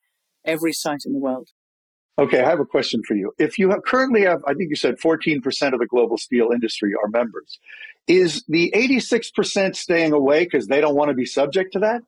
every 0.45 0.73
site 0.73 1.03
in 1.05 1.13
the 1.13 1.19
world. 1.19 1.51
Okay, 2.19 2.41
I 2.41 2.49
have 2.51 2.59
a 2.59 2.65
question 2.65 3.01
for 3.07 3.15
you. 3.15 3.33
If 3.39 3.59
you 3.59 3.71
have, 3.71 3.85
currently 3.85 4.23
have, 4.23 4.41
I 4.45 4.55
think 4.55 4.71
you 4.71 4.77
said 4.77 4.97
14% 4.99 5.39
of 5.73 5.79
the 5.79 5.87
global 5.89 6.19
steel 6.19 6.51
industry 6.53 6.93
are 7.01 7.09
members, 7.09 7.61
is 8.09 8.45
the 8.49 8.73
86% 8.75 9.77
staying 9.77 10.13
away 10.13 10.43
because 10.45 10.67
they 10.67 10.81
don't 10.81 10.97
want 10.97 11.11
to 11.11 11.15
be 11.15 11.25
subject 11.25 11.75
to 11.75 11.79
that? 11.79 12.03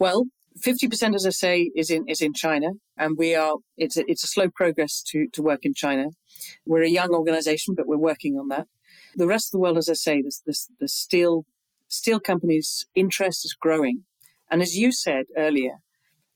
Well, 0.00 0.24
50%, 0.58 1.14
as 1.14 1.26
I 1.26 1.30
say, 1.30 1.70
is 1.76 1.90
in 1.90 2.08
is 2.08 2.20
in 2.20 2.34
China, 2.34 2.70
and 2.96 3.16
we 3.16 3.36
are. 3.36 3.58
It's 3.76 3.96
a, 3.96 4.10
it's 4.10 4.24
a 4.24 4.26
slow 4.26 4.48
progress 4.50 5.00
to 5.10 5.28
to 5.32 5.42
work 5.42 5.60
in 5.62 5.74
China. 5.74 6.08
We're 6.66 6.82
a 6.82 6.88
young 6.88 7.10
organisation, 7.10 7.74
but 7.76 7.86
we're 7.86 7.98
working 7.98 8.36
on 8.36 8.48
that. 8.48 8.66
The 9.14 9.28
rest 9.28 9.48
of 9.48 9.52
the 9.52 9.58
world, 9.60 9.78
as 9.78 9.88
I 9.88 9.92
say, 9.92 10.22
this, 10.22 10.42
this 10.44 10.68
the 10.80 10.88
steel 10.88 11.44
steel 11.86 12.18
companies' 12.18 12.86
interest 12.96 13.44
is 13.44 13.54
growing, 13.54 14.04
and 14.50 14.60
as 14.60 14.76
you 14.76 14.90
said 14.90 15.26
earlier, 15.36 15.76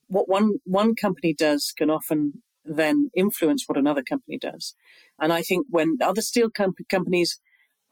what 0.07 0.29
one 0.29 0.59
one 0.65 0.95
company 0.95 1.35
does 1.35 1.73
can 1.77 1.91
often 1.91 2.44
then 2.65 3.11
influence 3.17 3.65
what 3.67 3.79
another 3.79 4.03
company 4.03 4.39
does. 4.39 4.75
And 5.21 5.33
I 5.33 5.43
think 5.43 5.67
when 5.69 5.99
other 6.03 6.23
steel 6.23 6.51
com- 6.51 6.75
companies 6.89 7.41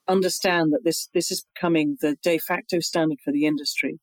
understand 0.08 0.72
that 0.72 0.84
this 0.84 1.08
this 1.14 1.30
is 1.30 1.46
becoming 1.54 1.96
the 2.00 2.16
de 2.22 2.38
facto 2.38 2.80
standard 2.80 3.18
for 3.24 3.32
the 3.32 3.46
industry, 3.46 4.00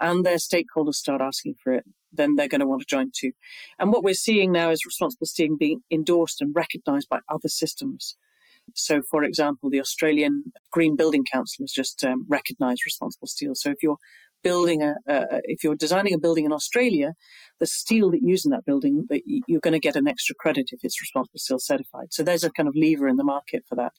and 0.00 0.24
their 0.24 0.36
stakeholders 0.36 0.94
start 0.94 1.20
asking 1.20 1.54
for 1.62 1.72
it, 1.72 1.84
then 2.12 2.34
they're 2.36 2.48
going 2.48 2.60
to 2.60 2.66
want 2.66 2.80
to 2.82 2.86
join 2.86 3.10
too. 3.14 3.32
And 3.78 3.92
what 3.92 4.04
we're 4.04 4.14
seeing 4.14 4.52
now 4.52 4.70
is 4.70 4.86
responsible 4.86 5.26
steel 5.26 5.56
being 5.58 5.80
endorsed 5.90 6.40
and 6.40 6.54
recognised 6.54 7.08
by 7.08 7.20
other 7.28 7.48
systems. 7.48 8.16
So, 8.74 9.02
for 9.02 9.24
example, 9.24 9.68
the 9.68 9.80
Australian 9.80 10.52
Green 10.72 10.96
Building 10.96 11.24
Council 11.30 11.64
has 11.64 11.72
just 11.72 12.02
um, 12.02 12.24
recognised 12.28 12.82
responsible 12.86 13.26
steel. 13.26 13.54
So, 13.54 13.70
if 13.70 13.82
you're 13.82 13.98
building 14.44 14.82
a, 14.82 14.94
uh, 15.08 15.40
if 15.44 15.64
you're 15.64 15.74
designing 15.74 16.14
a 16.14 16.18
building 16.18 16.44
in 16.44 16.52
Australia, 16.52 17.14
the 17.58 17.66
steel 17.66 18.10
that 18.12 18.20
you 18.22 18.28
use 18.28 18.44
in 18.44 18.52
that 18.52 18.64
building, 18.64 19.06
that 19.08 19.22
you're 19.26 19.60
going 19.60 19.72
to 19.72 19.80
get 19.80 19.96
an 19.96 20.06
extra 20.06 20.36
credit 20.36 20.66
if 20.70 20.80
it's 20.84 21.00
responsible 21.00 21.38
steel 21.38 21.58
certified. 21.58 22.08
So 22.10 22.22
there's 22.22 22.44
a 22.44 22.50
kind 22.50 22.68
of 22.68 22.76
lever 22.76 23.08
in 23.08 23.16
the 23.16 23.24
market 23.24 23.64
for 23.68 23.74
that. 23.74 23.92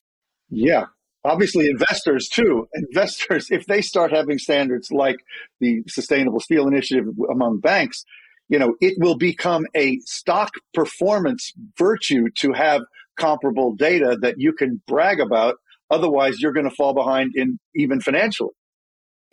Yeah. 0.50 0.86
Obviously, 1.26 1.68
investors 1.68 2.30
too. 2.30 2.68
Investors, 2.74 3.48
if 3.50 3.66
they 3.66 3.82
start 3.82 4.12
having 4.14 4.38
standards 4.38 4.92
like 4.92 5.18
the 5.60 5.82
Sustainable 5.88 6.40
Steel 6.40 6.68
Initiative 6.68 7.06
among 7.30 7.60
banks, 7.60 8.06
you 8.48 8.60
know, 8.60 8.76
it 8.80 8.94
will 9.00 9.18
become 9.18 9.66
a 9.76 10.00
stock 10.06 10.52
performance 10.74 11.52
virtue 11.78 12.26
to 12.38 12.54
have 12.54 12.84
comparable 13.18 13.74
data 13.76 14.18
that 14.22 14.36
you 14.38 14.54
can 14.54 14.82
brag 14.88 15.20
about. 15.20 15.56
Otherwise, 15.90 16.40
you're 16.40 16.54
going 16.54 16.70
to 16.70 16.76
fall 16.76 16.94
behind 16.94 17.32
in 17.36 17.60
even 17.76 18.00
financially. 18.02 18.52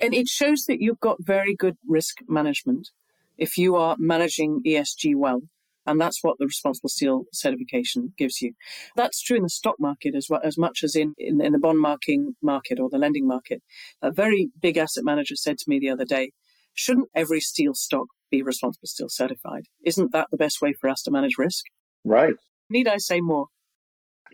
And 0.02 0.12
it 0.14 0.28
shows 0.28 0.64
that 0.66 0.80
you've 0.80 1.00
got 1.00 1.18
very 1.20 1.54
good 1.54 1.76
risk 1.86 2.18
management 2.28 2.90
if 3.38 3.56
you 3.56 3.76
are 3.76 3.96
managing 3.98 4.60
ESG 4.66 5.14
well. 5.14 5.42
And 5.86 6.00
that's 6.00 6.18
what 6.22 6.38
the 6.38 6.46
responsible 6.46 6.88
steel 6.88 7.24
certification 7.32 8.12
gives 8.16 8.40
you. 8.40 8.52
That's 8.94 9.20
true 9.20 9.36
in 9.36 9.42
the 9.42 9.48
stock 9.48 9.76
market 9.80 10.14
as 10.14 10.26
well, 10.28 10.40
as 10.44 10.58
much 10.58 10.82
as 10.84 10.94
in, 10.94 11.14
in, 11.18 11.40
in 11.40 11.52
the 11.52 11.58
bond 11.58 11.80
marking 11.80 12.34
market 12.42 12.78
or 12.78 12.88
the 12.88 12.98
lending 12.98 13.26
market. 13.26 13.62
A 14.00 14.12
very 14.12 14.50
big 14.60 14.76
asset 14.76 15.04
manager 15.04 15.34
said 15.34 15.58
to 15.58 15.64
me 15.68 15.78
the 15.78 15.90
other 15.90 16.04
day, 16.04 16.32
shouldn't 16.74 17.08
every 17.14 17.40
steel 17.40 17.74
stock 17.74 18.06
be 18.30 18.42
responsible 18.42 18.86
steel 18.86 19.08
certified? 19.08 19.64
Isn't 19.84 20.12
that 20.12 20.28
the 20.30 20.36
best 20.36 20.60
way 20.60 20.72
for 20.72 20.88
us 20.88 21.02
to 21.02 21.10
manage 21.10 21.36
risk? 21.36 21.64
Right. 22.04 22.34
Need 22.70 22.88
I 22.88 22.98
say 22.98 23.20
more? 23.20 23.46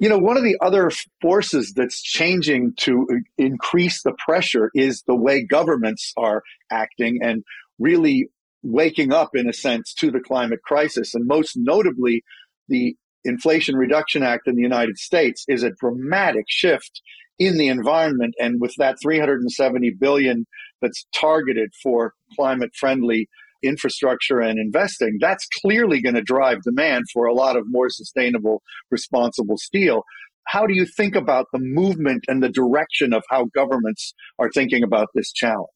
You 0.01 0.09
know, 0.09 0.19
one 0.19 0.37
of 0.37 0.45
the 0.45 0.57
other 0.61 0.91
forces 1.21 1.73
that's 1.75 2.01
changing 2.01 2.75
to 2.79 3.07
increase 3.37 4.03
the 4.03 4.15
pressure 4.25 4.71
is 4.75 5.03
the 5.07 5.17
way 5.17 5.45
governments 5.45 6.13
are 6.17 6.43
acting 6.71 7.19
and 7.23 7.43
really 7.79 8.29
waking 8.63 9.13
up, 9.13 9.31
in 9.35 9.49
a 9.49 9.53
sense, 9.53 9.93
to 9.95 10.11
the 10.11 10.21
climate 10.21 10.63
crisis. 10.63 11.15
And 11.15 11.27
most 11.27 11.57
notably, 11.57 12.23
the 12.69 12.97
Inflation 13.25 13.77
Reduction 13.77 14.23
Act 14.23 14.47
in 14.47 14.55
the 14.55 14.63
United 14.63 14.99
States 14.99 15.45
is 15.49 15.63
a 15.63 15.73
dramatic 15.73 16.47
shift 16.49 17.03
in 17.39 17.59
the 17.59 17.69
environment. 17.69 18.35
And 18.39 18.61
with 18.61 18.75
that 18.79 18.97
370 19.03 19.91
billion 19.99 20.47
that's 20.81 21.07
targeted 21.15 21.73
for 21.83 22.15
climate 22.37 22.71
friendly 22.75 23.29
infrastructure 23.63 24.41
and 24.41 24.59
investing, 24.59 25.19
that's 25.21 25.47
clearly 25.61 26.01
going 26.01 26.15
to 26.15 26.23
drive 26.23 26.63
demand 26.63 27.05
for 27.13 27.27
a 27.27 27.35
lot 27.35 27.57
of 27.57 27.65
more 27.67 27.89
sustainable, 27.91 28.63
responsible 28.91 29.57
steel. 29.57 30.03
How 30.47 30.67
do 30.67 30.75
you 30.75 30.87
think 30.87 31.15
about 31.15 31.47
the 31.53 31.59
movement 31.59 32.25
and 32.29 32.43
the 32.43 32.49
direction 32.49 33.13
of 33.13 33.23
how 33.31 33.47
governments 33.55 34.15
are 34.39 34.51
thinking 34.51 34.83
about 34.83 35.09
this 35.15 35.31
challenge? 35.33 35.69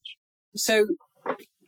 So, 0.57 0.87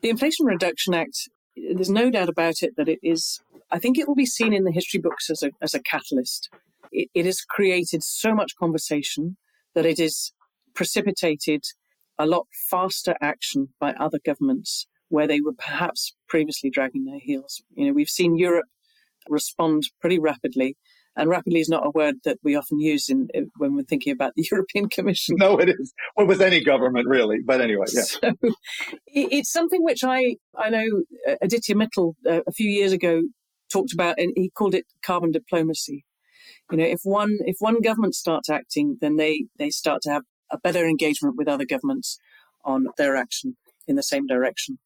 the 0.01 0.11
Inflation 0.11 0.47
Reduction 0.47 0.95
Act, 0.95 1.29
there's 1.57 1.91
no 1.91 2.11
doubt 2.11 2.29
about 2.29 2.63
it 2.63 2.75
that 2.77 2.89
it 2.89 2.99
is, 3.03 3.41
I 3.71 3.79
think 3.79 3.99
it 3.99 4.09
will 4.09 4.15
be 4.15 4.27
seen 4.27 4.53
in 4.53 4.65
the 4.65 4.73
history 4.73 5.01
books 5.01 5.31
as 5.31 5.43
a, 5.43 5.51
as 5.61 5.75
a 5.75 5.83
catalyst. 5.83 6.49
It, 6.93 7.09
it 7.15 7.27
has 7.27 7.41
created 7.43 8.03
so 8.03 8.35
much 8.35 8.57
conversation 8.57 9.37
that 9.75 9.87
it 9.87 9.99
has 9.99 10.33
precipitated 10.75 11.65
a 12.19 12.27
lot 12.27 12.47
faster 12.71 13.15
action 13.21 13.69
by 13.81 13.93
other 13.93 14.19
governments 14.25 14.87
where 15.15 15.29
they 15.29 15.41
were 15.41 15.55
perhaps 15.55 16.15
previously 16.29 16.71
dragging 16.71 17.05
their 17.05 17.21
heels. 17.21 17.63
You 17.75 17.87
know, 17.87 17.93
we've 17.93 18.09
seen 18.09 18.37
Europe 18.37 18.67
respond 19.29 19.85
pretty 20.01 20.19
rapidly. 20.19 20.77
And 21.17 21.31
rapidly 21.31 21.61
is 21.61 21.69
not 21.69 21.87
a 21.87 21.91
word 21.91 22.17
that 22.25 22.39
we 22.43 22.57
often 22.57 22.81
use 22.81 23.09
in, 23.09 23.29
when 23.57 23.77
we're 23.77 23.85
thinking 23.85 24.13
about 24.13 24.33
the 24.35 24.45
European 24.51 24.89
Commission. 24.89 25.37
No, 25.39 25.57
it 25.59 25.69
is. 25.69 25.95
Well, 26.17 26.27
with 26.27 26.43
any 26.43 26.63
government, 26.63 27.07
really. 27.07 27.39
But 27.47 27.61
anyway, 27.61 27.87
yeah. 27.93 28.03
So 28.03 28.33
it's 29.07 29.53
something 29.53 29.85
which 29.85 30.03
I, 30.03 30.37
I 30.59 30.71
know 30.71 31.03
uh, 31.29 31.37
Aditya 31.41 31.77
Mittal 31.77 32.15
uh, 32.29 32.41
a 32.49 32.51
few 32.51 32.69
years 32.69 32.93
ago 32.93 33.23
talked 33.73 33.93
about, 33.93 34.17
and 34.19 34.33
he 34.35 34.51
called 34.51 34.75
it 34.75 34.87
carbon 35.07 35.31
diplomacy. 35.31 36.05
You 36.73 36.79
know, 36.79 36.85
if 36.85 37.01
one 37.05 37.39
if 37.43 37.57
one 37.61 37.81
government 37.81 38.17
starts 38.17 38.51
acting, 38.51 38.99
then 39.01 39.17
they 39.17 39.45
they 39.57 39.71
start 39.71 40.03
to 40.03 40.11
have 40.11 40.25
a 40.51 40.59
better 40.59 40.85
engagement 40.85 41.37
with 41.37 41.47
other 41.47 41.65
governments 41.65 42.19
on 42.65 42.87
their 42.99 43.15
action 43.15 43.57
in 43.87 43.97
the 43.97 44.03
same 44.03 44.27
direction. 44.27 44.79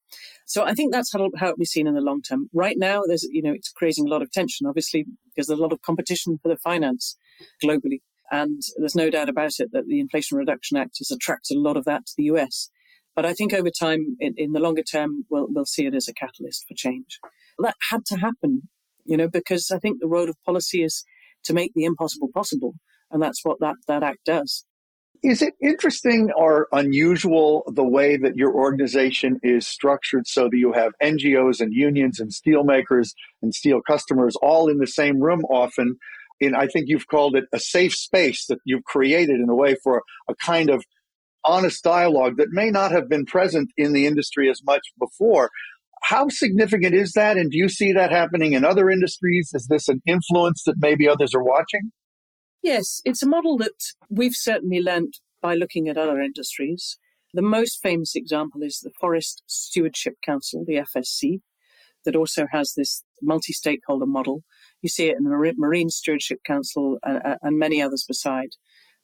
So 0.47 0.65
I 0.65 0.75
think 0.75 0.93
that's 0.93 1.13
how, 1.13 1.29
how 1.37 1.49
it 1.49 1.51
will 1.51 1.59
be 1.59 1.65
seen 1.65 1.87
in 1.87 1.95
the 1.95 2.01
long 2.01 2.23
term. 2.23 2.49
Right 2.53 2.77
now, 2.79 3.03
there's, 3.07 3.27
you 3.31 3.43
know, 3.43 3.53
it's 3.53 3.71
creating 3.71 4.07
a 4.07 4.11
lot 4.11 4.23
of 4.23 4.31
tension, 4.31 4.67
obviously, 4.67 5.05
because 5.25 5.47
there's 5.47 5.59
a 5.59 5.63
lot 5.63 5.73
of 5.73 5.83
competition 5.83 6.39
for 6.43 6.49
the 6.49 6.57
finance 6.57 7.17
globally. 7.63 8.01
And 8.31 8.61
there's 8.77 8.95
no 8.95 9.11
doubt 9.11 9.29
about 9.29 9.53
it 9.59 9.71
that 9.73 9.87
the 9.87 10.01
Inflation 10.01 10.37
Reduction 10.37 10.77
Act 10.77 10.99
has 10.99 11.11
attracted 11.11 11.57
a 11.57 11.61
lot 11.61 11.77
of 11.77 11.85
that 11.85 12.07
to 12.07 12.13
the 12.17 12.25
US. 12.25 12.71
But 13.17 13.27
I 13.27 13.33
think 13.33 13.53
over 13.53 13.71
time, 13.71 14.17
in, 14.21 14.35
in 14.37 14.53
the 14.53 14.61
longer 14.61 14.83
term, 14.83 15.25
we'll, 15.31 15.49
we'll 15.51 15.65
see 15.65 15.87
it 15.87 15.95
as 15.95 16.09
a 16.09 16.15
catalyst 16.15 16.67
for 16.69 16.75
change. 16.75 17.19
That 17.59 17.75
had 17.91 18.05
to 18.07 18.17
happen, 18.17 18.69
you 19.05 19.17
know, 19.17 19.29
because 19.29 19.71
I 19.71 19.79
think 19.79 19.99
the 20.01 20.07
road 20.07 20.29
of 20.29 20.37
policy 20.45 20.83
is 20.83 21.05
to 21.45 21.53
make 21.53 21.73
the 21.75 21.85
impossible 21.85 22.29
possible. 22.33 22.75
And 23.11 23.23
that's 23.23 23.41
what 23.43 23.59
that, 23.61 23.77
that 23.89 24.03
act 24.03 24.25
does. 24.25 24.65
Is 25.23 25.43
it 25.43 25.55
interesting 25.61 26.31
or 26.37 26.69
unusual 26.71 27.65
the 27.75 27.87
way 27.87 28.17
that 28.17 28.37
your 28.37 28.55
organization 28.55 29.41
is 29.43 29.67
structured 29.67 30.29
so 30.29 30.45
that 30.45 30.57
you 30.57 30.73
have 30.73 30.93
NGOs 31.03 31.61
and 31.61 31.73
unions 31.73 32.21
and 32.21 32.31
steelmakers 32.31 33.11
and 33.43 33.53
steel 33.53 33.81
customers 33.85 34.37
all 34.37 34.69
in 34.69 34.79
the 34.79 34.87
same 34.87 35.21
room 35.21 35.45
often? 35.51 35.97
And 36.41 36.55
I 36.55 36.69
think 36.69 36.85
you've 36.89 37.09
called 37.09 37.35
it 37.35 37.45
a 37.53 37.59
safe 37.59 37.95
space 37.95 38.47
that 38.47 38.59
you've 38.65 38.85
created 38.85 39.41
in 39.41 39.49
a 39.49 39.57
way 39.57 39.77
for 39.83 40.03
a 40.29 40.35
kind 40.37 40.71
of 40.71 40.85
honest 41.45 41.83
dialogue 41.83 42.37
that 42.37 42.49
may 42.51 42.71
not 42.71 42.93
have 42.93 43.09
been 43.09 43.25
present 43.25 43.71
in 43.77 43.93
the 43.93 44.07
industry 44.07 44.49
as 44.49 44.63
much 44.65 44.83
before. 45.01 45.51
How 46.03 46.29
significant 46.29 46.95
is 46.95 47.13
that? 47.13 47.37
And 47.37 47.51
do 47.51 47.59
you 47.59 47.69
see 47.69 47.93
that 47.93 48.13
happening 48.13 48.53
in 48.53 48.65
other 48.65 48.89
industries? 48.89 49.51
Is 49.53 49.67
this 49.69 49.89
an 49.89 50.01
influence 50.07 50.63
that 50.65 50.77
maybe 50.79 51.09
others 51.09 51.35
are 51.35 51.43
watching? 51.43 51.91
Yes, 52.63 53.01
it's 53.05 53.23
a 53.23 53.29
model 53.29 53.57
that 53.59 53.93
we've 54.11 54.35
certainly 54.35 54.81
learnt 54.81 55.19
by 55.41 55.55
looking 55.55 55.89
at 55.89 55.97
other 55.97 56.21
industries. 56.21 56.99
The 57.33 57.43
most 57.43 57.81
famous 57.83 58.17
example 58.17 58.63
is 58.63 58.81
the 58.81 58.91
Forest 59.01 59.43
Stewardship 59.47 60.15
Council, 60.25 60.65
the 60.67 60.85
FSC, 60.97 61.41
that 62.05 62.17
also 62.17 62.47
has 62.51 62.75
this 62.75 63.05
multi 63.23 63.53
stakeholder 63.53 64.07
model 64.07 64.43
You 64.83 64.89
see 64.89 65.09
it 65.09 65.17
in 65.19 65.25
the 65.25 65.55
Marine 65.57 65.91
Stewardship 65.91 66.41
Council 66.45 66.99
and, 67.03 67.19
uh, 67.19 67.29
uh, 67.31 67.37
and 67.43 67.59
many 67.59 67.83
others 67.83 68.05
beside. 68.07 68.51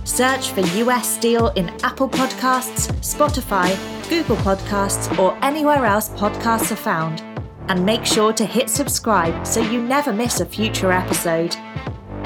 Search 0.05 0.51
for 0.51 0.61
US 0.61 1.15
Steel 1.15 1.47
in 1.55 1.69
Apple 1.83 2.07
Podcasts, 2.07 2.91
Spotify, 3.01 3.75
Google 4.07 4.35
Podcasts, 4.37 5.17
or 5.17 5.35
anywhere 5.43 5.83
else 5.83 6.09
podcasts 6.09 6.71
are 6.71 6.75
found 6.75 7.21
and 7.69 7.83
make 7.83 8.05
sure 8.05 8.31
to 8.31 8.45
hit 8.45 8.69
subscribe 8.69 9.45
so 9.47 9.61
you 9.61 9.81
never 9.81 10.13
miss 10.13 10.39
a 10.39 10.45
future 10.45 10.91
episode. 10.91 11.55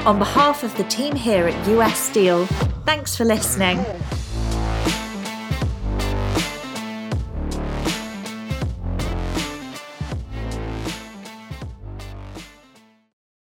On 0.04 0.18
behalf 0.18 0.62
of 0.62 0.76
the 0.76 0.84
team 0.84 1.16
here 1.16 1.48
at 1.48 1.68
US 1.68 1.98
Steel, 1.98 2.44
thanks 2.84 3.16
for 3.16 3.24
listening. 3.24 3.82